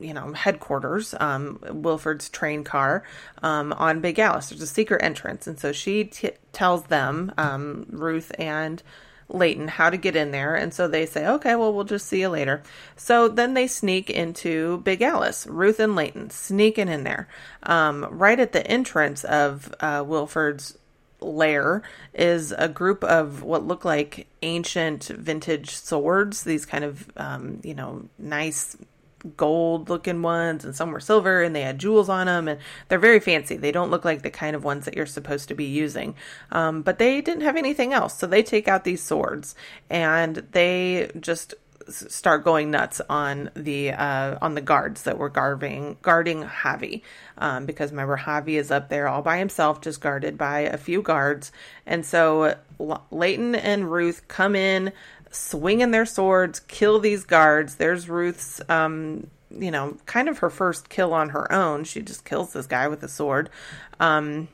you 0.00 0.12
know, 0.12 0.32
headquarters, 0.32 1.14
um, 1.20 1.60
Wilford's 1.70 2.28
train 2.28 2.64
car, 2.64 3.04
um, 3.42 3.72
on 3.72 4.00
Big 4.00 4.18
Alice. 4.18 4.48
There's 4.48 4.62
a 4.62 4.66
secret 4.66 5.02
entrance. 5.02 5.46
And 5.46 5.58
so 5.58 5.72
she 5.72 6.04
t- 6.04 6.30
tells 6.52 6.84
them, 6.84 7.32
um, 7.38 7.86
Ruth 7.90 8.32
and 8.38 8.82
Layton 9.28 9.68
how 9.68 9.90
to 9.90 9.96
get 9.96 10.16
in 10.16 10.30
there. 10.30 10.54
And 10.54 10.72
so 10.72 10.88
they 10.88 11.06
say, 11.06 11.26
okay, 11.26 11.54
well, 11.54 11.72
we'll 11.72 11.84
just 11.84 12.06
see 12.06 12.20
you 12.20 12.28
later. 12.28 12.62
So 12.96 13.28
then 13.28 13.54
they 13.54 13.66
sneak 13.66 14.10
into 14.10 14.78
Big 14.78 15.02
Alice, 15.02 15.46
Ruth 15.46 15.78
and 15.80 15.94
Layton 15.94 16.30
sneaking 16.30 16.88
in 16.88 17.04
there. 17.04 17.28
Um, 17.62 18.06
right 18.10 18.40
at 18.40 18.52
the 18.52 18.66
entrance 18.66 19.24
of 19.24 19.74
uh, 19.80 20.02
Wilford's 20.06 20.78
lair 21.20 21.82
is 22.14 22.52
a 22.56 22.68
group 22.68 23.02
of 23.04 23.42
what 23.42 23.66
look 23.66 23.84
like 23.84 24.26
ancient 24.42 25.04
vintage 25.04 25.70
swords, 25.70 26.44
these 26.44 26.64
kind 26.64 26.84
of, 26.84 27.10
um, 27.16 27.60
you 27.62 27.74
know, 27.74 28.08
nice 28.18 28.76
gold 29.36 29.88
looking 29.88 30.22
ones 30.22 30.64
and 30.64 30.74
some 30.74 30.90
were 30.90 31.00
silver 31.00 31.42
and 31.42 31.54
they 31.54 31.62
had 31.62 31.78
jewels 31.78 32.08
on 32.08 32.26
them 32.26 32.48
and 32.48 32.60
they're 32.88 32.98
very 32.98 33.20
fancy. 33.20 33.56
They 33.56 33.72
don't 33.72 33.90
look 33.90 34.04
like 34.04 34.22
the 34.22 34.30
kind 34.30 34.54
of 34.54 34.64
ones 34.64 34.84
that 34.84 34.94
you're 34.94 35.06
supposed 35.06 35.48
to 35.48 35.54
be 35.54 35.64
using. 35.64 36.14
Um, 36.52 36.82
but 36.82 36.98
they 36.98 37.20
didn't 37.20 37.42
have 37.42 37.56
anything 37.56 37.92
else 37.92 38.16
so 38.16 38.26
they 38.26 38.42
take 38.42 38.68
out 38.68 38.84
these 38.84 39.02
swords 39.02 39.54
and 39.90 40.36
they 40.52 41.10
just 41.20 41.54
start 41.88 42.44
going 42.44 42.70
nuts 42.70 43.00
on 43.08 43.50
the 43.54 43.90
uh, 43.92 44.38
on 44.42 44.54
the 44.54 44.60
guards 44.60 45.02
that 45.02 45.18
were 45.18 45.28
guarding 45.28 45.96
guarding 46.02 46.42
Javi, 46.42 47.02
um, 47.38 47.66
because 47.66 47.90
remember 47.90 48.16
Javi 48.16 48.58
is 48.58 48.70
up 48.70 48.88
there 48.88 49.08
all 49.08 49.22
by 49.22 49.38
himself, 49.38 49.80
just 49.80 50.00
guarded 50.00 50.36
by 50.36 50.60
a 50.60 50.76
few 50.76 51.02
guards, 51.02 51.52
and 51.86 52.04
so 52.04 52.56
Layton 53.10 53.54
and 53.54 53.90
Ruth 53.90 54.28
come 54.28 54.54
in 54.54 54.92
swinging 55.30 55.90
their 55.90 56.06
swords, 56.06 56.60
kill 56.60 56.98
these 56.98 57.24
guards. 57.24 57.76
There's 57.76 58.08
Ruth's, 58.08 58.60
um, 58.68 59.28
you 59.50 59.70
know, 59.70 59.96
kind 60.06 60.28
of 60.28 60.38
her 60.38 60.50
first 60.50 60.88
kill 60.88 61.12
on 61.12 61.30
her 61.30 61.50
own. 61.52 61.84
She 61.84 62.02
just 62.02 62.24
kills 62.24 62.52
this 62.52 62.66
guy 62.66 62.88
with 62.88 63.02
a 63.02 63.08
sword. 63.08 63.50
Um, 64.00 64.48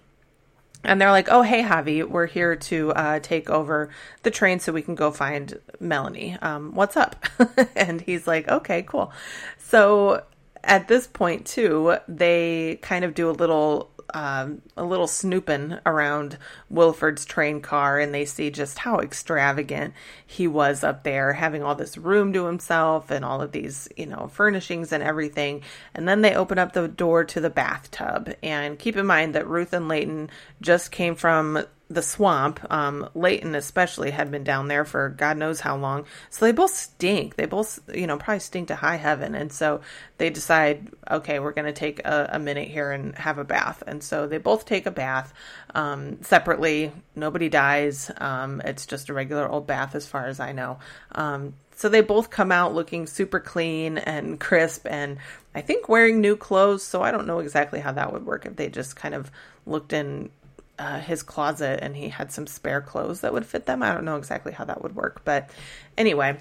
and 0.85 1.01
they're 1.01 1.11
like, 1.11 1.29
"Oh, 1.31 1.43
hey, 1.43 1.63
Javi, 1.63 2.07
we're 2.07 2.27
here 2.27 2.57
to 2.57 2.93
uh, 2.93 3.19
take 3.21 3.49
over 3.49 3.89
the 4.23 4.31
train 4.31 4.61
so 4.61 4.73
we 4.73 4.83
can 4.83 4.95
go 4.95 5.11
find 5.11 5.59
Melanie. 5.81 6.37
Um, 6.43 6.75
what's 6.75 6.97
up?" 6.97 7.25
and 7.77 8.03
he's 8.03 8.27
like, 8.27 8.49
"Okay, 8.49 8.83
cool." 8.83 9.11
So 9.59 10.25
at 10.63 10.89
this 10.89 11.07
point, 11.07 11.47
too, 11.47 11.97
they 12.07 12.79
kind 12.83 13.05
of 13.05 13.15
do 13.15 13.31
a 13.31 13.33
little 13.33 13.91
um, 14.15 14.63
a 14.77 14.85
little 14.85 15.09
snooping 15.09 15.79
around 15.85 16.39
Wilford's 16.71 17.25
train 17.25 17.61
car 17.61 17.99
and 17.99 18.15
they 18.15 18.25
see 18.25 18.49
just 18.49 18.79
how 18.79 19.01
extravagant 19.01 19.93
he 20.25 20.47
was 20.47 20.85
up 20.85 21.03
there, 21.03 21.33
having 21.33 21.65
all 21.65 21.75
this 21.75 21.99
room 21.99 22.33
to 22.33 22.47
himself 22.47 23.11
and 23.11 23.25
all 23.25 23.43
of 23.43 23.51
these, 23.53 23.89
you 23.97 24.07
know, 24.07 24.29
furnishings 24.29 24.93
and 24.93 25.03
everything. 25.03 25.63
And 25.95 26.09
then 26.09 26.23
they 26.23 26.35
open 26.35 26.59
up 26.59 26.73
the 26.73 26.87
door 26.87 27.25
to 27.25 27.41
the 27.41 27.51
bathtub. 27.51 28.33
And 28.43 28.79
keep 28.79 28.97
in 28.97 29.05
mind 29.05 29.35
that 29.35 29.49
Ruth 29.49 29.73
and 29.73 29.89
Layton 29.89 30.31
just 30.63 30.93
came 30.93 31.17
from 31.17 31.65
the 31.91 32.03
swamp, 32.03 32.61
um, 32.71 33.09
Layton 33.15 33.55
especially 33.55 34.11
had 34.11 34.31
been 34.31 34.43
down 34.43 34.69
there 34.69 34.87
for 34.87 35.11
God 35.11 35.37
knows 35.37 35.61
how 35.61 35.77
long. 35.77 36.07
So 36.31 36.47
they 36.47 36.53
both 36.53 36.71
stink. 36.71 37.37
They 37.37 37.45
both, 37.45 37.79
you 37.93 38.07
know, 38.07 38.17
probably 38.17 38.41
stink 38.41 38.69
to 38.69 38.77
high 38.77 38.97
heaven. 38.97 39.35
And 39.35 39.53
so 39.53 39.83
they 40.17 40.31
decide, 40.31 40.89
okay, 41.11 41.39
we're 41.39 41.53
going 41.53 41.67
to 41.67 41.73
take 41.73 42.01
a, 42.05 42.31
a, 42.33 42.39
minute 42.39 42.69
here 42.69 42.91
and 42.91 43.15
have 43.17 43.37
a 43.37 43.45
bath. 43.45 43.83
And 43.87 44.03
so 44.03 44.27
they 44.27 44.39
both 44.39 44.65
take 44.65 44.87
a 44.87 44.91
bath 44.91 45.35
um, 45.75 46.23
separately. 46.23 46.91
Nobody 47.15 47.51
dies. 47.51 48.11
Um, 48.17 48.63
it's 48.65 48.87
just 48.87 49.11
a 49.11 49.15
regular 49.15 49.47
old 49.47 49.67
bath, 49.67 49.95
as 49.95 50.07
far 50.07 50.27
as 50.27 50.41
I 50.41 50.53
know. 50.53 50.79
Um, 51.13 51.53
so 51.77 51.91
they 51.91 52.01
both 52.01 52.31
come 52.31 52.51
out 52.51 52.75
looking 52.75 53.07
super 53.07 53.41
clean 53.41 53.99
and 53.99 54.41
crisp 54.41 54.87
and 54.89 55.19
I 55.55 55.61
think 55.61 55.89
wearing 55.89 56.21
new 56.21 56.37
clothes. 56.37 56.83
So 56.83 57.03
I 57.03 57.11
don't 57.11 57.27
know 57.27 57.41
exactly 57.41 57.81
how 57.81 57.93
that 57.93 58.13
would 58.13 58.25
work 58.25 58.47
if 58.47 58.57
they 58.57 58.69
just 58.69 58.97
kind 58.97 59.15
of 59.15 59.31
looked 59.67 59.93
in 59.93 60.31
uh, 60.79 61.01
his 61.01 61.23
closet 61.23 61.81
and 61.83 61.97
he 61.97 62.09
had 62.09 62.33
some 62.33 62.47
spare 62.47 62.81
clothes 62.81 63.21
that 63.21 63.33
would 63.33 63.47
fit 63.47 63.67
them. 63.67 63.83
I 63.83 63.93
don't 63.93 64.05
know 64.05 64.17
exactly 64.17 64.53
how 64.53 64.65
that 64.65 64.83
would 64.83 64.97
work, 64.97 65.23
but 65.25 65.51
anyway. 65.97 66.39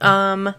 Um, 0.00 0.54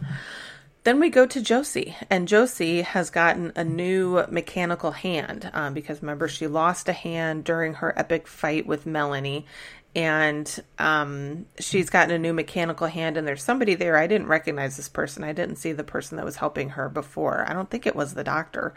then 0.86 1.00
we 1.00 1.10
go 1.10 1.26
to 1.26 1.42
Josie, 1.42 1.96
and 2.12 2.28
Josie 2.28 2.84
has 2.84 3.10
gotten 3.10 3.52
a 3.56 3.64
new 3.64 4.24
mechanical 4.30 4.92
hand 4.92 5.50
um, 5.52 5.74
because 5.74 6.04
remember, 6.04 6.28
she 6.28 6.46
lost 6.46 6.88
a 6.88 6.94
hand 6.94 7.44
during 7.44 7.74
her 7.76 7.92
epic 7.98 8.28
fight 8.28 8.68
with 8.68 8.86
Melanie, 8.86 9.48
and 9.96 10.62
um, 10.78 11.46
she's 11.60 11.90
gotten 11.90 12.14
a 12.14 12.20
new 12.20 12.34
mechanical 12.34 12.88
hand 12.88 13.16
and 13.16 13.26
there's 13.26 13.44
somebody 13.44 13.76
there. 13.76 13.98
I 13.98 14.08
didn't 14.08 14.28
recognize 14.28 14.76
this 14.76 14.90
person. 14.90 15.24
I 15.24 15.32
didn't 15.32 15.56
see 15.56 15.72
the 15.72 15.84
person 15.84 16.18
that 16.18 16.26
was 16.26 16.36
helping 16.36 16.70
her 16.70 16.90
before. 16.90 17.46
I 17.48 17.54
don't 17.54 17.70
think 17.70 17.86
it 17.86 17.96
was 17.96 18.14
the 18.14 18.24
doctor 18.24 18.74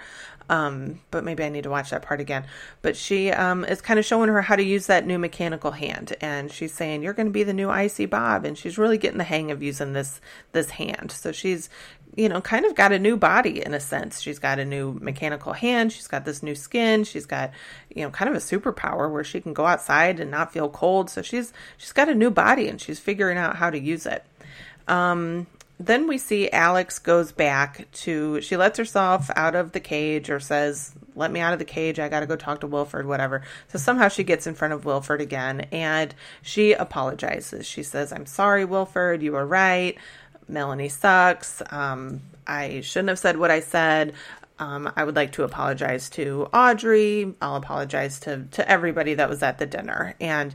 um, 0.51 1.01
but 1.11 1.25
maybe 1.25 1.45
i 1.45 1.49
need 1.49 1.65
to 1.65 1.71
watch 1.71 1.91
that 1.91 2.03
part 2.03 2.21
again. 2.21 2.45
But 2.83 2.97
she 2.97 3.31
um, 3.31 3.65
is 3.65 3.81
kind 3.81 3.99
of 3.99 4.07
showing 4.07 4.29
her 4.29 4.43
how 4.43 4.57
to 4.57 4.63
use 4.63 4.87
that 4.87 5.07
new 5.07 5.19
mechanical 5.19 5.73
hand 5.73 6.17
and 6.21 6.51
she's 6.51 6.73
saying 6.73 7.03
you're 7.03 7.13
going 7.13 7.27
to 7.27 7.33
be 7.33 7.43
the 7.43 7.53
new 7.53 7.69
icy 7.69 8.07
bob 8.07 8.45
and 8.45 8.57
she's 8.57 8.79
really 8.79 8.99
getting 8.99 9.19
the 9.19 9.25
hang 9.25 9.51
of 9.51 9.63
using 9.63 9.93
this 9.93 10.21
this 10.53 10.71
hand. 10.71 11.13
So 11.13 11.33
she's 11.33 11.69
you 12.19 12.29
know, 12.29 12.41
kind 12.41 12.67
of 12.67 12.75
got 12.75 12.91
a 12.91 12.99
new 12.99 13.17
body 13.17 13.65
in 13.65 13.75
a 13.75 13.79
sense. 13.79 14.21
She's 14.21 14.41
got 14.41 14.59
a 14.59 14.65
new 14.65 14.99
mechanical 15.01 15.53
hand. 15.53 15.93
She's 15.93 16.09
got 16.09 16.25
this 16.25 16.43
new 16.43 16.57
skin. 16.57 17.05
She's 17.05 17.27
got, 17.27 17.53
you 17.95 18.03
know, 18.03 18.11
kind 18.11 18.29
of 18.29 18.35
a 18.35 18.41
superpower 18.41 19.09
where 19.09 19.23
she 19.23 19.41
can 19.41 19.55
go 19.55 19.67
outside 19.67 20.19
and 20.19 20.29
not 20.29 20.53
feel 20.53 20.69
cold. 20.69 21.11
So 21.11 21.23
she's 21.23 21.53
she's 21.77 21.93
got 21.93 22.09
a 22.09 22.15
new 22.17 22.31
body 22.31 22.67
and 22.67 22.81
she's 22.81 22.99
figuring 22.99 23.39
out 23.39 23.55
how 23.55 23.71
to 23.71 23.79
use 23.79 24.05
it. 24.05 24.25
Um, 24.89 25.47
then 25.79 26.09
we 26.09 26.19
see 26.19 26.51
Alex 26.51 26.99
goes 26.99 27.31
back 27.31 27.89
to 27.93 28.41
she 28.41 28.57
lets 28.57 28.79
herself 28.79 29.31
out 29.37 29.55
of 29.55 29.71
the 29.71 29.79
cage 29.79 30.29
or 30.29 30.41
says, 30.41 30.97
"Let 31.15 31.31
me 31.31 31.39
out 31.39 31.53
of 31.53 31.61
the 31.61 31.65
cage. 31.65 32.01
I 32.01 32.09
got 32.09 32.21
to 32.21 32.27
go 32.27 32.35
talk 32.35 32.63
to 32.63 32.67
Wilford, 32.67 33.07
whatever." 33.07 33.43
So 33.69 33.79
somehow 33.79 34.09
she 34.09 34.25
gets 34.25 34.49
in 34.49 34.57
front 34.57 34.75
of 34.75 34.85
Wilford 34.85 35.21
again 35.21 35.69
and 35.71 36.13
she 36.43 36.73
apologizes. 36.73 37.65
She 37.65 37.85
says, 37.85 38.13
"I'm 38.13 38.27
sorry, 38.27 38.65
Wilford. 38.65 39.23
You 39.23 39.33
were 39.33 39.47
right. 39.47 39.97
Melanie 40.49 40.89
sucks. 40.89 41.63
Um, 41.71 42.21
I 42.47 42.81
shouldn't 42.81 43.11
have 43.11 43.19
said 43.19 43.37
what 43.37 43.51
I 43.51 43.61
said. 43.61 44.15
Um, 44.59 44.91
I 44.97 45.05
would 45.05 45.17
like 45.17 45.33
to 45.33 45.45
apologize 45.45 46.11
to 46.11 46.49
Audrey. 46.53 47.35
I'll 47.41 47.57
apologize 47.57 48.19
to 48.21 48.45
to 48.53 48.69
everybody 48.69 49.15
that 49.15 49.29
was 49.29 49.43
at 49.43 49.59
the 49.59 49.67
dinner. 49.67 50.15
And 50.21 50.55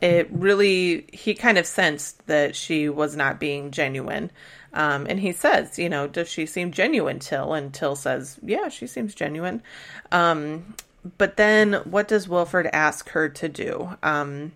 it 0.00 0.28
really, 0.32 1.06
he 1.12 1.34
kind 1.34 1.58
of 1.58 1.66
sensed 1.66 2.26
that 2.26 2.56
she 2.56 2.88
was 2.88 3.14
not 3.14 3.38
being 3.38 3.70
genuine. 3.70 4.30
Um, 4.72 5.06
and 5.08 5.20
he 5.20 5.32
says, 5.32 5.78
you 5.78 5.88
know, 5.88 6.06
does 6.06 6.28
she 6.28 6.46
seem 6.46 6.72
genuine, 6.72 7.18
Till? 7.18 7.52
And 7.52 7.72
Till 7.72 7.94
says, 7.94 8.38
yeah, 8.42 8.68
she 8.68 8.86
seems 8.86 9.14
genuine. 9.14 9.62
Um, 10.10 10.74
but 11.18 11.36
then 11.36 11.74
what 11.84 12.08
does 12.08 12.28
Wilford 12.28 12.68
ask 12.72 13.10
her 13.10 13.28
to 13.28 13.48
do? 13.48 13.96
Um, 14.02 14.52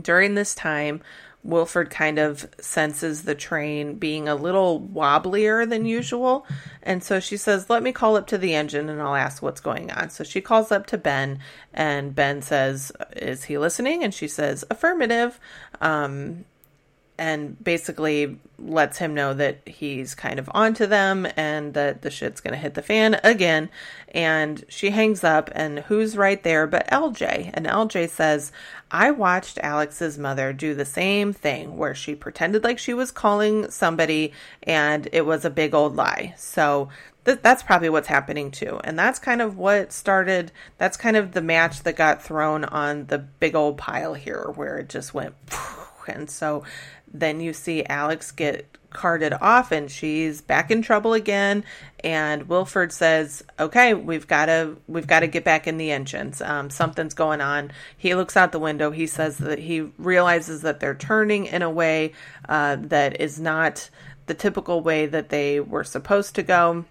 during 0.00 0.34
this 0.34 0.54
time, 0.54 1.00
Wilford 1.44 1.90
kind 1.90 2.18
of 2.18 2.48
senses 2.58 3.22
the 3.22 3.34
train 3.34 3.96
being 3.96 4.26
a 4.26 4.34
little 4.34 4.80
wobblier 4.80 5.68
than 5.68 5.84
usual. 5.84 6.46
And 6.82 7.04
so 7.04 7.20
she 7.20 7.36
says, 7.36 7.68
Let 7.68 7.82
me 7.82 7.92
call 7.92 8.16
up 8.16 8.26
to 8.28 8.38
the 8.38 8.54
engine 8.54 8.88
and 8.88 9.00
I'll 9.00 9.14
ask 9.14 9.42
what's 9.42 9.60
going 9.60 9.90
on. 9.92 10.10
So 10.10 10.24
she 10.24 10.40
calls 10.40 10.72
up 10.72 10.86
to 10.86 10.98
Ben, 10.98 11.38
and 11.72 12.14
Ben 12.14 12.42
says, 12.42 12.90
Is 13.14 13.44
he 13.44 13.58
listening? 13.58 14.02
And 14.02 14.12
she 14.12 14.26
says, 14.26 14.64
Affirmative. 14.70 15.38
Um, 15.80 16.46
and 17.16 17.62
basically 17.62 18.38
lets 18.58 18.98
him 18.98 19.14
know 19.14 19.34
that 19.34 19.60
he's 19.66 20.14
kind 20.14 20.38
of 20.38 20.50
onto 20.52 20.86
them 20.86 21.26
and 21.36 21.74
that 21.74 22.02
the 22.02 22.10
shit's 22.10 22.40
going 22.40 22.52
to 22.52 22.58
hit 22.58 22.74
the 22.74 22.82
fan 22.82 23.20
again. 23.22 23.68
And 24.08 24.64
she 24.68 24.90
hangs 24.90 25.24
up, 25.24 25.50
and 25.54 25.80
who's 25.80 26.16
right 26.16 26.42
there 26.42 26.66
but 26.66 26.88
LJ? 26.88 27.50
And 27.54 27.66
LJ 27.66 28.10
says, 28.10 28.52
I 28.90 29.10
watched 29.10 29.58
Alex's 29.58 30.18
mother 30.18 30.52
do 30.52 30.74
the 30.74 30.84
same 30.84 31.32
thing 31.32 31.76
where 31.76 31.94
she 31.94 32.14
pretended 32.14 32.64
like 32.64 32.78
she 32.78 32.94
was 32.94 33.10
calling 33.10 33.70
somebody 33.70 34.32
and 34.62 35.08
it 35.12 35.26
was 35.26 35.44
a 35.44 35.50
big 35.50 35.74
old 35.74 35.96
lie. 35.96 36.34
So 36.36 36.90
th- 37.24 37.40
that's 37.42 37.62
probably 37.64 37.88
what's 37.88 38.08
happening 38.08 38.50
too. 38.52 38.80
And 38.84 38.96
that's 38.96 39.18
kind 39.18 39.42
of 39.42 39.56
what 39.56 39.92
started, 39.92 40.52
that's 40.78 40.96
kind 40.96 41.16
of 41.16 41.32
the 41.32 41.42
match 41.42 41.82
that 41.82 41.96
got 41.96 42.22
thrown 42.22 42.64
on 42.64 43.06
the 43.06 43.18
big 43.18 43.56
old 43.56 43.78
pile 43.78 44.14
here 44.14 44.52
where 44.54 44.78
it 44.78 44.88
just 44.88 45.12
went. 45.12 45.34
And 46.06 46.30
so 46.30 46.64
then 47.14 47.40
you 47.40 47.52
see 47.52 47.84
Alex 47.84 48.32
get 48.32 48.66
carted 48.90 49.32
off 49.40 49.72
and 49.72 49.90
she's 49.90 50.40
back 50.40 50.70
in 50.70 50.80
trouble 50.80 51.14
again. 51.14 51.64
And 52.02 52.48
Wilford 52.48 52.92
says 52.92 53.42
okay 53.58 53.92
we've 53.92 54.26
got 54.26 54.46
to 54.46 54.76
we've 54.86 55.06
got 55.06 55.20
to 55.20 55.26
get 55.26 55.44
back 55.44 55.66
in 55.66 55.76
the 55.76 55.90
engines. 55.90 56.40
Um, 56.40 56.70
something's 56.70 57.14
going 57.14 57.40
on. 57.40 57.72
He 57.96 58.14
looks 58.14 58.36
out 58.36 58.52
the 58.52 58.58
window. 58.58 58.90
He 58.90 59.06
says 59.06 59.38
that 59.38 59.58
he 59.58 59.80
realizes 59.98 60.62
that 60.62 60.80
they're 60.80 60.94
turning 60.94 61.46
in 61.46 61.62
a 61.62 61.70
way 61.70 62.12
uh, 62.48 62.76
that 62.80 63.20
is 63.20 63.40
not 63.40 63.90
the 64.26 64.34
typical 64.34 64.80
way 64.80 65.06
that 65.06 65.28
they 65.28 65.60
were 65.60 65.84
supposed 65.84 66.34
to 66.36 66.42
go 66.42 66.84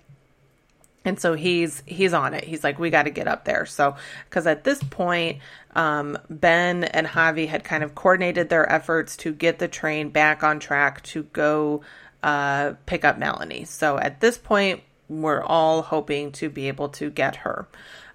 and 1.06 1.20
so 1.20 1.34
he's 1.34 1.84
he's 1.86 2.14
on 2.14 2.34
it. 2.34 2.44
He's 2.44 2.64
like, 2.64 2.80
we 2.80 2.90
got 2.90 3.04
to 3.04 3.10
get 3.10 3.28
up 3.28 3.46
there. 3.46 3.66
So 3.66 3.96
because 4.30 4.48
at 4.48 4.64
this 4.64 4.82
point, 4.84 5.40
um, 5.76 6.18
Ben 6.30 6.86
and 6.86 7.08
Javi 7.08 7.48
had 7.48 7.64
kind 7.64 7.84
of 7.84 7.96
coordinated 7.96 8.50
their 8.50 8.70
efforts 8.72 9.18
to 9.18 9.34
get 9.34 9.60
the 9.60 9.68
train 9.68 10.10
back 10.10 10.44
on 10.44 10.60
track 10.60 11.04
to 11.04 11.24
go 11.24 11.82
uh, 12.22 12.74
pick 12.86 13.04
up 13.04 13.18
Melanie. 13.18 13.66
So 13.66 13.98
at 13.98 14.22
this 14.22 14.38
point, 14.38 14.82
we're 15.10 15.44
all 15.44 15.82
hoping 15.82 16.32
to 16.34 16.50
be 16.50 16.68
able 16.68 16.90
to 16.90 17.10
get 17.10 17.38
her. 17.38 17.68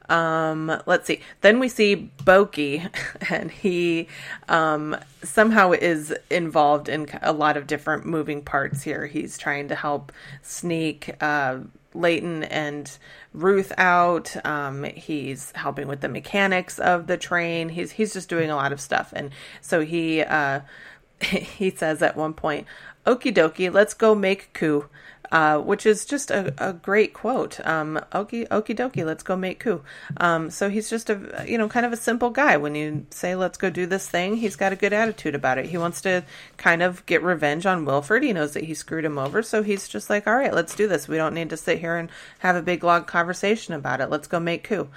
Um, 0.08 0.80
let's 0.86 1.06
see. 1.06 1.20
Then 1.42 1.60
we 1.60 1.68
see 1.68 2.10
Boki, 2.24 2.88
and 3.30 3.50
he 3.50 4.08
um, 4.48 4.96
somehow 5.22 5.72
is 5.72 6.14
involved 6.30 6.88
in 6.88 7.08
a 7.22 7.32
lot 7.32 7.56
of 7.56 7.66
different 7.66 8.06
moving 8.06 8.42
parts 8.42 8.82
here. 8.82 9.06
He's 9.06 9.36
trying 9.36 9.68
to 9.68 9.74
help 9.74 10.12
sneak 10.42 11.14
uh, 11.22 11.58
Layton 11.94 12.44
and 12.44 12.96
Ruth 13.34 13.72
out. 13.76 14.34
Um, 14.46 14.84
he's 14.84 15.52
helping 15.52 15.88
with 15.88 16.00
the 16.00 16.08
mechanics 16.08 16.78
of 16.78 17.06
the 17.06 17.16
train. 17.16 17.68
He's 17.68 17.92
he's 17.92 18.12
just 18.12 18.28
doing 18.28 18.50
a 18.50 18.56
lot 18.56 18.72
of 18.72 18.80
stuff, 18.80 19.12
and 19.14 19.30
so 19.60 19.80
he 19.80 20.22
uh, 20.22 20.60
he 21.20 21.70
says 21.70 22.02
at 22.02 22.16
one 22.16 22.34
point, 22.34 22.66
"Okie 23.06 23.34
dokie, 23.34 23.72
let's 23.72 23.94
go 23.94 24.14
make 24.14 24.52
coup." 24.52 24.86
Uh, 25.30 25.58
which 25.58 25.84
is 25.84 26.06
just 26.06 26.30
a, 26.30 26.54
a 26.56 26.72
great 26.72 27.12
quote. 27.12 27.60
Um, 27.66 28.00
okie, 28.12 28.48
okie 28.48 28.74
dokie, 28.74 29.04
let's 29.04 29.22
go 29.22 29.36
make 29.36 29.60
coup. 29.60 29.82
Um, 30.16 30.50
so 30.50 30.70
he's 30.70 30.88
just 30.88 31.10
a, 31.10 31.44
you 31.46 31.58
know, 31.58 31.68
kind 31.68 31.84
of 31.84 31.92
a 31.92 31.98
simple 31.98 32.30
guy. 32.30 32.56
When 32.56 32.74
you 32.74 33.04
say, 33.10 33.34
let's 33.34 33.58
go 33.58 33.68
do 33.68 33.84
this 33.84 34.08
thing, 34.08 34.36
he's 34.36 34.56
got 34.56 34.72
a 34.72 34.76
good 34.76 34.94
attitude 34.94 35.34
about 35.34 35.58
it. 35.58 35.66
He 35.66 35.76
wants 35.76 36.00
to 36.02 36.24
kind 36.56 36.82
of 36.82 37.04
get 37.04 37.22
revenge 37.22 37.66
on 37.66 37.84
Wilford. 37.84 38.22
He 38.22 38.32
knows 38.32 38.54
that 38.54 38.64
he 38.64 38.72
screwed 38.72 39.04
him 39.04 39.18
over. 39.18 39.42
So 39.42 39.62
he's 39.62 39.86
just 39.86 40.08
like, 40.08 40.26
all 40.26 40.34
right, 40.34 40.54
let's 40.54 40.74
do 40.74 40.88
this. 40.88 41.08
We 41.08 41.18
don't 41.18 41.34
need 41.34 41.50
to 41.50 41.58
sit 41.58 41.78
here 41.78 41.96
and 41.96 42.08
have 42.38 42.56
a 42.56 42.62
big 42.62 42.82
long 42.82 43.04
conversation 43.04 43.74
about 43.74 44.00
it. 44.00 44.08
Let's 44.08 44.28
go 44.28 44.40
make 44.40 44.64
coup. 44.64 44.88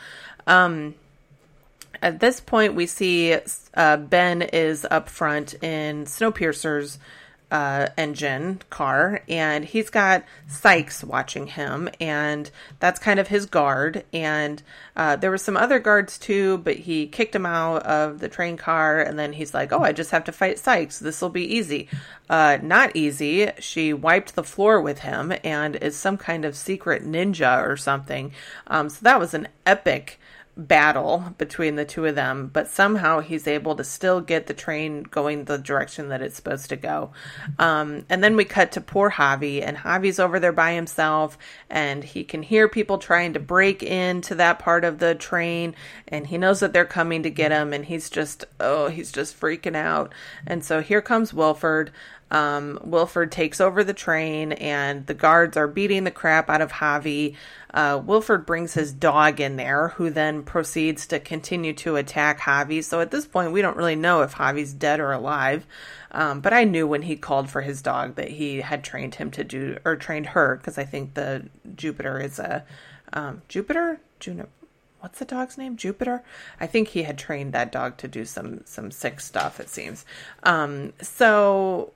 Um, 0.47 0.95
at 2.01 2.21
this 2.21 2.39
point, 2.39 2.73
we 2.73 2.87
see 2.87 3.37
uh, 3.73 3.97
Ben 3.97 4.41
is 4.41 4.87
up 4.89 5.09
front 5.09 5.55
in 5.61 6.05
Snowpiercer's 6.05 6.99
uh, 7.51 7.87
engine 7.97 8.61
car, 8.69 9.21
and 9.27 9.65
he's 9.65 9.89
got 9.89 10.23
Sykes 10.47 11.03
watching 11.03 11.47
him, 11.47 11.89
and 11.99 12.49
that's 12.79 12.99
kind 12.99 13.19
of 13.19 13.27
his 13.27 13.45
guard. 13.45 14.05
And 14.13 14.63
uh, 14.95 15.17
there 15.17 15.29
were 15.29 15.37
some 15.37 15.57
other 15.57 15.77
guards 15.77 16.17
too, 16.17 16.59
but 16.59 16.77
he 16.77 17.07
kicked 17.07 17.35
him 17.35 17.45
out 17.45 17.83
of 17.83 18.19
the 18.19 18.29
train 18.29 18.55
car, 18.55 19.01
and 19.01 19.19
then 19.19 19.33
he's 19.33 19.53
like, 19.53 19.73
"Oh, 19.73 19.81
I 19.81 19.91
just 19.91 20.11
have 20.11 20.23
to 20.25 20.31
fight 20.31 20.59
Sykes. 20.59 20.99
This 20.99 21.21
will 21.21 21.29
be 21.29 21.55
easy." 21.55 21.89
Uh, 22.29 22.57
not 22.61 22.95
easy. 22.95 23.51
She 23.59 23.91
wiped 23.91 24.35
the 24.35 24.43
floor 24.43 24.79
with 24.79 24.99
him, 24.99 25.33
and 25.43 25.75
is 25.75 25.97
some 25.97 26.17
kind 26.17 26.45
of 26.45 26.55
secret 26.55 27.03
ninja 27.03 27.67
or 27.67 27.75
something. 27.75 28.31
Um, 28.67 28.89
so 28.89 28.99
that 29.01 29.19
was 29.19 29.33
an 29.33 29.49
epic 29.65 30.19
battle 30.67 31.33
between 31.37 31.75
the 31.75 31.85
two 31.85 32.05
of 32.05 32.15
them, 32.15 32.49
but 32.53 32.67
somehow 32.67 33.19
he's 33.19 33.47
able 33.47 33.75
to 33.75 33.83
still 33.83 34.21
get 34.21 34.47
the 34.47 34.53
train 34.53 35.03
going 35.03 35.45
the 35.45 35.57
direction 35.57 36.09
that 36.09 36.21
it's 36.21 36.35
supposed 36.35 36.69
to 36.69 36.75
go. 36.75 37.11
Um, 37.57 38.05
and 38.09 38.23
then 38.23 38.35
we 38.35 38.45
cut 38.45 38.71
to 38.73 38.81
poor 38.81 39.09
Javi, 39.09 39.65
and 39.65 39.77
Javi's 39.77 40.19
over 40.19 40.39
there 40.39 40.51
by 40.51 40.73
himself, 40.73 41.37
and 41.69 42.03
he 42.03 42.23
can 42.23 42.43
hear 42.43 42.67
people 42.67 42.97
trying 42.97 43.33
to 43.33 43.39
break 43.39 43.81
into 43.81 44.35
that 44.35 44.59
part 44.59 44.83
of 44.83 44.99
the 44.99 45.15
train, 45.15 45.75
and 46.07 46.27
he 46.27 46.37
knows 46.37 46.59
that 46.59 46.73
they're 46.73 46.85
coming 46.85 47.23
to 47.23 47.29
get 47.29 47.51
him, 47.51 47.73
and 47.73 47.85
he's 47.85 48.09
just, 48.09 48.45
oh, 48.59 48.87
he's 48.87 49.11
just 49.11 49.39
freaking 49.39 49.75
out. 49.75 50.13
And 50.45 50.63
so 50.63 50.81
here 50.81 51.01
comes 51.01 51.33
Wilford. 51.33 51.91
Um, 52.29 52.79
Wilford 52.81 53.29
takes 53.29 53.59
over 53.59 53.83
the 53.83 53.93
train, 53.93 54.53
and 54.53 55.05
the 55.05 55.13
guards 55.13 55.57
are 55.57 55.67
beating 55.67 56.05
the 56.05 56.11
crap 56.11 56.49
out 56.49 56.61
of 56.61 56.71
Javi. 56.71 57.35
Uh, 57.73 58.01
Wilford 58.05 58.45
brings 58.45 58.73
his 58.73 58.91
dog 58.91 59.39
in 59.39 59.55
there, 59.55 59.89
who 59.89 60.09
then 60.09 60.43
proceeds 60.43 61.07
to 61.07 61.19
continue 61.19 61.73
to 61.73 61.95
attack 61.95 62.41
Javi. 62.41 62.83
So 62.83 62.99
at 62.99 63.11
this 63.11 63.25
point, 63.25 63.53
we 63.53 63.61
don't 63.61 63.77
really 63.77 63.95
know 63.95 64.21
if 64.21 64.33
Javi's 64.33 64.73
dead 64.73 64.99
or 64.99 65.11
alive. 65.11 65.65
Um, 66.11 66.41
but 66.41 66.53
I 66.53 66.65
knew 66.65 66.85
when 66.85 67.03
he 67.03 67.15
called 67.15 67.49
for 67.49 67.61
his 67.61 67.81
dog 67.81 68.15
that 68.15 68.29
he 68.29 68.61
had 68.61 68.83
trained 68.83 69.15
him 69.15 69.31
to 69.31 69.43
do, 69.43 69.77
or 69.85 69.95
trained 69.95 70.27
her, 70.27 70.57
because 70.57 70.77
I 70.77 70.83
think 70.83 71.13
the 71.13 71.47
Jupiter 71.75 72.19
is 72.19 72.39
a 72.39 72.65
um, 73.13 73.41
Jupiter, 73.47 73.99
Juno. 74.19 74.49
What's 74.99 75.19
the 75.19 75.25
dog's 75.25 75.57
name? 75.57 75.77
Jupiter. 75.77 76.23
I 76.59 76.67
think 76.67 76.89
he 76.89 77.03
had 77.03 77.17
trained 77.17 77.53
that 77.53 77.71
dog 77.71 77.97
to 77.97 78.07
do 78.07 78.23
some 78.23 78.61
some 78.65 78.91
sick 78.91 79.19
stuff. 79.19 79.59
It 79.59 79.69
seems. 79.69 80.05
Um, 80.43 80.93
so 81.01 81.93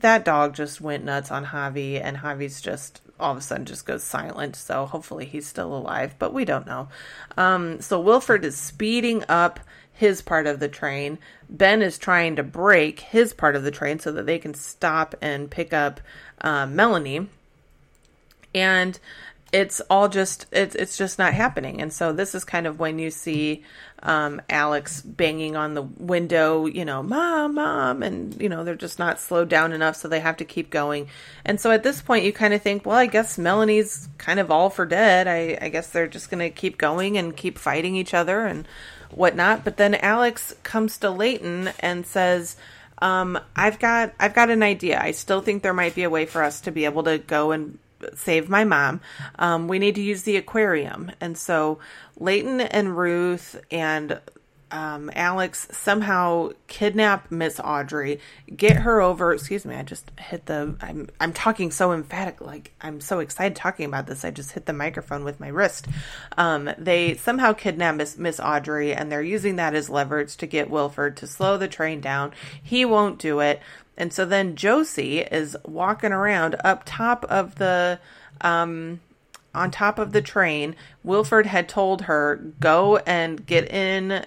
that 0.00 0.24
dog 0.24 0.54
just 0.54 0.80
went 0.80 1.04
nuts 1.04 1.30
on 1.30 1.46
Javi, 1.46 2.00
and 2.02 2.18
Javi's 2.18 2.60
just 2.60 3.00
all 3.20 3.32
of 3.32 3.38
a 3.38 3.40
sudden 3.40 3.64
just 3.64 3.86
goes 3.86 4.02
silent. 4.02 4.56
So 4.56 4.86
hopefully 4.86 5.24
he's 5.24 5.46
still 5.46 5.74
alive, 5.74 6.14
but 6.18 6.34
we 6.34 6.44
don't 6.44 6.66
know. 6.66 6.88
Um, 7.36 7.80
so 7.80 8.00
Wilford 8.00 8.44
is 8.44 8.56
speeding 8.56 9.24
up 9.28 9.60
his 9.92 10.22
part 10.22 10.46
of 10.46 10.58
the 10.58 10.68
train. 10.68 11.18
Ben 11.48 11.82
is 11.82 11.98
trying 11.98 12.36
to 12.36 12.42
break 12.42 13.00
his 13.00 13.32
part 13.32 13.54
of 13.54 13.62
the 13.62 13.70
train 13.70 13.98
so 13.98 14.10
that 14.12 14.26
they 14.26 14.38
can 14.38 14.54
stop 14.54 15.14
and 15.22 15.50
pick 15.50 15.72
up 15.72 16.00
uh, 16.40 16.66
Melanie. 16.66 17.28
And 18.54 18.98
it's 19.52 19.80
all 19.90 20.08
just 20.08 20.46
it's 20.50 20.74
it's 20.74 20.96
just 20.96 21.18
not 21.18 21.34
happening 21.34 21.82
and 21.82 21.92
so 21.92 22.10
this 22.10 22.34
is 22.34 22.42
kind 22.42 22.66
of 22.66 22.80
when 22.80 22.98
you 22.98 23.10
see 23.10 23.62
um, 24.02 24.40
alex 24.48 25.00
banging 25.00 25.54
on 25.56 25.74
the 25.74 25.82
window 25.82 26.66
you 26.66 26.84
know 26.84 27.02
mom 27.02 27.54
mom 27.54 28.02
and 28.02 28.40
you 28.40 28.48
know 28.48 28.64
they're 28.64 28.74
just 28.74 28.98
not 28.98 29.20
slowed 29.20 29.48
down 29.48 29.72
enough 29.72 29.96
so 29.96 30.08
they 30.08 30.20
have 30.20 30.36
to 30.36 30.44
keep 30.44 30.70
going. 30.70 31.08
And 31.44 31.60
so 31.60 31.70
at 31.70 31.82
this 31.82 32.02
point 32.02 32.24
you 32.24 32.32
kind 32.32 32.54
of 32.54 32.62
think 32.62 32.84
well 32.84 32.96
i 32.96 33.06
guess 33.06 33.38
melanie's 33.38 34.08
kind 34.18 34.40
of 34.40 34.50
all 34.50 34.70
for 34.70 34.86
dead. 34.86 35.28
I, 35.28 35.58
I 35.60 35.68
guess 35.68 35.88
they're 35.88 36.08
just 36.08 36.30
going 36.30 36.40
to 36.40 36.50
keep 36.50 36.78
going 36.78 37.16
and 37.18 37.36
keep 37.36 37.58
fighting 37.58 37.96
each 37.96 38.14
other 38.14 38.46
and 38.46 38.66
whatnot. 39.10 39.64
But 39.64 39.76
then 39.76 39.94
alex 39.94 40.54
comes 40.62 40.98
to 40.98 41.10
layton 41.10 41.70
and 41.80 42.06
says 42.06 42.56
um, 42.98 43.38
I've 43.56 43.80
got 43.80 44.14
I've 44.20 44.32
got 44.34 44.50
an 44.50 44.62
idea. 44.62 45.00
I 45.00 45.10
still 45.10 45.40
think 45.40 45.62
there 45.62 45.74
might 45.74 45.96
be 45.96 46.04
a 46.04 46.10
way 46.10 46.24
for 46.24 46.42
us 46.42 46.60
to 46.62 46.70
be 46.70 46.84
able 46.84 47.02
to 47.02 47.18
go 47.18 47.50
and 47.50 47.78
save 48.14 48.48
my 48.48 48.64
mom. 48.64 49.00
Um, 49.38 49.68
we 49.68 49.78
need 49.78 49.94
to 49.96 50.02
use 50.02 50.22
the 50.22 50.36
aquarium. 50.36 51.10
And 51.20 51.36
so 51.36 51.78
Layton 52.18 52.60
and 52.60 52.96
Ruth 52.96 53.60
and 53.70 54.20
um, 54.72 55.10
Alex 55.14 55.68
somehow 55.70 56.50
kidnap 56.66 57.30
Miss 57.30 57.60
Audrey, 57.60 58.20
get 58.56 58.78
her 58.78 59.02
over. 59.02 59.34
Excuse 59.34 59.66
me, 59.66 59.76
I 59.76 59.82
just 59.82 60.10
hit 60.18 60.46
the. 60.46 60.74
I'm 60.80 61.08
I'm 61.20 61.34
talking 61.34 61.70
so 61.70 61.92
emphatic, 61.92 62.40
like 62.40 62.72
I'm 62.80 63.00
so 63.00 63.18
excited 63.18 63.54
talking 63.54 63.84
about 63.84 64.06
this. 64.06 64.24
I 64.24 64.30
just 64.30 64.52
hit 64.52 64.64
the 64.64 64.72
microphone 64.72 65.24
with 65.24 65.38
my 65.38 65.48
wrist. 65.48 65.86
Um, 66.38 66.70
they 66.78 67.16
somehow 67.16 67.52
kidnap 67.52 67.96
Miss 67.96 68.16
Miss 68.16 68.40
Audrey, 68.40 68.94
and 68.94 69.12
they're 69.12 69.22
using 69.22 69.56
that 69.56 69.74
as 69.74 69.90
leverage 69.90 70.36
to 70.38 70.46
get 70.46 70.70
Wilford 70.70 71.18
to 71.18 71.26
slow 71.26 71.58
the 71.58 71.68
train 71.68 72.00
down. 72.00 72.32
He 72.62 72.84
won't 72.86 73.18
do 73.18 73.40
it. 73.40 73.60
And 73.98 74.10
so 74.10 74.24
then 74.24 74.56
Josie 74.56 75.20
is 75.20 75.54
walking 75.66 76.12
around 76.12 76.56
up 76.64 76.82
top 76.86 77.24
of 77.24 77.56
the 77.56 78.00
um 78.40 79.00
on 79.54 79.70
top 79.70 79.98
of 79.98 80.12
the 80.12 80.22
train. 80.22 80.74
Wilford 81.04 81.44
had 81.44 81.68
told 81.68 82.02
her, 82.02 82.36
"Go 82.58 82.96
and 82.98 83.44
get 83.44 83.70
in 83.70 84.24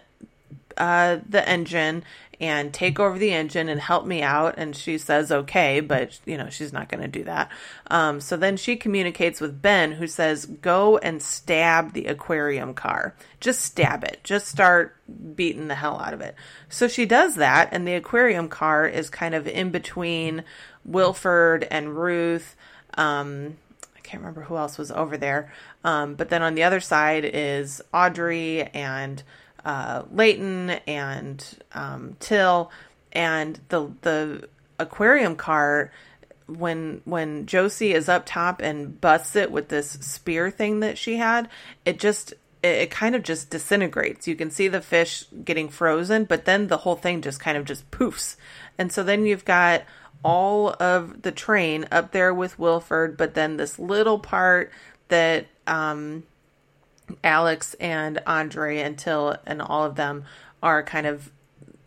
uh 0.77 1.19
the 1.27 1.47
engine 1.47 2.03
and 2.39 2.73
take 2.73 2.99
over 2.99 3.17
the 3.17 3.31
engine 3.31 3.69
and 3.69 3.79
help 3.79 4.05
me 4.05 4.21
out. 4.21 4.55
And 4.57 4.75
she 4.75 4.97
says, 4.97 5.31
okay, 5.31 5.79
but 5.79 6.19
you 6.25 6.37
know, 6.37 6.49
she's 6.49 6.73
not 6.73 6.89
going 6.89 7.01
to 7.01 7.07
do 7.07 7.23
that. 7.25 7.49
Um, 7.87 8.19
so 8.19 8.37
then 8.37 8.57
she 8.57 8.75
communicates 8.75 9.39
with 9.39 9.61
Ben, 9.61 9.93
who 9.93 10.07
says, 10.07 10.45
go 10.45 10.97
and 10.97 11.21
stab 11.21 11.93
the 11.93 12.07
aquarium 12.07 12.73
car. 12.73 13.15
Just 13.39 13.61
stab 13.61 14.03
it. 14.03 14.19
Just 14.23 14.47
start 14.47 14.95
beating 15.35 15.67
the 15.67 15.75
hell 15.75 15.99
out 15.99 16.13
of 16.13 16.21
it. 16.21 16.35
So 16.69 16.87
she 16.87 17.05
does 17.05 17.35
that. 17.35 17.69
And 17.71 17.87
the 17.87 17.95
aquarium 17.95 18.49
car 18.49 18.87
is 18.87 19.09
kind 19.09 19.35
of 19.35 19.47
in 19.47 19.71
between 19.71 20.43
Wilford 20.83 21.65
and 21.71 21.95
Ruth. 21.97 22.55
Um, 22.95 23.57
I 23.95 23.99
can't 24.01 24.21
remember 24.21 24.41
who 24.41 24.57
else 24.57 24.77
was 24.77 24.91
over 24.91 25.17
there. 25.17 25.51
Um, 25.83 26.15
but 26.15 26.29
then 26.29 26.41
on 26.41 26.55
the 26.55 26.63
other 26.63 26.79
side 26.79 27.25
is 27.25 27.81
Audrey 27.93 28.63
and 28.63 29.23
uh, 29.65 30.03
Layton 30.11 30.69
and 30.87 31.45
um, 31.73 32.15
Till, 32.19 32.71
and 33.11 33.59
the 33.69 33.91
the 34.01 34.47
aquarium 34.79 35.35
car. 35.35 35.91
When 36.47 37.01
when 37.05 37.47
Josie 37.47 37.91
is 37.91 38.07
up 38.07 38.23
top 38.27 38.61
and 38.61 39.01
busts 39.01 39.35
it 39.35 39.51
with 39.51 39.69
this 39.69 39.89
spear 39.89 40.51
thing 40.51 40.79
that 40.81 40.95
she 40.95 41.17
had, 41.17 41.49
it 41.85 41.97
just 41.97 42.35
it, 42.61 42.67
it 42.67 42.91
kind 42.91 43.15
of 43.15 43.23
just 43.23 43.49
disintegrates. 43.49 44.27
You 44.27 44.35
can 44.35 44.51
see 44.51 44.67
the 44.67 44.79
fish 44.79 45.25
getting 45.43 45.69
frozen, 45.69 46.25
but 46.25 46.45
then 46.45 46.67
the 46.67 46.77
whole 46.77 46.95
thing 46.95 47.23
just 47.23 47.39
kind 47.39 47.57
of 47.57 47.65
just 47.65 47.89
poofs. 47.89 48.35
And 48.77 48.91
so 48.91 49.03
then 49.03 49.25
you've 49.25 49.43
got 49.45 49.85
all 50.23 50.75
of 50.79 51.21
the 51.21 51.31
train 51.31 51.87
up 51.91 52.11
there 52.11 52.33
with 52.33 52.59
Wilford, 52.59 53.17
but 53.17 53.33
then 53.33 53.57
this 53.57 53.79
little 53.79 54.19
part 54.19 54.71
that 55.07 55.47
um, 55.67 56.23
Alex 57.23 57.75
and 57.79 58.21
Andre 58.25 58.79
until 58.79 59.37
and 59.45 59.61
all 59.61 59.83
of 59.83 59.95
them 59.95 60.25
are 60.63 60.83
kind 60.83 61.07
of 61.07 61.31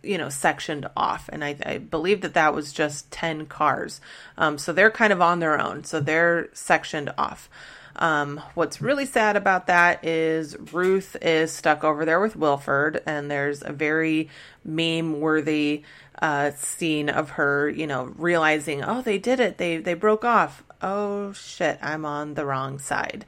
you 0.02 0.18
know 0.18 0.28
sectioned 0.28 0.88
off. 0.96 1.28
And 1.32 1.44
I, 1.44 1.56
I 1.64 1.78
believe 1.78 2.20
that 2.22 2.34
that 2.34 2.54
was 2.54 2.72
just 2.72 3.10
10 3.10 3.46
cars. 3.46 4.00
Um, 4.36 4.58
so 4.58 4.72
they're 4.72 4.90
kind 4.90 5.12
of 5.12 5.20
on 5.20 5.40
their 5.40 5.60
own. 5.60 5.84
So 5.84 6.00
they're 6.00 6.48
sectioned 6.52 7.12
off. 7.18 7.48
Um, 7.96 8.40
what's 8.54 8.80
really 8.80 9.06
sad 9.06 9.36
about 9.36 9.66
that 9.66 10.04
is 10.04 10.56
Ruth 10.72 11.16
is 11.20 11.50
stuck 11.50 11.82
over 11.82 12.04
there 12.04 12.20
with 12.20 12.36
Wilford, 12.36 13.02
and 13.06 13.28
there's 13.28 13.60
a 13.62 13.72
very 13.72 14.28
meme 14.64 15.20
worthy 15.20 15.82
uh, 16.22 16.52
scene 16.52 17.08
of 17.08 17.30
her, 17.30 17.68
you 17.68 17.88
know, 17.88 18.12
realizing, 18.16 18.84
oh, 18.84 19.02
they 19.02 19.18
did 19.18 19.40
it, 19.40 19.58
they 19.58 19.78
they 19.78 19.94
broke 19.94 20.24
off. 20.24 20.62
oh 20.80 21.32
shit, 21.32 21.78
I'm 21.82 22.04
on 22.04 22.34
the 22.34 22.46
wrong 22.46 22.78
side. 22.78 23.24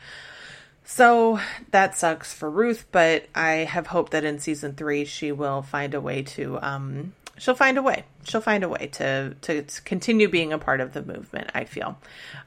So 0.92 1.38
that 1.70 1.96
sucks 1.96 2.34
for 2.34 2.50
Ruth, 2.50 2.84
but 2.90 3.26
I 3.32 3.50
have 3.58 3.86
hope 3.86 4.10
that 4.10 4.24
in 4.24 4.40
season 4.40 4.74
three 4.74 5.04
she 5.04 5.30
will 5.30 5.62
find 5.62 5.94
a 5.94 6.00
way 6.00 6.22
to 6.22 6.58
um 6.62 7.12
she'll 7.38 7.54
find 7.54 7.78
a 7.78 7.82
way. 7.82 8.02
She'll 8.24 8.40
find 8.40 8.64
a 8.64 8.68
way 8.68 8.88
to 8.94 9.36
to, 9.42 9.62
continue 9.84 10.28
being 10.28 10.52
a 10.52 10.58
part 10.58 10.80
of 10.80 10.92
the 10.92 11.02
movement, 11.02 11.52
I 11.54 11.62
feel. 11.62 11.96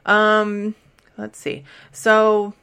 Um 0.06 0.76
let's 1.18 1.40
see. 1.40 1.64
So 1.94 2.54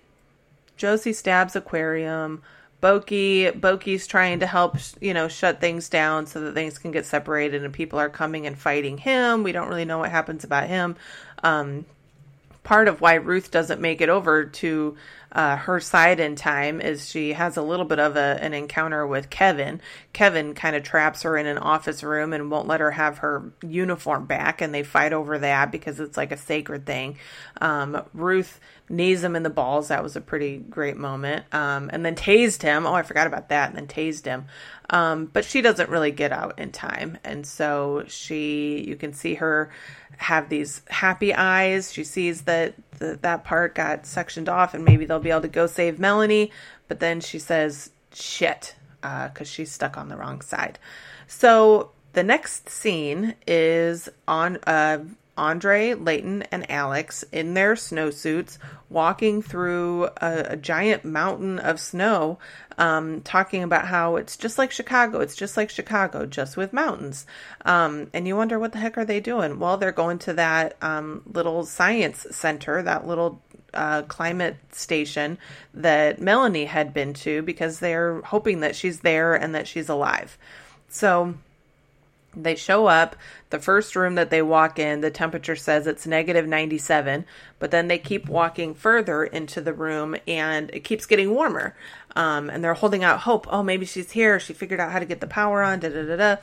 Josie 0.76 1.14
stabs 1.14 1.56
Aquarium. 1.56 2.42
Boki 2.82 3.50
Boki's 3.50 4.06
trying 4.06 4.40
to 4.40 4.46
help, 4.46 4.76
you 5.00 5.14
know, 5.14 5.28
shut 5.28 5.62
things 5.62 5.88
down 5.88 6.26
so 6.26 6.42
that 6.42 6.52
things 6.52 6.76
can 6.76 6.90
get 6.90 7.06
separated 7.06 7.64
and 7.64 7.72
people 7.72 7.98
are 7.98 8.10
coming 8.10 8.46
and 8.46 8.58
fighting 8.58 8.98
him. 8.98 9.42
We 9.42 9.52
don't 9.52 9.68
really 9.68 9.86
know 9.86 9.98
what 9.98 10.10
happens 10.10 10.44
about 10.44 10.68
him. 10.68 10.96
Um, 11.42 11.86
part 12.62 12.88
of 12.88 13.00
why 13.00 13.14
Ruth 13.14 13.50
doesn't 13.50 13.80
make 13.80 14.00
it 14.00 14.08
over 14.08 14.44
to 14.44 14.96
uh, 15.32 15.56
her 15.56 15.80
side 15.80 16.20
in 16.20 16.34
time 16.34 16.80
is 16.80 17.08
she 17.08 17.32
has 17.32 17.56
a 17.56 17.62
little 17.62 17.84
bit 17.84 17.98
of 17.98 18.16
a, 18.16 18.38
an 18.40 18.52
encounter 18.54 19.06
with 19.06 19.30
Kevin. 19.30 19.80
Kevin 20.12 20.54
kind 20.54 20.74
of 20.74 20.82
traps 20.82 21.22
her 21.22 21.36
in 21.36 21.46
an 21.46 21.58
office 21.58 22.02
room 22.02 22.32
and 22.32 22.50
won't 22.50 22.66
let 22.66 22.80
her 22.80 22.90
have 22.90 23.18
her 23.18 23.52
uniform 23.62 24.26
back, 24.26 24.60
and 24.60 24.74
they 24.74 24.82
fight 24.82 25.12
over 25.12 25.38
that 25.38 25.70
because 25.70 26.00
it's 26.00 26.16
like 26.16 26.32
a 26.32 26.36
sacred 26.36 26.84
thing. 26.86 27.18
Um, 27.60 28.02
Ruth 28.12 28.60
knees 28.90 29.22
him 29.22 29.36
in 29.36 29.42
the 29.42 29.50
balls. 29.50 29.88
That 29.88 30.02
was 30.02 30.16
a 30.16 30.20
pretty 30.20 30.58
great 30.58 30.96
moment. 30.96 31.46
Um, 31.52 31.88
and 31.92 32.04
then 32.04 32.16
tased 32.16 32.62
him. 32.62 32.86
Oh, 32.86 32.92
I 32.92 33.02
forgot 33.02 33.26
about 33.26 33.48
that. 33.48 33.70
And 33.70 33.78
then 33.78 33.86
tased 33.86 34.24
him. 34.24 34.46
Um, 34.90 35.26
but 35.26 35.44
she 35.44 35.62
doesn't 35.62 35.88
really 35.88 36.10
get 36.10 36.32
out 36.32 36.58
in 36.58 36.72
time. 36.72 37.16
And 37.24 37.46
so 37.46 38.04
she, 38.08 38.84
you 38.86 38.96
can 38.96 39.12
see 39.12 39.34
her 39.34 39.70
have 40.16 40.48
these 40.48 40.82
happy 40.88 41.32
eyes. 41.32 41.92
She 41.92 42.04
sees 42.04 42.42
that 42.42 42.74
the, 42.98 43.18
that 43.22 43.44
part 43.44 43.74
got 43.74 44.04
sectioned 44.04 44.48
off 44.48 44.74
and 44.74 44.84
maybe 44.84 45.04
they'll 45.04 45.20
be 45.20 45.30
able 45.30 45.42
to 45.42 45.48
go 45.48 45.66
save 45.66 45.98
Melanie. 45.98 46.50
But 46.88 47.00
then 47.00 47.20
she 47.20 47.38
says, 47.38 47.90
shit, 48.12 48.74
because 49.00 49.30
uh, 49.40 49.44
she's 49.44 49.70
stuck 49.70 49.96
on 49.96 50.08
the 50.08 50.16
wrong 50.16 50.40
side. 50.40 50.78
So 51.28 51.92
the 52.12 52.24
next 52.24 52.68
scene 52.68 53.36
is 53.46 54.08
on 54.26 54.58
uh, 54.66 54.98
Andre, 55.40 55.94
Layton, 55.94 56.42
and 56.52 56.70
Alex 56.70 57.24
in 57.32 57.54
their 57.54 57.74
snowsuits 57.74 58.58
walking 58.90 59.40
through 59.40 60.04
a, 60.20 60.44
a 60.50 60.56
giant 60.56 61.02
mountain 61.02 61.58
of 61.58 61.80
snow, 61.80 62.38
um, 62.76 63.22
talking 63.22 63.62
about 63.62 63.86
how 63.86 64.16
it's 64.16 64.36
just 64.36 64.58
like 64.58 64.70
Chicago. 64.70 65.20
It's 65.20 65.34
just 65.34 65.56
like 65.56 65.70
Chicago, 65.70 66.26
just 66.26 66.58
with 66.58 66.74
mountains. 66.74 67.24
Um, 67.64 68.10
and 68.12 68.28
you 68.28 68.36
wonder 68.36 68.58
what 68.58 68.72
the 68.72 68.78
heck 68.78 68.98
are 68.98 69.04
they 69.06 69.20
doing? 69.20 69.58
Well, 69.58 69.78
they're 69.78 69.92
going 69.92 70.18
to 70.20 70.34
that 70.34 70.76
um, 70.82 71.22
little 71.24 71.64
science 71.64 72.26
center, 72.30 72.82
that 72.82 73.06
little 73.06 73.40
uh, 73.72 74.02
climate 74.02 74.58
station 74.72 75.38
that 75.72 76.20
Melanie 76.20 76.66
had 76.66 76.92
been 76.92 77.14
to 77.14 77.40
because 77.40 77.78
they're 77.78 78.20
hoping 78.20 78.60
that 78.60 78.76
she's 78.76 79.00
there 79.00 79.34
and 79.34 79.54
that 79.54 79.66
she's 79.66 79.88
alive. 79.88 80.36
So 80.90 81.34
they 82.34 82.54
show 82.54 82.86
up. 82.86 83.16
The 83.50 83.58
first 83.58 83.96
room 83.96 84.14
that 84.14 84.30
they 84.30 84.42
walk 84.42 84.78
in, 84.78 85.00
the 85.00 85.10
temperature 85.10 85.56
says 85.56 85.86
it's 85.86 86.06
negative 86.06 86.46
97, 86.46 87.24
but 87.58 87.70
then 87.70 87.88
they 87.88 87.98
keep 87.98 88.28
walking 88.28 88.74
further 88.74 89.24
into 89.24 89.60
the 89.60 89.72
room 89.72 90.16
and 90.26 90.70
it 90.72 90.80
keeps 90.80 91.06
getting 91.06 91.30
warmer. 91.32 91.74
Um, 92.16 92.50
and 92.50 92.62
they're 92.62 92.74
holding 92.74 93.04
out 93.04 93.20
hope. 93.20 93.46
Oh, 93.50 93.62
maybe 93.62 93.86
she's 93.86 94.10
here. 94.10 94.40
She 94.40 94.52
figured 94.52 94.80
out 94.80 94.92
how 94.92 94.98
to 94.98 95.04
get 95.04 95.20
the 95.20 95.26
power 95.26 95.62
on. 95.62 95.80
Da 95.80 95.88
da 95.88 96.02
da 96.02 96.16
da. 96.16 96.36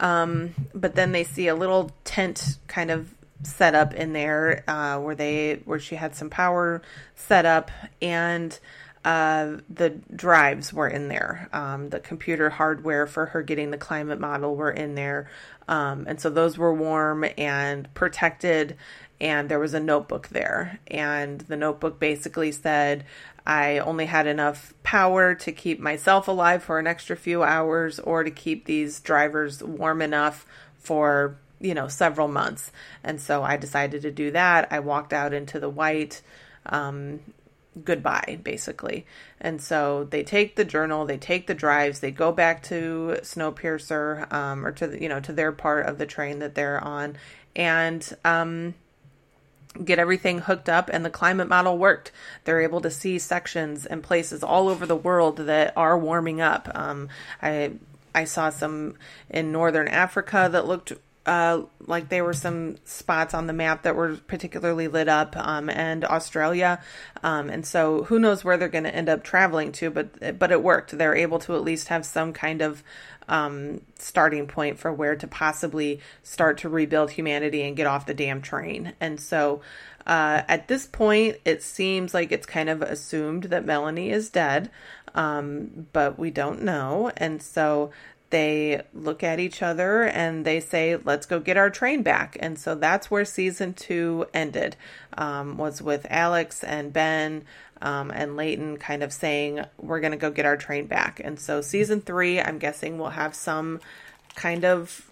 Um, 0.00 0.54
but 0.74 0.94
then 0.94 1.12
they 1.12 1.24
see 1.24 1.48
a 1.48 1.54
little 1.54 1.92
tent 2.04 2.58
kind 2.66 2.90
of 2.90 3.14
set 3.44 3.74
up 3.74 3.94
in 3.94 4.12
there 4.12 4.64
uh, 4.68 4.98
where 4.98 5.14
they 5.14 5.60
where 5.64 5.80
she 5.80 5.96
had 5.96 6.14
some 6.14 6.30
power 6.30 6.82
set 7.16 7.44
up 7.44 7.70
and 8.00 8.58
uh, 9.04 9.56
the 9.68 9.90
drives 10.14 10.72
were 10.72 10.88
in 10.88 11.08
there. 11.08 11.48
Um, 11.52 11.90
the 11.90 12.00
computer 12.00 12.50
hardware 12.50 13.06
for 13.06 13.26
her 13.26 13.42
getting 13.42 13.70
the 13.70 13.78
climate 13.78 14.20
model 14.20 14.54
were 14.54 14.70
in 14.70 14.94
there. 14.94 15.28
Um, 15.66 16.06
and 16.06 16.20
so 16.20 16.30
those 16.30 16.56
were 16.56 16.72
warm 16.72 17.24
and 17.36 17.92
protected. 17.94 18.76
And 19.20 19.48
there 19.48 19.58
was 19.58 19.74
a 19.74 19.80
notebook 19.80 20.28
there. 20.28 20.78
And 20.86 21.40
the 21.42 21.56
notebook 21.56 21.98
basically 21.98 22.52
said, 22.52 23.04
I 23.44 23.78
only 23.78 24.06
had 24.06 24.28
enough 24.28 24.72
power 24.84 25.34
to 25.34 25.50
keep 25.50 25.80
myself 25.80 26.28
alive 26.28 26.62
for 26.62 26.78
an 26.78 26.86
extra 26.86 27.16
few 27.16 27.42
hours 27.42 27.98
or 27.98 28.22
to 28.22 28.30
keep 28.30 28.66
these 28.66 29.00
drivers 29.00 29.62
warm 29.64 30.00
enough 30.00 30.46
for, 30.78 31.36
you 31.60 31.74
know, 31.74 31.88
several 31.88 32.28
months. 32.28 32.70
And 33.02 33.20
so 33.20 33.42
I 33.42 33.56
decided 33.56 34.02
to 34.02 34.12
do 34.12 34.30
that. 34.30 34.68
I 34.70 34.78
walked 34.78 35.12
out 35.12 35.32
into 35.32 35.58
the 35.58 35.68
white. 35.68 36.22
Um, 36.66 37.20
goodbye 37.84 38.38
basically. 38.42 39.06
And 39.40 39.60
so 39.60 40.04
they 40.04 40.22
take 40.22 40.56
the 40.56 40.64
journal 40.64 41.06
they 41.06 41.18
take 41.18 41.46
the 41.46 41.54
drives 41.54 42.00
they 42.00 42.10
go 42.10 42.32
back 42.32 42.62
to 42.64 43.18
snowpiercer 43.22 44.32
um, 44.32 44.66
or 44.66 44.72
to 44.72 44.86
the, 44.86 45.02
you 45.02 45.08
know 45.08 45.20
to 45.20 45.32
their 45.32 45.52
part 45.52 45.86
of 45.86 45.98
the 45.98 46.06
train 46.06 46.38
that 46.40 46.54
they're 46.54 46.82
on 46.82 47.16
and 47.56 48.16
um, 48.24 48.74
get 49.84 49.98
everything 49.98 50.40
hooked 50.40 50.68
up 50.68 50.90
and 50.92 51.04
the 51.04 51.10
climate 51.10 51.48
model 51.48 51.78
worked. 51.78 52.12
They're 52.44 52.60
able 52.60 52.80
to 52.82 52.90
see 52.90 53.18
sections 53.18 53.86
and 53.86 54.02
places 54.02 54.42
all 54.42 54.68
over 54.68 54.84
the 54.84 54.96
world 54.96 55.38
that 55.38 55.72
are 55.76 55.98
warming 55.98 56.40
up. 56.40 56.70
Um, 56.74 57.08
i 57.40 57.72
i 58.14 58.24
saw 58.24 58.50
some 58.50 58.94
in 59.30 59.50
northern 59.50 59.88
africa 59.88 60.46
that 60.52 60.66
looked 60.66 60.92
uh, 61.26 61.62
like 61.86 62.08
there 62.08 62.24
were 62.24 62.32
some 62.32 62.76
spots 62.84 63.34
on 63.34 63.46
the 63.46 63.52
map 63.52 63.82
that 63.82 63.94
were 63.94 64.16
particularly 64.26 64.88
lit 64.88 65.08
up, 65.08 65.36
um, 65.36 65.70
and 65.70 66.04
Australia, 66.04 66.80
um, 67.22 67.48
and 67.48 67.66
so 67.66 68.04
who 68.04 68.18
knows 68.18 68.44
where 68.44 68.56
they're 68.56 68.68
going 68.68 68.84
to 68.84 68.94
end 68.94 69.08
up 69.08 69.22
traveling 69.22 69.72
to, 69.72 69.90
but 69.90 70.38
but 70.38 70.50
it 70.50 70.62
worked. 70.62 70.96
They're 70.96 71.14
able 71.14 71.38
to 71.40 71.54
at 71.54 71.62
least 71.62 71.88
have 71.88 72.04
some 72.04 72.32
kind 72.32 72.62
of 72.62 72.82
um, 73.28 73.80
starting 73.98 74.46
point 74.46 74.78
for 74.78 74.92
where 74.92 75.16
to 75.16 75.26
possibly 75.26 76.00
start 76.22 76.58
to 76.58 76.68
rebuild 76.68 77.10
humanity 77.12 77.62
and 77.62 77.76
get 77.76 77.86
off 77.86 78.06
the 78.06 78.14
damn 78.14 78.42
train. 78.42 78.92
And 79.00 79.20
so 79.20 79.62
uh, 80.06 80.42
at 80.48 80.68
this 80.68 80.86
point, 80.86 81.36
it 81.44 81.62
seems 81.62 82.12
like 82.12 82.32
it's 82.32 82.46
kind 82.46 82.68
of 82.68 82.82
assumed 82.82 83.44
that 83.44 83.64
Melanie 83.64 84.10
is 84.10 84.30
dead, 84.30 84.70
um, 85.14 85.86
but 85.92 86.18
we 86.18 86.30
don't 86.30 86.62
know, 86.62 87.12
and 87.16 87.42
so 87.42 87.90
they 88.32 88.82
look 88.92 89.22
at 89.22 89.38
each 89.38 89.62
other 89.62 90.02
and 90.02 90.44
they 90.44 90.58
say, 90.58 90.96
"Let's 90.96 91.26
go 91.26 91.38
get 91.38 91.56
our 91.56 91.70
train 91.70 92.02
back." 92.02 92.36
And 92.40 92.58
so 92.58 92.74
that's 92.74 93.10
where 93.10 93.24
season 93.24 93.74
two 93.74 94.26
ended. 94.34 94.74
Um, 95.16 95.58
was 95.58 95.80
with 95.80 96.06
Alex 96.10 96.64
and 96.64 96.92
Ben 96.92 97.44
um, 97.82 98.10
and 98.10 98.36
Layton 98.36 98.78
kind 98.78 99.02
of 99.02 99.12
saying, 99.12 99.64
"We're 99.78 100.00
going 100.00 100.12
to 100.12 100.18
go 100.18 100.30
get 100.30 100.46
our 100.46 100.56
train 100.56 100.86
back." 100.86 101.20
And 101.22 101.38
so 101.38 101.60
season 101.60 102.00
three, 102.00 102.40
I'm 102.40 102.58
guessing, 102.58 102.98
will 102.98 103.10
have 103.10 103.34
some 103.34 103.80
kind 104.34 104.64
of 104.64 105.10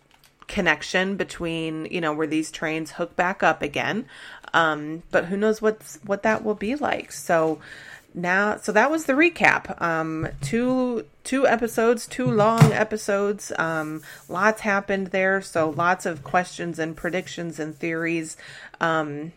connection 0.49 1.17
between 1.17 1.87
you 1.93 2.01
know 2.01 2.13
where 2.13 2.27
these 2.27 2.51
trains 2.51 2.93
hook 2.93 3.15
back 3.15 3.43
up 3.43 3.63
again. 3.63 4.07
Um, 4.53 5.05
but 5.11 5.27
who 5.27 5.37
knows 5.37 5.63
what's 5.63 5.99
what 6.05 6.23
that 6.25 6.43
will 6.43 6.55
be 6.55 6.75
like? 6.75 7.13
So 7.13 7.61
now 8.15 8.57
so 8.57 8.73
that 8.73 8.91
was 8.91 9.05
the 9.05 9.13
recap. 9.13 9.81
Um 9.81 10.29
two 10.41 11.07
two 11.25 11.47
episodes 11.47 12.07
two 12.07 12.27
long 12.27 12.73
episodes. 12.73 13.53
Um 13.59 14.03
lots 14.29 14.61
happened 14.63 15.09
there 15.09 15.41
so 15.43 15.71
lots 15.71 16.07
of 16.07 16.25
questions 16.25 16.79
and 16.79 16.97
predictions 16.97 17.59
and 17.59 17.77
theories. 17.77 18.37
Um 18.81 19.33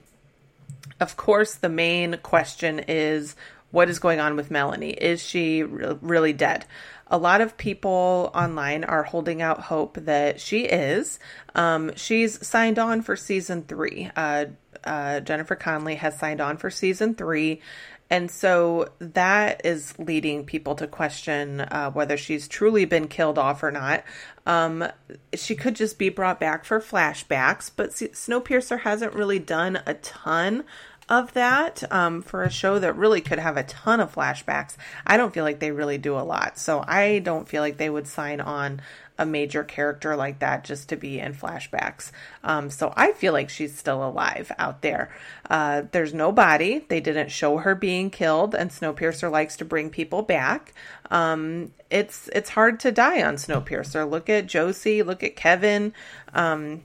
of 1.00 1.18
course 1.18 1.56
the 1.56 1.70
main 1.70 2.18
question 2.24 2.80
is 2.88 3.36
what 3.72 3.90
is 3.90 4.00
going 4.00 4.20
on 4.20 4.36
with 4.36 4.52
melanie? 4.52 4.92
Is 4.92 5.22
she 5.22 5.64
re- 5.64 5.98
really 6.02 6.34
dead? 6.34 6.66
A 7.08 7.18
lot 7.18 7.42
of 7.42 7.58
people 7.58 8.32
online 8.34 8.84
are 8.84 9.04
holding 9.04 9.42
out 9.42 9.62
hope 9.62 9.98
that 10.02 10.40
she 10.42 10.66
is. 10.66 11.20
Um 11.54 11.92
she's 11.96 12.46
signed 12.46 12.80
on 12.80 13.02
for 13.02 13.16
season 13.16 13.64
three. 13.64 14.10
Uh 14.16 14.46
uh, 14.84 15.20
Jennifer 15.22 15.56
Connelly 15.56 15.96
has 15.96 16.18
signed 16.18 16.42
on 16.42 16.58
for 16.58 16.70
season 16.70 17.16
three. 17.16 17.62
And 18.10 18.30
so 18.30 18.90
that 19.00 19.66
is 19.66 19.98
leading 19.98 20.46
people 20.46 20.76
to 20.76 20.88
question 20.88 21.62
uh, 21.62 21.90
whether 21.92 22.16
she's 22.16 22.48
truly 22.48 22.86
been 22.86 23.08
killed 23.08 23.40
off 23.40 23.64
or 23.64 23.72
not. 23.72 24.04
Um, 24.46 24.86
she 25.34 25.56
could 25.56 25.76
just 25.76 25.98
be 25.98 26.10
brought 26.10 26.40
back 26.40 26.66
for 26.66 26.80
flashbacks, 26.80 27.72
but 27.76 27.90
Snowpiercer 27.90 28.82
hasn't 28.82 29.14
really 29.14 29.40
done 29.40 29.82
a 29.86 29.96
ton 29.96 30.64
of 31.10 31.34
that 31.34 31.84
um, 31.92 32.22
for 32.22 32.44
a 32.44 32.50
show 32.50 32.80
that 32.80 32.96
really 32.96 33.22
could 33.22 33.40
have 33.40 33.58
a 33.58 33.64
ton 33.64 34.00
of 34.00 34.14
flashbacks. 34.14 34.78
I 35.06 35.18
don't 35.18 35.34
feel 35.34 35.44
like 35.44 35.60
they 35.60 35.72
really 35.72 35.98
do 35.98 36.18
a 36.18 36.22
lot. 36.22 36.58
So 36.58 36.84
I 36.86 37.20
don't 37.20 37.48
feel 37.48 37.62
like 37.62 37.78
they 37.78 37.90
would 37.90 38.08
sign 38.08 38.42
on 38.42 38.82
a 39.18 39.26
major 39.26 39.64
character 39.64 40.16
like 40.16 40.40
that 40.40 40.64
just 40.64 40.90
to 40.90 40.96
be 40.96 41.20
in 41.20 41.34
flashbacks. 41.34 42.12
Um, 42.44 42.70
so 42.70 42.94
I 42.96 43.12
feel 43.12 43.34
like 43.34 43.50
she's 43.50 43.78
still 43.78 44.04
alive 44.04 44.52
out 44.58 44.82
there. 44.82 45.14
Uh, 45.50 45.84
there's 45.92 46.14
no 46.14 46.32
body. 46.32 46.86
They 46.88 47.00
didn't 47.00 47.30
show 47.30 47.58
her 47.58 47.76
being 47.76 48.10
killed, 48.10 48.56
and 48.56 48.72
Snowpiercer 48.72 49.32
likes 49.32 49.56
to 49.58 49.66
bring 49.66 49.90
people 49.90 50.24
back. 50.24 50.74
Um, 51.12 51.72
it's 51.90 52.28
it's 52.34 52.50
hard 52.50 52.80
to 52.82 52.92
die 52.92 53.22
on 53.22 53.36
Snowpiercer. 53.36 54.10
Look 54.10 54.30
at 54.30 54.48
Josie. 54.48 55.04
Look 55.04 55.24
at 55.24 55.36
Kevin. 55.36 55.94
Um, 56.34 56.82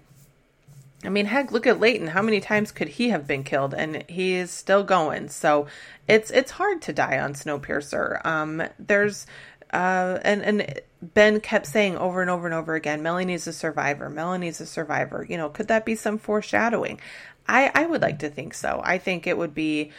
I 1.05 1.11
mean, 1.11 1.27
heck, 1.27 1.53
look 1.53 1.67
at 1.67 1.81
Layton. 1.81 2.09
How 2.09 2.23
many 2.23 2.41
times 2.41 2.73
could 2.73 2.89
he 2.89 3.11
have 3.11 3.27
been 3.27 3.45
killed? 3.45 3.73
And 3.73 4.05
he 4.09 4.35
is 4.35 4.51
still 4.51 4.83
going. 4.83 5.29
So 5.29 5.67
it's 6.09 6.31
it's 6.31 6.53
hard 6.53 6.83
to 6.83 6.93
die 6.93 7.19
on 7.19 7.35
Snowpiercer. 7.35 8.25
Um, 8.27 8.63
there's 8.79 9.27
uh, 9.73 10.19
and 10.23 10.43
and 10.43 10.81
Ben 11.01 11.41
kept 11.41 11.67
saying 11.67 11.97
over 11.97 12.21
and 12.21 12.31
over 12.31 12.47
and 12.47 12.55
over 12.55 12.75
again, 12.75 13.03
Melanie's 13.03 13.47
a 13.47 13.53
survivor. 13.53 14.11
Melanie's 14.11 14.61
a 14.61 14.67
survivor. 14.67 15.25
You 15.29 15.37
know, 15.37 15.49
could 15.49 15.69
that 15.69 15.85
be 15.85 15.95
some 15.95 16.19
foreshadowing? 16.19 17.01
I 17.47 17.71
I 17.75 17.87
would 17.87 18.03
like 18.03 18.21
to 18.21 18.31
think 18.31 18.55
so. 18.55 18.81
I 18.85 18.99
think 18.99 19.27
it 19.27 19.39
would 19.39 19.55
be 19.55 19.93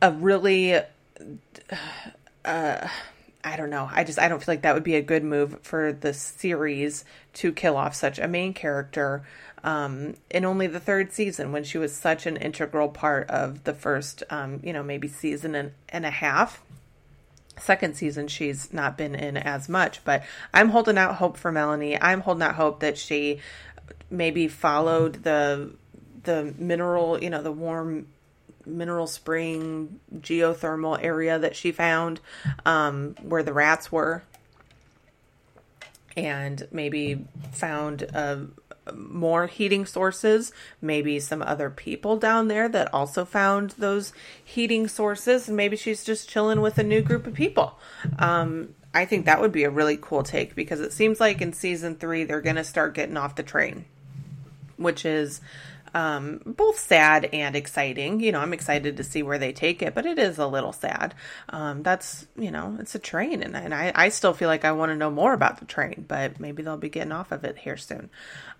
a 0.00 0.10
really. 0.10 0.80
Uh, 2.44 2.88
I 3.46 3.56
don't 3.56 3.70
know. 3.70 3.88
I 3.92 4.04
just 4.04 4.18
I 4.18 4.28
don't 4.28 4.42
feel 4.42 4.52
like 4.52 4.62
that 4.62 4.74
would 4.74 4.84
be 4.84 4.96
a 4.96 5.02
good 5.02 5.22
move 5.22 5.58
for 5.62 5.92
the 5.92 6.14
series 6.14 7.04
to 7.34 7.52
kill 7.52 7.76
off 7.76 7.94
such 7.94 8.18
a 8.18 8.26
main 8.26 8.54
character 8.54 9.24
um, 9.62 10.14
in 10.30 10.44
only 10.44 10.66
the 10.66 10.80
third 10.80 11.12
season 11.12 11.52
when 11.52 11.64
she 11.64 11.78
was 11.78 11.94
such 11.94 12.26
an 12.26 12.36
integral 12.36 12.88
part 12.88 13.28
of 13.30 13.64
the 13.64 13.72
first, 13.72 14.22
um, 14.30 14.60
you 14.62 14.72
know, 14.72 14.82
maybe 14.82 15.08
season 15.08 15.54
and, 15.54 15.72
and 15.88 16.04
a 16.04 16.10
half. 16.10 16.62
Second 17.58 17.96
season, 17.96 18.28
she's 18.28 18.72
not 18.72 18.98
been 18.98 19.14
in 19.14 19.36
as 19.36 19.68
much, 19.68 20.04
but 20.04 20.24
I'm 20.52 20.70
holding 20.70 20.98
out 20.98 21.16
hope 21.16 21.36
for 21.36 21.52
Melanie. 21.52 22.00
I'm 22.00 22.20
holding 22.20 22.42
out 22.42 22.56
hope 22.56 22.80
that 22.80 22.98
she 22.98 23.40
maybe 24.10 24.48
followed 24.48 25.22
the 25.22 25.70
the 26.24 26.54
mineral, 26.58 27.22
you 27.22 27.30
know, 27.30 27.42
the 27.42 27.52
warm 27.52 28.06
mineral 28.66 29.06
spring 29.06 30.00
geothermal 30.16 31.02
area 31.02 31.38
that 31.38 31.54
she 31.54 31.70
found 31.70 32.20
um, 32.64 33.14
where 33.22 33.42
the 33.42 33.52
rats 33.52 33.92
were 33.92 34.22
and 36.16 36.66
maybe 36.70 37.24
found 37.52 38.06
uh, 38.14 38.38
more 38.92 39.46
heating 39.46 39.86
sources. 39.86 40.52
Maybe 40.80 41.20
some 41.20 41.42
other 41.42 41.70
people 41.70 42.16
down 42.16 42.48
there 42.48 42.68
that 42.68 42.92
also 42.92 43.24
found 43.24 43.70
those 43.72 44.12
heating 44.42 44.88
sources. 44.88 45.48
And 45.48 45.56
maybe 45.56 45.76
she's 45.76 46.04
just 46.04 46.28
chilling 46.28 46.60
with 46.60 46.78
a 46.78 46.82
new 46.82 47.02
group 47.02 47.26
of 47.26 47.34
people. 47.34 47.78
Um, 48.18 48.74
i 48.94 49.04
think 49.04 49.26
that 49.26 49.40
would 49.40 49.52
be 49.52 49.64
a 49.64 49.70
really 49.70 49.98
cool 50.00 50.22
take 50.22 50.54
because 50.54 50.80
it 50.80 50.92
seems 50.92 51.20
like 51.20 51.42
in 51.42 51.52
season 51.52 51.96
three 51.96 52.24
they're 52.24 52.40
going 52.40 52.56
to 52.56 52.64
start 52.64 52.94
getting 52.94 53.16
off 53.16 53.34
the 53.34 53.42
train 53.42 53.84
which 54.76 55.04
is 55.04 55.40
um, 55.94 56.40
both 56.44 56.78
sad 56.78 57.30
and 57.32 57.56
exciting. 57.56 58.20
You 58.20 58.32
know, 58.32 58.40
I'm 58.40 58.52
excited 58.52 58.96
to 58.96 59.04
see 59.04 59.22
where 59.22 59.38
they 59.38 59.52
take 59.52 59.80
it, 59.80 59.94
but 59.94 60.04
it 60.04 60.18
is 60.18 60.38
a 60.38 60.46
little 60.46 60.72
sad. 60.72 61.14
Um, 61.48 61.82
that's, 61.82 62.26
you 62.36 62.50
know, 62.50 62.76
it's 62.80 62.94
a 62.94 62.98
train, 62.98 63.42
and, 63.42 63.56
and 63.56 63.72
I, 63.72 63.92
I 63.94 64.08
still 64.08 64.34
feel 64.34 64.48
like 64.48 64.64
I 64.64 64.72
want 64.72 64.90
to 64.90 64.96
know 64.96 65.10
more 65.10 65.32
about 65.32 65.60
the 65.60 65.66
train, 65.66 66.04
but 66.06 66.40
maybe 66.40 66.62
they'll 66.62 66.76
be 66.76 66.88
getting 66.88 67.12
off 67.12 67.32
of 67.32 67.44
it 67.44 67.58
here 67.58 67.76
soon. 67.76 68.10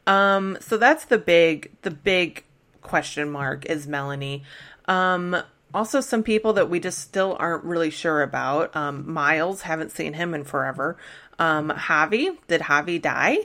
Um, 0.07 0.57
so 0.61 0.77
that's 0.77 1.07
the 1.07 1.19
big, 1.19 1.73
the 1.83 1.91
big 1.91 2.45
question 2.83 3.31
mark 3.31 3.67
is 3.67 3.87
Melanie. 3.87 4.45
Um, 4.87 5.37
also, 5.73 6.01
some 6.01 6.23
people 6.23 6.53
that 6.53 6.71
we 6.71 6.79
just 6.79 7.01
still 7.01 7.37
aren't 7.41 7.65
really 7.65 7.91
sure 7.91 8.23
about. 8.23 8.77
Um, 8.77 9.13
Miles, 9.13 9.63
haven't 9.63 9.91
seen 9.91 10.13
him 10.13 10.33
in 10.33 10.45
forever. 10.45 10.97
Um, 11.39 11.71
Javi, 11.71 12.37
did 12.47 12.61
Javi 12.61 13.03
die? 13.03 13.39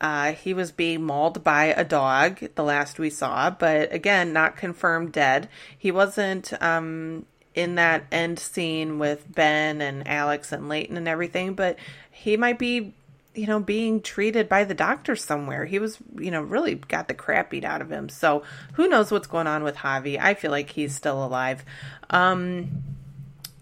Uh, 0.00 0.32
he 0.32 0.54
was 0.54 0.72
being 0.72 1.04
mauled 1.04 1.44
by 1.44 1.66
a 1.66 1.84
dog 1.84 2.40
the 2.54 2.64
last 2.64 2.98
we 2.98 3.10
saw, 3.10 3.50
but 3.50 3.92
again, 3.92 4.32
not 4.32 4.56
confirmed 4.56 5.12
dead. 5.12 5.48
He 5.76 5.90
wasn't 5.90 6.52
um, 6.62 7.26
in 7.54 7.74
that 7.74 8.04
end 8.10 8.38
scene 8.38 8.98
with 8.98 9.24
Ben 9.34 9.82
and 9.82 10.08
Alex 10.08 10.52
and 10.52 10.68
Layton 10.68 10.96
and 10.96 11.06
everything, 11.06 11.54
but 11.54 11.78
he 12.10 12.38
might 12.38 12.58
be, 12.58 12.94
you 13.34 13.46
know, 13.46 13.60
being 13.60 14.00
treated 14.00 14.48
by 14.48 14.64
the 14.64 14.74
doctor 14.74 15.16
somewhere. 15.16 15.66
He 15.66 15.78
was, 15.78 15.98
you 16.16 16.30
know, 16.30 16.40
really 16.40 16.76
got 16.76 17.06
the 17.06 17.14
crap 17.14 17.50
beat 17.50 17.64
out 17.64 17.82
of 17.82 17.90
him. 17.90 18.08
So 18.08 18.42
who 18.74 18.88
knows 18.88 19.10
what's 19.10 19.26
going 19.26 19.46
on 19.46 19.64
with 19.64 19.76
Javi? 19.76 20.18
I 20.18 20.32
feel 20.32 20.50
like 20.50 20.70
he's 20.70 20.94
still 20.94 21.22
alive. 21.22 21.62
Um, 22.08 22.84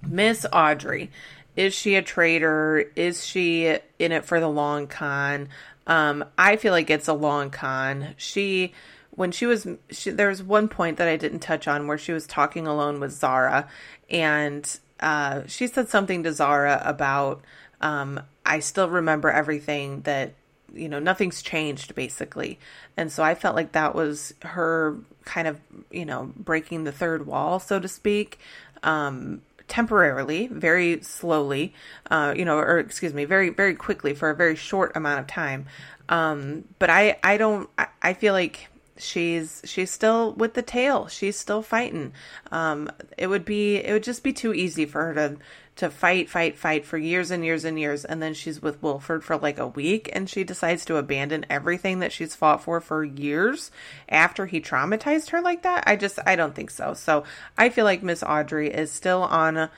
Miss 0.07 0.47
Audrey. 0.53 1.11
Is 1.57 1.75
she 1.75 1.97
a 1.97 2.03
traitor? 2.03 2.85
Is 2.95 3.27
she 3.27 3.67
in 3.99 4.13
it 4.13 4.25
for 4.25 4.39
the 4.39 4.49
long 4.49 4.87
con? 4.87 5.49
Um, 5.89 6.25
I 6.37 6.57
feel 6.57 6.73
like 6.73 6.91
it's 6.91 7.09
a 7.09 7.15
long 7.15 7.51
con. 7.51 8.15
She, 8.17 8.75
when 9.11 9.33
she 9.33 9.47
was, 9.47 9.67
she, 9.91 10.11
there 10.11 10.29
was 10.29 10.43
one 10.43 10.69
point 10.69 10.99
that 10.99 11.09
I 11.09 11.17
didn't 11.17 11.41
touch 11.41 11.67
on 11.67 11.89
where 11.89 11.99
she 11.99 12.13
was 12.13 12.27
talking 12.27 12.69
alone 12.69 13.01
with 13.01 13.13
Zara, 13.13 13.67
and 14.09 14.79
uh, 15.01 15.43
she 15.47 15.67
said 15.67 15.89
something 15.89 16.23
to 16.23 16.33
Zara 16.33 16.81
about, 16.85 17.43
um, 17.81 18.21
I 18.45 18.61
still 18.61 18.89
remember 18.89 19.31
everything 19.31 20.03
that, 20.03 20.35
you 20.75 20.89
know, 20.89 20.99
nothing's 20.99 21.43
changed 21.43 21.95
basically. 21.95 22.59
And 22.97 23.11
so 23.11 23.23
I 23.23 23.35
felt 23.35 23.57
like 23.57 23.73
that 23.73 23.95
was 23.95 24.35
her 24.43 24.99
kind 25.25 25.49
of, 25.49 25.61
you 25.91 26.05
know, 26.05 26.33
breaking 26.37 26.85
the 26.85 26.93
third 26.93 27.27
wall, 27.27 27.59
so 27.59 27.81
to 27.81 27.89
speak. 27.89 28.39
Um, 28.83 29.43
temporarily, 29.69 30.49
very 30.49 31.03
slowly, 31.03 31.75
uh, 32.11 32.35
you 32.37 32.45
know, 32.45 32.59
or 32.59 32.79
excuse 32.79 33.15
me, 33.15 33.25
very 33.25 33.51
very 33.51 33.75
quickly 33.75 34.15
for 34.15 34.31
a 34.31 34.35
very 34.35 34.57
short 34.57 34.97
amount 34.97 35.21
of 35.21 35.27
time. 35.27 35.67
Um, 36.09 36.65
but 36.79 36.91
I 36.91 37.19
I 37.23 37.37
don't 37.37 37.69
I, 37.79 37.89
I 38.03 38.13
feel 38.15 38.33
like 38.33 38.69
she's 38.97 39.63
she's 39.65 39.91
still 39.91 40.33
with 40.33 40.55
the 40.55 40.63
tail. 40.63 41.07
She's 41.09 41.39
still 41.39 41.63
fighting. 41.63 42.13
Um, 42.51 42.91
it 43.17 43.29
would 43.29 43.45
be 43.45 43.77
it 43.77 43.93
would 43.93 44.03
just 44.03 44.23
be 44.23 44.33
too 44.33 44.53
easy 44.53 44.87
for 44.87 45.05
her 45.05 45.15
to 45.15 45.37
to 45.79 45.91
fight, 45.91 46.29
fight, 46.29 46.59
fight 46.59 46.85
for 46.85 46.99
years 46.99 47.31
and 47.31 47.45
years 47.45 47.65
and 47.65 47.79
years, 47.79 48.05
and 48.05 48.21
then 48.21 48.35
she's 48.35 48.61
with 48.61 48.83
Wilford 48.83 49.23
for 49.23 49.37
like 49.37 49.59
a 49.59 49.69
week, 49.69 50.11
and 50.13 50.29
she 50.29 50.43
decides 50.43 50.85
to 50.85 50.97
abandon 50.97 51.47
everything 51.49 52.01
that 52.01 52.13
she's 52.13 52.35
fought 52.35 52.63
for 52.63 52.81
for 52.81 53.05
years 53.05 53.71
after 54.09 54.47
he 54.47 54.61
traumatized 54.61 55.31
her 55.31 55.41
like 55.41 55.63
that. 55.63 55.85
I 55.87 55.95
just 55.95 56.19
I 56.27 56.35
don't 56.35 56.55
think 56.55 56.71
so. 56.71 56.95
So 56.95 57.25
I 57.57 57.69
feel 57.69 57.85
like 57.85 58.03
Miss 58.03 58.25
Audrey 58.25 58.73
is 58.73 58.91
still 58.91 59.23
on 59.23 59.71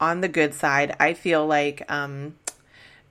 on 0.00 0.20
the 0.20 0.28
good 0.28 0.54
side. 0.54 0.94
I 1.00 1.14
feel 1.14 1.44
like 1.46 1.82
um 1.90 2.36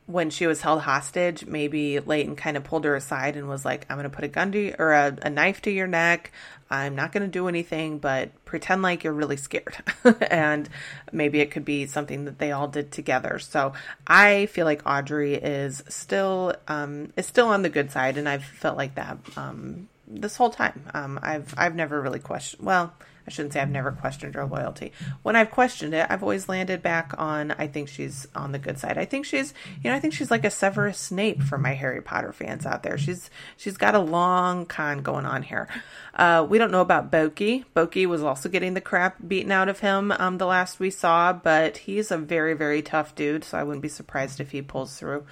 when 0.09 0.31
she 0.31 0.47
was 0.47 0.61
held 0.61 0.81
hostage, 0.81 1.45
maybe 1.45 1.99
Layton 1.99 2.35
kind 2.35 2.57
of 2.57 2.63
pulled 2.63 2.83
her 2.83 2.95
aside 2.95 3.35
and 3.35 3.47
was 3.47 3.63
like, 3.63 3.85
I'm 3.87 3.97
going 3.97 4.09
to 4.09 4.15
put 4.15 4.25
a 4.25 4.27
gun 4.27 4.51
to 4.53 4.59
you, 4.59 4.75
or 4.79 4.91
a, 4.91 5.15
a 5.21 5.29
knife 5.29 5.61
to 5.61 5.71
your 5.71 5.85
neck. 5.85 6.31
I'm 6.67 6.95
not 6.95 7.11
going 7.11 7.21
to 7.21 7.29
do 7.29 7.47
anything, 7.47 7.99
but 7.99 8.31
pretend 8.43 8.81
like 8.81 9.03
you're 9.03 9.13
really 9.13 9.37
scared. 9.37 9.77
and 10.31 10.67
maybe 11.11 11.41
it 11.41 11.51
could 11.51 11.63
be 11.63 11.85
something 11.85 12.25
that 12.25 12.39
they 12.39 12.51
all 12.51 12.67
did 12.67 12.91
together. 12.91 13.37
So 13.37 13.73
I 14.07 14.47
feel 14.47 14.65
like 14.65 14.81
Audrey 14.83 15.35
is 15.35 15.83
still, 15.89 16.55
um, 16.67 17.13
is 17.15 17.27
still 17.27 17.49
on 17.49 17.61
the 17.61 17.69
good 17.69 17.91
side. 17.91 18.17
And 18.17 18.27
I've 18.27 18.43
felt 18.43 18.77
like 18.77 18.95
that, 18.95 19.19
um, 19.37 19.89
this 20.07 20.35
whole 20.35 20.49
time. 20.49 20.89
Um, 20.91 21.19
I've, 21.21 21.53
I've 21.55 21.75
never 21.75 22.01
really 22.01 22.19
questioned, 22.19 22.65
well, 22.65 22.95
I 23.29 23.31
shouldn't 23.31 23.53
say 23.53 23.59
I've 23.59 23.69
never 23.69 23.91
questioned 23.91 24.33
her 24.33 24.45
loyalty. 24.45 24.91
When 25.21 25.35
I've 25.35 25.51
questioned 25.51 25.93
it, 25.93 26.07
I've 26.09 26.23
always 26.23 26.49
landed 26.49 26.81
back 26.81 27.13
on 27.19 27.51
I 27.51 27.67
think 27.67 27.89
she's 27.89 28.27
on 28.33 28.53
the 28.53 28.57
good 28.57 28.79
side. 28.79 28.97
I 28.97 29.05
think 29.05 29.27
she's 29.27 29.53
you 29.83 29.91
know, 29.91 29.95
I 29.95 29.99
think 29.99 30.15
she's 30.15 30.31
like 30.31 30.45
a 30.45 30.49
Severus 30.49 30.97
Snape 30.97 31.43
for 31.43 31.59
my 31.59 31.73
Harry 31.75 32.01
Potter 32.01 32.33
fans 32.33 32.65
out 32.65 32.81
there. 32.81 32.97
She's 32.97 33.29
she's 33.55 33.77
got 33.77 33.93
a 33.93 33.99
long 33.99 34.65
con 34.65 35.03
going 35.03 35.27
on 35.27 35.43
here. 35.43 35.67
Uh, 36.15 36.43
we 36.49 36.57
don't 36.57 36.71
know 36.71 36.81
about 36.81 37.11
Boki. 37.11 37.65
Boki 37.75 38.07
was 38.07 38.23
also 38.23 38.49
getting 38.49 38.73
the 38.73 38.81
crap 38.81 39.15
beaten 39.25 39.51
out 39.51 39.69
of 39.69 39.79
him 39.79 40.11
um, 40.13 40.39
the 40.39 40.47
last 40.47 40.79
we 40.79 40.89
saw, 40.89 41.31
but 41.31 41.77
he's 41.77 42.09
a 42.09 42.17
very, 42.17 42.55
very 42.55 42.81
tough 42.81 43.13
dude, 43.13 43.43
so 43.43 43.57
I 43.57 43.63
wouldn't 43.63 43.83
be 43.83 43.89
surprised 43.89 44.39
if 44.39 44.51
he 44.51 44.61
pulls 44.61 44.97
through. 44.97 45.25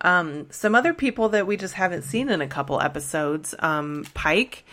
Um, 0.00 0.46
some 0.50 0.74
other 0.74 0.94
people 0.94 1.28
that 1.28 1.46
we 1.46 1.56
just 1.56 1.74
haven't 1.74 2.02
seen 2.02 2.28
in 2.28 2.40
a 2.40 2.48
couple 2.48 2.80
episodes 2.80 3.54
um, 3.60 4.04
Pike. 4.14 4.64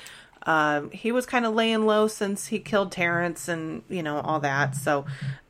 Um, 0.44 0.92
he 0.92 1.12
was 1.12 1.26
kind 1.26 1.46
of 1.46 1.54
laying 1.54 1.86
low 1.86 2.08
since 2.08 2.48
he 2.48 2.60
killed 2.60 2.92
Terrence 2.92 3.48
and 3.48 3.84
you 3.90 4.02
know 4.02 4.20
all 4.20 4.40
that. 4.40 4.76
So 4.76 5.06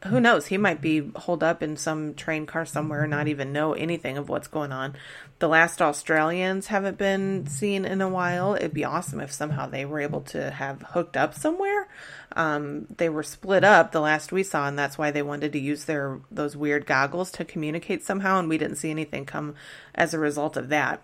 who 0.07 0.19
knows? 0.19 0.47
He 0.47 0.57
might 0.57 0.81
be 0.81 1.11
holed 1.15 1.43
up 1.43 1.61
in 1.61 1.77
some 1.77 2.13
train 2.13 2.45
car 2.45 2.65
somewhere 2.65 3.05
not 3.05 3.27
even 3.27 3.53
know 3.53 3.73
anything 3.73 4.17
of 4.17 4.29
what's 4.29 4.47
going 4.47 4.71
on. 4.71 4.95
The 5.39 5.47
last 5.47 5.81
Australians 5.81 6.67
haven't 6.67 6.97
been 6.97 7.47
seen 7.47 7.85
in 7.85 8.01
a 8.01 8.09
while. 8.09 8.55
It'd 8.55 8.73
be 8.73 8.83
awesome 8.83 9.21
if 9.21 9.31
somehow 9.31 9.67
they 9.67 9.85
were 9.85 10.01
able 10.01 10.21
to 10.21 10.51
have 10.51 10.81
hooked 10.81 11.15
up 11.15 11.33
somewhere. 11.33 11.87
Um, 12.35 12.87
they 12.97 13.09
were 13.09 13.23
split 13.23 13.63
up 13.63 13.91
the 13.91 14.01
last 14.01 14.31
we 14.31 14.43
saw, 14.43 14.67
and 14.67 14.77
that's 14.77 14.97
why 14.97 15.11
they 15.11 15.21
wanted 15.21 15.53
to 15.53 15.59
use 15.59 15.85
their 15.85 16.19
those 16.29 16.55
weird 16.55 16.85
goggles 16.85 17.31
to 17.31 17.45
communicate 17.45 18.03
somehow. 18.03 18.39
And 18.39 18.49
we 18.49 18.57
didn't 18.57 18.77
see 18.77 18.91
anything 18.91 19.25
come 19.25 19.55
as 19.95 20.13
a 20.13 20.19
result 20.19 20.57
of 20.57 20.69
that. 20.69 21.03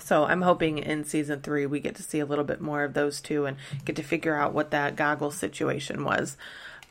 So 0.00 0.24
I'm 0.24 0.42
hoping 0.42 0.78
in 0.78 1.04
season 1.04 1.40
three 1.40 1.66
we 1.66 1.80
get 1.80 1.94
to 1.96 2.02
see 2.02 2.20
a 2.20 2.26
little 2.26 2.44
bit 2.44 2.60
more 2.60 2.84
of 2.84 2.94
those 2.94 3.20
two 3.20 3.46
and 3.46 3.56
get 3.84 3.96
to 3.96 4.02
figure 4.02 4.34
out 4.34 4.54
what 4.54 4.70
that 4.70 4.96
goggle 4.96 5.30
situation 5.30 6.04
was. 6.04 6.36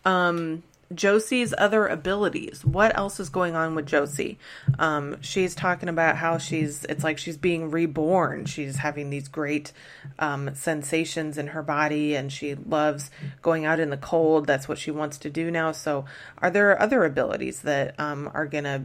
Um, 0.05 0.63
Josie's 0.93 1.53
other 1.57 1.87
abilities. 1.87 2.65
What 2.65 2.97
else 2.97 3.19
is 3.19 3.29
going 3.29 3.55
on 3.55 3.75
with 3.75 3.85
Josie? 3.85 4.37
Um, 4.79 5.21
she's 5.21 5.55
talking 5.55 5.89
about 5.89 6.17
how 6.17 6.37
she's, 6.37 6.83
it's 6.85 7.03
like 7.03 7.17
she's 7.17 7.37
being 7.37 7.71
reborn. 7.71 8.45
She's 8.45 8.77
having 8.77 9.09
these 9.09 9.27
great 9.27 9.71
um, 10.19 10.53
sensations 10.55 11.37
in 11.37 11.47
her 11.47 11.63
body 11.63 12.15
and 12.15 12.31
she 12.31 12.55
loves 12.55 13.09
going 13.41 13.65
out 13.65 13.79
in 13.79 13.89
the 13.89 13.97
cold. 13.97 14.47
That's 14.47 14.67
what 14.67 14.77
she 14.77 14.91
wants 14.91 15.17
to 15.19 15.29
do 15.29 15.49
now. 15.51 15.71
So, 15.71 16.05
are 16.39 16.49
there 16.49 16.79
other 16.79 17.05
abilities 17.05 17.61
that 17.61 17.99
um, 17.99 18.29
are 18.33 18.45
going 18.45 18.65
to 18.65 18.83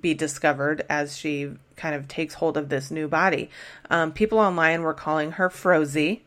be 0.00 0.14
discovered 0.14 0.84
as 0.88 1.16
she 1.16 1.52
kind 1.76 1.94
of 1.94 2.08
takes 2.08 2.34
hold 2.34 2.56
of 2.56 2.68
this 2.68 2.90
new 2.90 3.08
body. 3.08 3.50
Um, 3.90 4.12
people 4.12 4.38
online 4.38 4.82
were 4.82 4.94
calling 4.94 5.32
her 5.32 5.50
Frozy. 5.50 6.22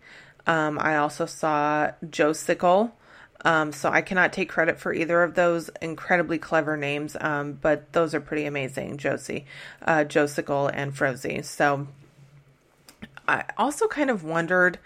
Um, 0.45 0.77
I 0.79 0.97
also 0.97 1.25
saw 1.25 1.91
Joe 2.09 2.33
Sickle. 2.33 2.93
Um, 3.45 3.71
so 3.71 3.89
I 3.89 4.01
cannot 4.01 4.33
take 4.33 4.49
credit 4.49 4.79
for 4.79 4.91
either 4.91 5.21
of 5.21 5.35
those 5.35 5.69
incredibly 5.81 6.39
clever 6.39 6.75
names, 6.75 7.15
um, 7.19 7.53
but 7.53 7.93
those 7.93 8.15
are 8.15 8.19
pretty 8.19 8.45
amazing, 8.45 8.97
Josie, 8.97 9.45
uh, 9.83 10.03
and 10.03 10.97
Frozy. 10.97 11.43
So 11.43 11.87
I 13.27 13.43
also 13.57 13.87
kind 13.87 14.09
of 14.09 14.23
wondered, 14.23 14.79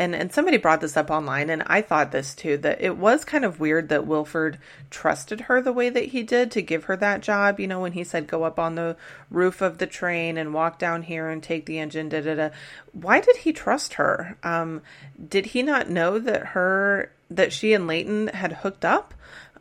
and, 0.00 0.16
and 0.16 0.32
somebody 0.32 0.56
brought 0.56 0.80
this 0.80 0.96
up 0.96 1.10
online, 1.10 1.48
and 1.48 1.62
I 1.66 1.80
thought 1.80 2.10
this 2.10 2.34
too, 2.34 2.56
that 2.58 2.80
it 2.80 2.96
was 2.96 3.24
kind 3.24 3.44
of 3.44 3.60
weird 3.60 3.88
that 3.88 4.06
Wilford 4.06 4.58
trusted 4.90 5.42
her 5.42 5.62
the 5.62 5.72
way 5.72 5.90
that 5.90 6.06
he 6.06 6.24
did 6.24 6.50
to 6.50 6.62
give 6.62 6.84
her 6.84 6.96
that 6.96 7.20
job. 7.20 7.60
You 7.60 7.68
know, 7.68 7.80
when 7.80 7.92
he 7.92 8.02
said, 8.02 8.26
go 8.26 8.42
up 8.42 8.58
on 8.58 8.74
the 8.74 8.96
roof 9.30 9.62
of 9.62 9.78
the 9.78 9.86
train 9.86 10.36
and 10.36 10.52
walk 10.52 10.78
down 10.78 11.02
here 11.02 11.28
and 11.28 11.40
take 11.40 11.66
the 11.66 11.78
engine, 11.78 12.08
da 12.08 12.20
da 12.20 12.34
da. 12.34 12.50
Why 12.92 13.20
did 13.20 13.36
he 13.36 13.52
trust 13.52 13.94
her? 13.94 14.36
Um, 14.42 14.82
did 15.28 15.46
he 15.46 15.62
not 15.62 15.88
know 15.88 16.18
that 16.18 16.46
her, 16.48 17.12
that 17.30 17.52
she 17.52 17.74
and 17.74 17.86
Layton 17.86 18.26
had 18.28 18.52
hooked 18.52 18.84
up? 18.84 19.14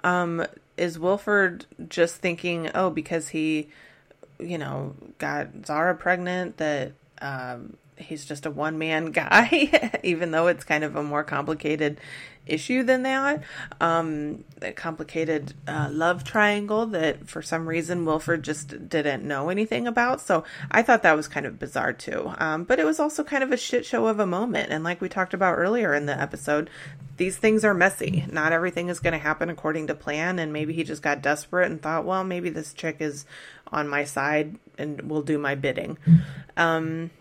Um, 0.04 0.46
is 0.76 0.98
Wilford 0.98 1.68
just 1.88 2.16
thinking, 2.16 2.72
oh, 2.74 2.90
because 2.90 3.30
he, 3.30 3.70
you 4.40 4.58
know, 4.58 4.96
got 5.20 5.68
Zara 5.68 5.94
pregnant, 5.94 6.58
that, 6.58 6.94
um, 7.22 7.78
he's 7.98 8.26
just 8.26 8.46
a 8.46 8.52
one 8.52 8.78
man 8.78 9.06
guy, 9.12 10.00
even 10.04 10.32
though 10.32 10.48
it's 10.48 10.64
kind 10.64 10.84
of 10.84 10.96
a 10.96 11.04
more 11.04 11.24
complicated 11.24 12.00
issue 12.46 12.84
than 12.84 13.04
that. 13.04 13.42
Um, 13.80 14.44
a 14.62 14.72
complicated 14.72 15.54
uh, 15.68 15.90
love 15.92 16.24
triangle 16.24 16.86
that 16.88 17.28
for 17.28 17.42
some 17.42 17.68
reason 17.68 18.06
Wilford 18.06 18.44
just 18.44 18.90
didn't 18.90 19.24
know 19.24 19.50
anything 19.50 19.88
about. 19.88 20.22
So 20.22 20.44
I 20.70 20.82
thought 20.82 21.04
that 21.04 21.16
was 21.16 21.28
kind 21.28 21.46
of 21.46 21.60
bizarre 21.60 21.94
too. 21.94 22.34
Um, 22.38 22.64
but 22.64 22.80
it 22.80 22.86
was 22.86 23.00
also 23.00 23.24
kind 23.24 23.44
of 23.44 23.52
a 23.52 23.58
shit 23.58 23.86
show 23.86 24.08
of 24.08 24.20
a 24.20 24.28
moment. 24.28 24.72
And 24.72 24.84
like 24.84 25.02
we 25.02 25.10
talked 25.10 25.34
about 25.34 25.58
earlier 25.58 25.94
in 25.94 26.06
the 26.06 26.20
episode, 26.20 26.70
these 27.18 27.38
things 27.38 27.64
are 27.64 27.74
messy. 27.74 28.26
Not 28.30 28.52
everything 28.52 28.90
is 28.90 29.00
going 29.00 29.14
to 29.14 29.20
happen 29.20 29.50
according 29.50 29.88
to 29.88 29.96
plan. 29.96 30.40
And 30.40 30.52
maybe 30.52 30.74
he 30.74 30.84
just 30.84 31.02
got 31.02 31.22
desperate 31.22 31.72
and 31.72 31.82
thought, 31.82 32.06
well, 32.06 32.24
maybe 32.24 32.50
this 32.50 32.74
chick 32.74 32.98
is 33.00 33.26
on 33.72 33.88
my 33.88 34.04
side 34.04 34.58
and 34.78 35.10
will 35.10 35.22
do 35.22 35.38
my 35.38 35.56
bidding. 35.56 35.98
Um, 36.58 37.12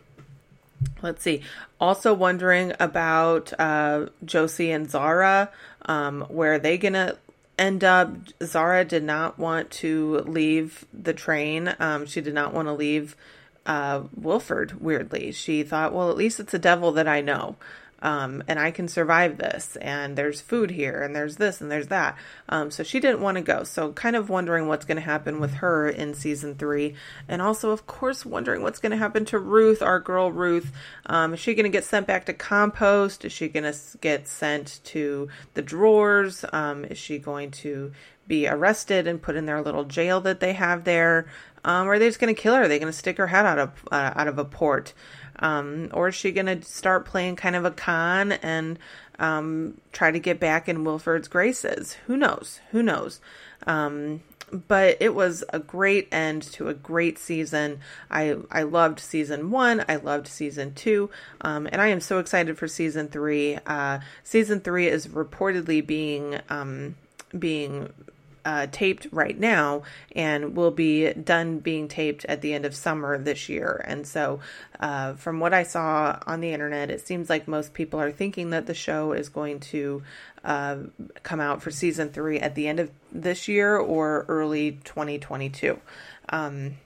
Let's 1.02 1.22
see. 1.22 1.42
Also 1.80 2.14
wondering 2.14 2.72
about 2.78 3.52
uh, 3.58 4.06
Josie 4.24 4.70
and 4.70 4.90
Zara. 4.90 5.50
Um, 5.86 6.22
where 6.28 6.54
are 6.54 6.58
they 6.58 6.78
gonna 6.78 7.16
end 7.58 7.82
up? 7.82 8.10
Zara 8.42 8.84
did 8.84 9.02
not 9.02 9.38
want 9.38 9.70
to 9.72 10.18
leave 10.20 10.84
the 10.92 11.12
train. 11.12 11.74
Um, 11.80 12.06
she 12.06 12.20
did 12.20 12.34
not 12.34 12.54
want 12.54 12.68
to 12.68 12.72
leave 12.72 13.16
uh, 13.66 14.02
Wilford. 14.14 14.80
Weirdly, 14.80 15.32
she 15.32 15.62
thought, 15.62 15.92
well, 15.92 16.10
at 16.10 16.16
least 16.16 16.40
it's 16.40 16.54
a 16.54 16.58
devil 16.58 16.92
that 16.92 17.08
I 17.08 17.20
know 17.20 17.56
um, 18.02 18.42
and 18.48 18.58
I 18.58 18.72
can 18.72 18.88
survive 18.88 19.38
this, 19.38 19.76
and 19.76 20.16
there's 20.16 20.40
food 20.40 20.72
here, 20.72 21.00
and 21.00 21.14
there's 21.14 21.36
this, 21.36 21.60
and 21.60 21.70
there's 21.70 21.86
that. 21.86 22.18
Um, 22.48 22.70
so 22.70 22.82
she 22.82 22.98
didn't 22.98 23.20
want 23.20 23.36
to 23.36 23.42
go. 23.42 23.62
So, 23.62 23.92
kind 23.92 24.16
of 24.16 24.28
wondering 24.28 24.66
what's 24.66 24.84
going 24.84 24.96
to 24.96 25.02
happen 25.02 25.40
with 25.40 25.54
her 25.54 25.88
in 25.88 26.12
season 26.14 26.56
three, 26.56 26.94
and 27.28 27.40
also, 27.40 27.70
of 27.70 27.86
course, 27.86 28.26
wondering 28.26 28.62
what's 28.62 28.80
going 28.80 28.90
to 28.90 28.96
happen 28.96 29.24
to 29.26 29.38
Ruth, 29.38 29.80
our 29.80 30.00
girl 30.00 30.32
Ruth. 30.32 30.72
Um, 31.06 31.34
is 31.34 31.40
she 31.40 31.54
going 31.54 31.64
to 31.64 31.70
get 31.70 31.84
sent 31.84 32.08
back 32.08 32.26
to 32.26 32.32
compost? 32.32 33.24
Is 33.24 33.32
she 33.32 33.48
going 33.48 33.72
to 33.72 33.78
get 34.00 34.26
sent 34.26 34.80
to 34.84 35.28
the 35.54 35.62
drawers? 35.62 36.44
Um, 36.52 36.84
is 36.84 36.98
she 36.98 37.18
going 37.18 37.52
to 37.52 37.92
be 38.26 38.48
arrested 38.48 39.06
and 39.06 39.22
put 39.22 39.36
in 39.36 39.46
their 39.46 39.62
little 39.62 39.84
jail 39.84 40.20
that 40.22 40.40
they 40.40 40.54
have 40.54 40.82
there? 40.84 41.26
Um, 41.64 41.86
or 41.86 41.92
are 41.92 41.98
they 42.00 42.08
just 42.08 42.18
going 42.18 42.34
to 42.34 42.40
kill 42.40 42.54
her? 42.54 42.62
Are 42.62 42.68
they 42.68 42.80
going 42.80 42.92
to 42.92 42.98
stick 42.98 43.18
her 43.18 43.28
head 43.28 43.46
out 43.46 43.58
of 43.58 43.70
uh, 43.92 44.12
out 44.16 44.26
of 44.26 44.38
a 44.38 44.44
port? 44.44 44.92
Um, 45.42 45.90
or 45.92 46.08
is 46.08 46.14
she 46.14 46.32
going 46.32 46.46
to 46.46 46.62
start 46.62 47.04
playing 47.04 47.36
kind 47.36 47.56
of 47.56 47.64
a 47.64 47.70
con 47.70 48.32
and 48.32 48.78
um, 49.18 49.80
try 49.92 50.10
to 50.10 50.18
get 50.18 50.40
back 50.40 50.68
in 50.68 50.84
Wilford's 50.84 51.28
graces? 51.28 51.94
Who 52.06 52.16
knows? 52.16 52.60
Who 52.70 52.82
knows? 52.82 53.20
Um, 53.66 54.22
but 54.68 54.98
it 55.00 55.14
was 55.14 55.42
a 55.52 55.58
great 55.58 56.08
end 56.12 56.42
to 56.42 56.68
a 56.68 56.74
great 56.74 57.18
season. 57.18 57.80
I 58.10 58.36
I 58.50 58.62
loved 58.64 59.00
season 59.00 59.50
one. 59.50 59.84
I 59.88 59.96
loved 59.96 60.28
season 60.28 60.74
two, 60.74 61.10
um, 61.40 61.66
and 61.72 61.80
I 61.80 61.88
am 61.88 62.00
so 62.00 62.18
excited 62.18 62.58
for 62.58 62.68
season 62.68 63.08
three. 63.08 63.58
Uh, 63.66 64.00
season 64.22 64.60
three 64.60 64.88
is 64.88 65.06
reportedly 65.08 65.84
being 65.84 66.38
um, 66.50 66.96
being 67.36 67.92
uh, 68.44 68.66
taped 68.70 69.06
right 69.12 69.38
now 69.38 69.82
and 70.14 70.56
will 70.56 70.70
be 70.70 71.12
done 71.12 71.58
being 71.58 71.88
taped 71.88 72.24
at 72.26 72.40
the 72.40 72.54
end 72.54 72.64
of 72.64 72.74
summer 72.74 73.18
this 73.18 73.48
year. 73.48 73.84
And 73.86 74.06
so, 74.06 74.40
uh, 74.80 75.14
from 75.14 75.40
what 75.40 75.54
I 75.54 75.62
saw 75.62 76.18
on 76.26 76.40
the 76.40 76.52
internet, 76.52 76.90
it 76.90 77.06
seems 77.06 77.30
like 77.30 77.46
most 77.46 77.74
people 77.74 78.00
are 78.00 78.12
thinking 78.12 78.50
that 78.50 78.66
the 78.66 78.74
show 78.74 79.12
is 79.12 79.28
going 79.28 79.60
to 79.60 80.02
uh, 80.44 80.76
come 81.22 81.40
out 81.40 81.62
for 81.62 81.70
season 81.70 82.10
three 82.10 82.38
at 82.38 82.54
the 82.54 82.66
end 82.66 82.80
of 82.80 82.90
this 83.12 83.48
year 83.48 83.76
or 83.76 84.24
early 84.28 84.72
2022. 84.84 85.78
Um, 86.28 86.76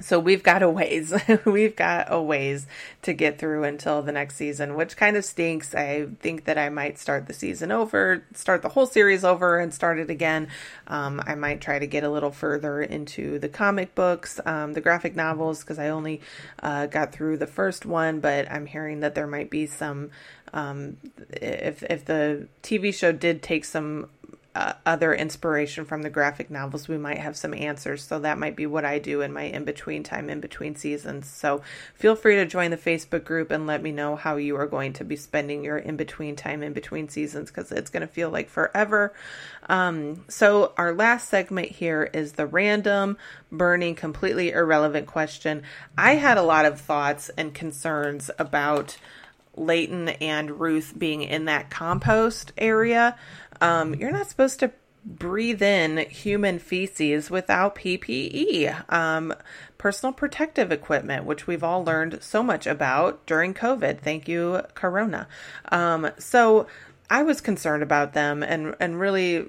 so 0.00 0.20
we've 0.20 0.44
got 0.44 0.62
a 0.62 0.70
ways. 0.70 1.12
we've 1.44 1.74
got 1.74 2.06
a 2.08 2.22
ways 2.22 2.66
to 3.02 3.12
get 3.12 3.38
through 3.38 3.64
until 3.64 4.00
the 4.00 4.12
next 4.12 4.36
season, 4.36 4.76
which 4.76 4.96
kind 4.96 5.16
of 5.16 5.24
stinks. 5.24 5.74
I 5.74 6.06
think 6.20 6.44
that 6.44 6.56
I 6.56 6.68
might 6.68 6.98
start 6.98 7.26
the 7.26 7.32
season 7.32 7.72
over, 7.72 8.24
start 8.32 8.62
the 8.62 8.68
whole 8.68 8.86
series 8.86 9.24
over, 9.24 9.58
and 9.58 9.74
start 9.74 9.98
it 9.98 10.08
again. 10.08 10.48
Um, 10.86 11.20
I 11.26 11.34
might 11.34 11.60
try 11.60 11.80
to 11.80 11.86
get 11.86 12.04
a 12.04 12.10
little 12.10 12.30
further 12.30 12.80
into 12.80 13.40
the 13.40 13.48
comic 13.48 13.96
books, 13.96 14.40
um, 14.46 14.74
the 14.74 14.80
graphic 14.80 15.16
novels, 15.16 15.60
because 15.60 15.80
I 15.80 15.88
only 15.88 16.20
uh, 16.62 16.86
got 16.86 17.12
through 17.12 17.38
the 17.38 17.48
first 17.48 17.84
one, 17.84 18.20
but 18.20 18.50
I'm 18.50 18.66
hearing 18.66 19.00
that 19.00 19.16
there 19.16 19.26
might 19.26 19.50
be 19.50 19.66
some. 19.66 20.10
Um, 20.54 20.96
if 21.30 21.82
if 21.82 22.06
the 22.06 22.48
TV 22.62 22.94
show 22.94 23.12
did 23.12 23.42
take 23.42 23.66
some 23.66 24.08
uh, 24.58 24.72
other 24.84 25.14
inspiration 25.14 25.84
from 25.84 26.02
the 26.02 26.10
graphic 26.10 26.50
novels, 26.50 26.88
we 26.88 26.98
might 26.98 27.18
have 27.18 27.36
some 27.36 27.54
answers. 27.54 28.02
So 28.02 28.18
that 28.18 28.38
might 28.38 28.56
be 28.56 28.66
what 28.66 28.84
I 28.84 28.98
do 28.98 29.20
in 29.20 29.32
my 29.32 29.42
in 29.42 29.64
between 29.64 30.02
time, 30.02 30.28
in 30.28 30.40
between 30.40 30.74
seasons. 30.74 31.28
So 31.28 31.62
feel 31.94 32.16
free 32.16 32.34
to 32.34 32.44
join 32.44 32.72
the 32.72 32.76
Facebook 32.76 33.24
group 33.24 33.52
and 33.52 33.68
let 33.68 33.84
me 33.84 33.92
know 33.92 34.16
how 34.16 34.34
you 34.34 34.56
are 34.56 34.66
going 34.66 34.94
to 34.94 35.04
be 35.04 35.14
spending 35.14 35.62
your 35.62 35.78
in 35.78 35.96
between 35.96 36.34
time, 36.34 36.64
in 36.64 36.72
between 36.72 37.08
seasons, 37.08 37.50
because 37.50 37.70
it's 37.70 37.90
going 37.90 38.00
to 38.00 38.12
feel 38.12 38.30
like 38.30 38.50
forever. 38.50 39.14
Um, 39.68 40.24
so 40.28 40.72
our 40.76 40.92
last 40.92 41.28
segment 41.28 41.68
here 41.68 42.10
is 42.12 42.32
the 42.32 42.46
random, 42.46 43.16
burning, 43.52 43.94
completely 43.94 44.50
irrelevant 44.50 45.06
question. 45.06 45.62
I 45.96 46.16
had 46.16 46.36
a 46.36 46.42
lot 46.42 46.64
of 46.64 46.80
thoughts 46.80 47.30
and 47.38 47.54
concerns 47.54 48.28
about. 48.40 48.98
Layton 49.58 50.08
and 50.08 50.60
Ruth 50.60 50.94
being 50.96 51.22
in 51.22 51.46
that 51.46 51.68
compost 51.68 52.52
area. 52.56 53.16
Um, 53.60 53.94
you're 53.94 54.12
not 54.12 54.28
supposed 54.28 54.60
to 54.60 54.72
breathe 55.04 55.62
in 55.62 55.98
human 56.10 56.58
feces 56.58 57.30
without 57.30 57.74
PPE, 57.76 58.92
um, 58.92 59.34
personal 59.78 60.12
protective 60.12 60.70
equipment, 60.70 61.24
which 61.24 61.46
we've 61.46 61.64
all 61.64 61.84
learned 61.84 62.22
so 62.22 62.42
much 62.42 62.66
about 62.66 63.24
during 63.26 63.54
COVID. 63.54 64.00
Thank 64.00 64.28
you, 64.28 64.62
Corona. 64.74 65.28
Um, 65.70 66.10
so 66.18 66.66
I 67.08 67.22
was 67.22 67.40
concerned 67.40 67.82
about 67.82 68.12
them, 68.12 68.42
and 68.42 68.74
and 68.80 69.00
really, 69.00 69.46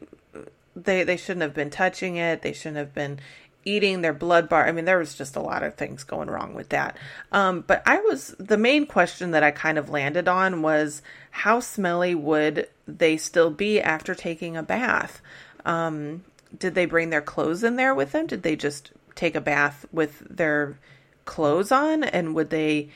they 0.75 1.03
they 1.03 1.17
shouldn't 1.17 1.41
have 1.41 1.53
been 1.53 1.69
touching 1.69 2.15
it. 2.15 2.41
They 2.41 2.53
shouldn't 2.53 2.77
have 2.77 2.93
been 2.93 3.19
eating 3.65 4.01
their 4.01 4.13
blood 4.13 4.49
bar. 4.49 4.67
I 4.67 4.71
mean, 4.71 4.85
there 4.85 4.97
was 4.97 5.15
just 5.15 5.35
a 5.35 5.41
lot 5.41 5.63
of 5.63 5.75
things 5.75 6.03
going 6.03 6.29
wrong 6.29 6.53
with 6.53 6.69
that. 6.69 6.97
Um, 7.31 7.63
but 7.65 7.83
I 7.85 7.99
was 7.99 8.35
the 8.39 8.57
main 8.57 8.85
question 8.85 9.31
that 9.31 9.43
I 9.43 9.51
kind 9.51 9.77
of 9.77 9.89
landed 9.89 10.27
on 10.27 10.61
was 10.61 11.01
how 11.31 11.59
smelly 11.59 12.15
would 12.15 12.67
they 12.87 13.17
still 13.17 13.51
be 13.51 13.81
after 13.81 14.15
taking 14.15 14.55
a 14.57 14.63
bath? 14.63 15.21
Um, 15.65 16.23
did 16.57 16.73
they 16.73 16.85
bring 16.85 17.09
their 17.09 17.21
clothes 17.21 17.63
in 17.63 17.75
there 17.75 17.93
with 17.93 18.13
them? 18.13 18.27
Did 18.27 18.43
they 18.43 18.55
just 18.55 18.91
take 19.15 19.35
a 19.35 19.41
bath 19.41 19.85
with 19.91 20.19
their 20.29 20.79
clothes 21.25 21.71
on? 21.71 22.03
And 22.03 22.33
would 22.33 22.49
they 22.49 22.89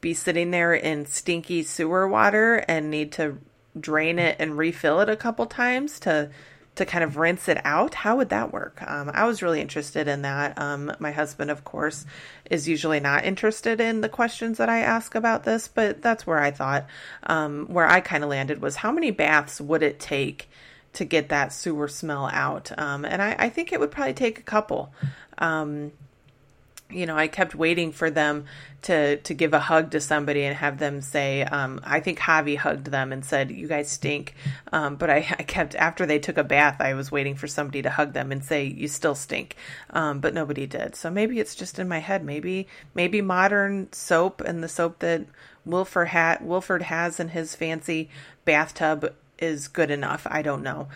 be 0.00 0.14
sitting 0.14 0.50
there 0.50 0.74
in 0.74 1.06
stinky 1.06 1.62
sewer 1.62 2.06
water 2.06 2.64
and 2.68 2.90
need 2.90 3.12
to 3.12 3.38
drain 3.78 4.18
it 4.18 4.36
and 4.38 4.56
refill 4.56 5.00
it 5.00 5.08
a 5.08 5.16
couple 5.16 5.46
times 5.46 6.00
to 6.00 6.30
to 6.78 6.86
kind 6.86 7.04
of 7.04 7.16
rinse 7.16 7.48
it 7.48 7.60
out. 7.64 7.94
How 7.94 8.16
would 8.16 8.30
that 8.30 8.52
work? 8.52 8.80
Um, 8.86 9.10
I 9.12 9.24
was 9.24 9.42
really 9.42 9.60
interested 9.60 10.08
in 10.08 10.22
that. 10.22 10.58
Um, 10.58 10.92
my 10.98 11.10
husband, 11.12 11.50
of 11.50 11.64
course, 11.64 12.06
is 12.50 12.68
usually 12.68 13.00
not 13.00 13.24
interested 13.24 13.80
in 13.80 14.00
the 14.00 14.08
questions 14.08 14.58
that 14.58 14.68
I 14.68 14.78
ask 14.78 15.14
about 15.14 15.44
this, 15.44 15.68
but 15.68 16.02
that's 16.02 16.26
where 16.26 16.38
I 16.38 16.50
thought, 16.50 16.86
um, 17.24 17.66
where 17.66 17.86
I 17.86 18.00
kind 18.00 18.24
of 18.24 18.30
landed 18.30 18.62
was 18.62 18.76
how 18.76 18.92
many 18.92 19.10
baths 19.10 19.60
would 19.60 19.82
it 19.82 20.00
take 20.00 20.48
to 20.94 21.04
get 21.04 21.28
that 21.28 21.52
sewer 21.52 21.88
smell 21.88 22.26
out? 22.32 22.70
Um, 22.78 23.04
and 23.04 23.20
I, 23.20 23.36
I, 23.38 23.48
think 23.50 23.72
it 23.72 23.80
would 23.80 23.90
probably 23.90 24.14
take 24.14 24.38
a 24.38 24.42
couple. 24.42 24.92
Um, 26.90 26.96
you 26.96 27.06
know, 27.06 27.16
I 27.16 27.28
kept 27.28 27.54
waiting 27.54 27.92
for 27.92 28.10
them 28.10 28.46
to 28.82 29.16
to 29.16 29.34
give 29.34 29.52
a 29.54 29.58
hug 29.58 29.90
to 29.90 30.00
somebody 30.00 30.44
and 30.44 30.56
have 30.56 30.78
them 30.78 31.00
say, 31.00 31.42
um, 31.42 31.80
I 31.84 32.00
think 32.00 32.18
Javi 32.18 32.56
hugged 32.56 32.86
them 32.86 33.12
and 33.12 33.24
said, 33.24 33.50
"You 33.50 33.68
guys 33.68 33.90
stink." 33.90 34.34
Um, 34.72 34.96
but 34.96 35.10
I, 35.10 35.16
I, 35.38 35.42
kept 35.42 35.74
after 35.74 36.06
they 36.06 36.18
took 36.18 36.38
a 36.38 36.44
bath, 36.44 36.80
I 36.80 36.94
was 36.94 37.12
waiting 37.12 37.34
for 37.34 37.46
somebody 37.46 37.82
to 37.82 37.90
hug 37.90 38.12
them 38.12 38.32
and 38.32 38.44
say, 38.44 38.64
"You 38.64 38.88
still 38.88 39.14
stink," 39.14 39.56
um, 39.90 40.20
but 40.20 40.34
nobody 40.34 40.66
did. 40.66 40.96
So 40.96 41.10
maybe 41.10 41.40
it's 41.40 41.54
just 41.54 41.78
in 41.78 41.88
my 41.88 41.98
head. 41.98 42.24
Maybe 42.24 42.66
maybe 42.94 43.20
modern 43.20 43.92
soap 43.92 44.40
and 44.40 44.62
the 44.62 44.68
soap 44.68 45.00
that 45.00 45.26
Wilford 45.64 46.08
hat 46.08 46.42
Wilford 46.42 46.82
has 46.82 47.20
in 47.20 47.28
his 47.28 47.54
fancy 47.54 48.08
bathtub 48.44 49.14
is 49.38 49.68
good 49.68 49.90
enough. 49.90 50.26
I 50.30 50.42
don't 50.42 50.62
know. 50.62 50.88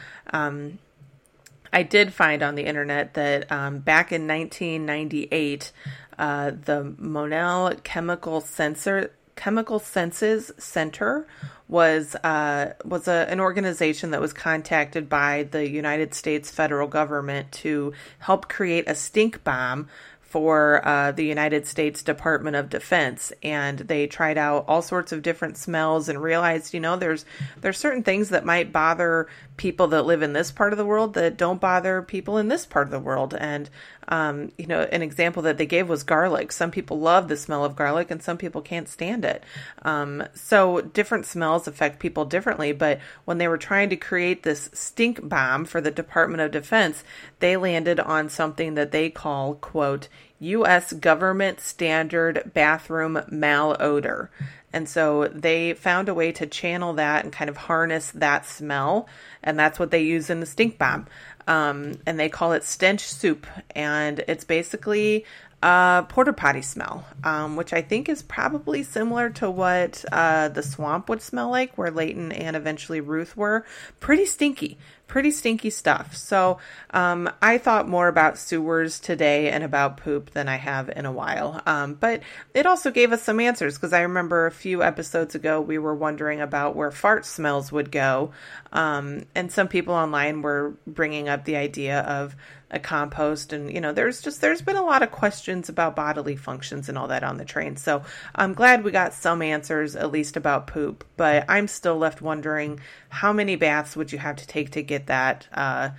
I 1.72 1.82
did 1.82 2.12
find 2.12 2.42
on 2.42 2.54
the 2.54 2.64
internet 2.64 3.14
that 3.14 3.50
um, 3.50 3.78
back 3.78 4.12
in 4.12 4.26
1998, 4.26 5.72
uh, 6.18 6.50
the 6.50 6.94
Monell 6.98 7.74
Chemical 7.82 8.40
Sensor 8.40 9.12
Chemical 9.34 9.78
Senses 9.78 10.52
Center 10.58 11.26
was 11.66 12.14
uh, 12.16 12.74
was 12.84 13.08
a, 13.08 13.26
an 13.30 13.40
organization 13.40 14.10
that 14.10 14.20
was 14.20 14.32
contacted 14.32 15.08
by 15.08 15.48
the 15.50 15.68
United 15.68 16.14
States 16.14 16.50
federal 16.50 16.86
government 16.86 17.50
to 17.50 17.94
help 18.18 18.48
create 18.48 18.84
a 18.86 18.94
stink 18.94 19.42
bomb 19.42 19.88
for 20.32 20.80
uh, 20.88 21.12
the 21.12 21.26
United 21.26 21.66
States 21.66 22.02
Department 22.02 22.56
of 22.56 22.70
Defense, 22.70 23.34
and 23.42 23.80
they 23.80 24.06
tried 24.06 24.38
out 24.38 24.64
all 24.66 24.80
sorts 24.80 25.12
of 25.12 25.20
different 25.20 25.58
smells 25.58 26.08
and 26.08 26.22
realized, 26.22 26.72
you 26.72 26.80
know, 26.80 26.96
there's 26.96 27.26
there's 27.60 27.76
certain 27.76 28.02
things 28.02 28.30
that 28.30 28.44
might 28.44 28.72
bother 28.72 29.28
people 29.62 29.86
that 29.86 30.04
live 30.04 30.22
in 30.22 30.32
this 30.32 30.50
part 30.50 30.72
of 30.72 30.76
the 30.76 30.84
world 30.84 31.14
that 31.14 31.36
don't 31.36 31.60
bother 31.60 32.02
people 32.02 32.36
in 32.36 32.48
this 32.48 32.66
part 32.66 32.84
of 32.84 32.90
the 32.90 32.98
world. 32.98 33.32
And 33.32 33.70
um, 34.08 34.50
you 34.58 34.66
know, 34.66 34.80
an 34.80 35.02
example 35.02 35.40
that 35.44 35.56
they 35.56 35.66
gave 35.66 35.88
was 35.88 36.02
garlic. 36.02 36.50
Some 36.50 36.72
people 36.72 36.98
love 36.98 37.28
the 37.28 37.36
smell 37.36 37.64
of 37.64 37.76
garlic, 37.76 38.10
and 38.10 38.20
some 38.20 38.36
people 38.36 38.60
can't 38.60 38.88
stand 38.88 39.24
it. 39.24 39.44
Um, 39.82 40.24
so 40.34 40.80
different 40.80 41.26
smells 41.26 41.68
affect 41.68 42.00
people 42.00 42.24
differently. 42.24 42.72
But 42.72 42.98
when 43.24 43.38
they 43.38 43.46
were 43.46 43.56
trying 43.56 43.88
to 43.90 43.96
create 43.96 44.42
this 44.42 44.68
stink 44.72 45.28
bomb 45.28 45.64
for 45.64 45.80
the 45.80 45.92
Department 45.92 46.40
of 46.40 46.50
Defense, 46.50 47.04
they 47.38 47.56
landed 47.56 48.00
on 48.00 48.28
something 48.28 48.74
that 48.74 48.90
they 48.90 49.10
call 49.10 49.54
quote 49.54 50.08
U.S. 50.40 50.92
government 50.92 51.60
standard 51.60 52.50
bathroom 52.52 53.22
malodor. 53.30 54.28
And 54.72 54.88
so 54.88 55.28
they 55.28 55.74
found 55.74 56.08
a 56.08 56.14
way 56.14 56.32
to 56.32 56.46
channel 56.46 56.94
that 56.94 57.24
and 57.24 57.32
kind 57.32 57.50
of 57.50 57.56
harness 57.56 58.10
that 58.12 58.46
smell. 58.46 59.08
And 59.42 59.58
that's 59.58 59.78
what 59.78 59.90
they 59.90 60.02
use 60.02 60.30
in 60.30 60.40
the 60.40 60.46
stink 60.46 60.78
bomb. 60.78 61.06
Um, 61.46 61.94
and 62.06 62.18
they 62.18 62.28
call 62.28 62.52
it 62.52 62.64
stench 62.64 63.02
soup. 63.02 63.46
And 63.74 64.24
it's 64.28 64.44
basically 64.44 65.24
a 65.62 66.04
porta 66.08 66.32
potty 66.32 66.62
smell, 66.62 67.06
um, 67.22 67.56
which 67.56 67.72
I 67.72 67.82
think 67.82 68.08
is 68.08 68.22
probably 68.22 68.82
similar 68.82 69.30
to 69.30 69.50
what 69.50 70.04
uh, 70.10 70.48
the 70.48 70.62
swamp 70.62 71.08
would 71.08 71.22
smell 71.22 71.50
like, 71.50 71.78
where 71.78 71.90
Layton 71.90 72.32
and 72.32 72.56
eventually 72.56 73.00
Ruth 73.00 73.36
were. 73.36 73.64
Pretty 74.00 74.26
stinky, 74.26 74.78
pretty 75.12 75.30
stinky 75.30 75.68
stuff. 75.68 76.16
So 76.16 76.56
um, 76.88 77.28
I 77.42 77.58
thought 77.58 77.86
more 77.86 78.08
about 78.08 78.38
sewers 78.38 78.98
today 78.98 79.50
and 79.50 79.62
about 79.62 79.98
poop 79.98 80.30
than 80.30 80.48
I 80.48 80.56
have 80.56 80.88
in 80.88 81.04
a 81.04 81.12
while. 81.12 81.60
Um, 81.66 81.92
but 81.92 82.22
it 82.54 82.64
also 82.64 82.90
gave 82.90 83.12
us 83.12 83.22
some 83.22 83.38
answers 83.38 83.76
because 83.76 83.92
I 83.92 84.00
remember 84.00 84.46
a 84.46 84.50
few 84.50 84.82
episodes 84.82 85.34
ago 85.34 85.60
we 85.60 85.76
were 85.76 85.94
wondering 85.94 86.40
about 86.40 86.76
where 86.76 86.90
fart 86.90 87.26
smells 87.26 87.70
would 87.70 87.92
go. 87.92 88.32
Um, 88.72 89.26
and 89.34 89.52
some 89.52 89.68
people 89.68 89.92
online 89.92 90.40
were 90.40 90.78
bringing 90.86 91.28
up 91.28 91.44
the 91.44 91.56
idea 91.56 92.00
of 92.00 92.34
a 92.72 92.78
compost 92.78 93.52
and 93.52 93.72
you 93.72 93.80
know 93.80 93.92
there's 93.92 94.22
just 94.22 94.40
there's 94.40 94.62
been 94.62 94.76
a 94.76 94.84
lot 94.84 95.02
of 95.02 95.10
questions 95.10 95.68
about 95.68 95.94
bodily 95.94 96.36
functions 96.36 96.88
and 96.88 96.96
all 96.96 97.08
that 97.08 97.22
on 97.22 97.36
the 97.36 97.44
train. 97.44 97.76
So 97.76 98.02
i'm 98.34 98.54
glad 98.54 98.82
we 98.82 98.90
got 98.90 99.14
some 99.14 99.42
answers 99.42 99.94
at 99.94 100.10
least 100.10 100.36
about 100.36 100.66
poop 100.66 101.04
but 101.16 101.44
i'm 101.48 101.68
still 101.68 101.96
left 101.96 102.22
wondering 102.22 102.80
how 103.08 103.32
many 103.32 103.56
baths 103.56 103.94
would 103.96 104.12
you 104.12 104.18
have 104.18 104.36
to 104.36 104.46
take 104.46 104.70
to 104.70 104.82
get 104.82 105.06
that 105.06 105.46
uh, 105.52 105.90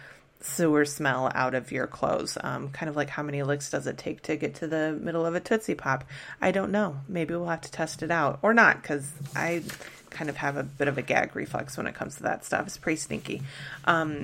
sewer 0.43 0.84
smell 0.86 1.32
out 1.34 1.55
of 1.55 1.71
your 1.71 1.88
clothes? 1.88 2.38
Um, 2.41 2.69
kind 2.69 2.89
of 2.89 2.95
like 2.95 3.09
how 3.09 3.24
many 3.24 3.43
licks 3.43 3.71
does 3.71 3.88
it 3.88 3.97
take 3.97 4.21
to 4.24 4.36
get 4.36 4.55
to 4.55 4.67
the 4.67 4.97
middle 4.99 5.26
of 5.26 5.36
a 5.36 5.39
tootsie 5.39 5.76
pop? 5.76 6.03
I 6.41 6.51
don't 6.51 6.71
know. 6.71 6.97
Maybe 7.07 7.34
we'll 7.34 7.47
have 7.47 7.61
to 7.61 7.71
test 7.71 8.03
it 8.03 8.11
out. 8.11 8.39
Or 8.41 8.53
not 8.53 8.82
because 8.82 9.09
i 9.36 9.63
kind 10.09 10.30
of 10.30 10.38
have 10.38 10.57
a 10.57 10.63
bit 10.63 10.88
of 10.88 10.97
a 10.97 11.01
gag 11.01 11.36
reflex 11.36 11.76
when 11.76 11.88
it 11.88 11.95
comes 11.95 12.17
to 12.17 12.24
that 12.24 12.45
stuff. 12.45 12.67
It's 12.67 12.78
pretty 12.78 12.97
stinky. 12.97 13.41
Um, 13.86 14.24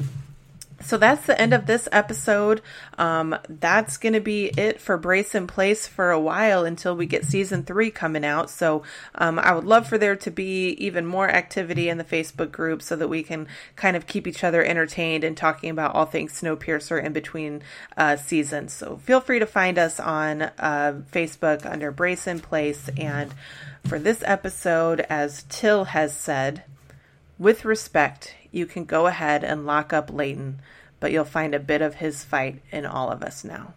so 0.82 0.98
that's 0.98 1.26
the 1.26 1.40
end 1.40 1.54
of 1.54 1.66
this 1.66 1.88
episode. 1.92 2.62
Um, 2.98 3.36
that's 3.48 3.98
going 3.98 4.14
to 4.14 4.20
be 4.20 4.46
it 4.46 4.80
for 4.80 4.98
Brace 4.98 5.36
in 5.36 5.48
Place 5.48 5.88
for 5.88 6.12
a 6.12 6.20
while 6.20 6.66
until 6.66 6.96
we 6.96 7.06
get 7.06 7.26
season 7.26 7.64
three 7.64 7.92
coming 7.92 8.24
out. 8.24 8.50
So 8.50 8.84
um, 9.16 9.40
I 9.40 9.54
would 9.54 9.66
love 9.66 9.88
for 9.88 9.98
there 9.98 10.16
to 10.16 10.32
be 10.32 10.70
even 10.72 11.06
more 11.06 11.30
activity 11.30 11.90
in 11.90 11.98
the 11.98 12.04
Facebook 12.04 12.52
group 12.52 12.82
so 12.82 12.96
that 12.96 13.08
we 13.08 13.24
can 13.24 13.48
kind 13.76 13.96
of 13.96 14.08
keep 14.08 14.28
each 14.28 14.44
other 14.44 14.64
entertained 14.64 15.24
and 15.24 15.36
talking 15.36 15.70
about 15.70 15.96
all 15.96 16.06
things 16.06 16.40
Snowpiercer 16.40 17.04
in 17.04 17.14
between 17.14 17.62
uh, 17.98 18.16
seasons. 18.16 18.74
So 18.74 18.98
feel 18.98 19.22
free 19.22 19.40
to 19.40 19.46
find 19.46 19.78
us 19.78 20.00
on 20.00 20.44
uh, 20.44 21.02
Facebook 21.12 21.66
under 21.66 21.92
Brace 21.92 22.28
in 22.28 22.40
Place. 22.40 22.90
And 22.98 23.34
for 23.86 24.00
this 24.00 24.24
episode, 24.26 25.02
as 25.02 25.44
Till 25.50 25.86
has 25.86 26.16
said, 26.16 26.64
with 27.38 27.64
respect, 27.64 28.36
you 28.52 28.66
can 28.66 28.86
go 28.86 29.08
ahead 29.08 29.43
and 29.43 29.66
lock 29.66 29.93
up 29.93 30.12
Layton, 30.12 30.62
but 31.00 31.12
you'll 31.12 31.26
find 31.26 31.54
a 31.54 31.60
bit 31.60 31.82
of 31.82 31.95
his 31.95 32.24
fight 32.24 32.62
in 32.72 32.86
all 32.86 33.10
of 33.10 33.24
us 33.24 33.43
now. 33.43 33.74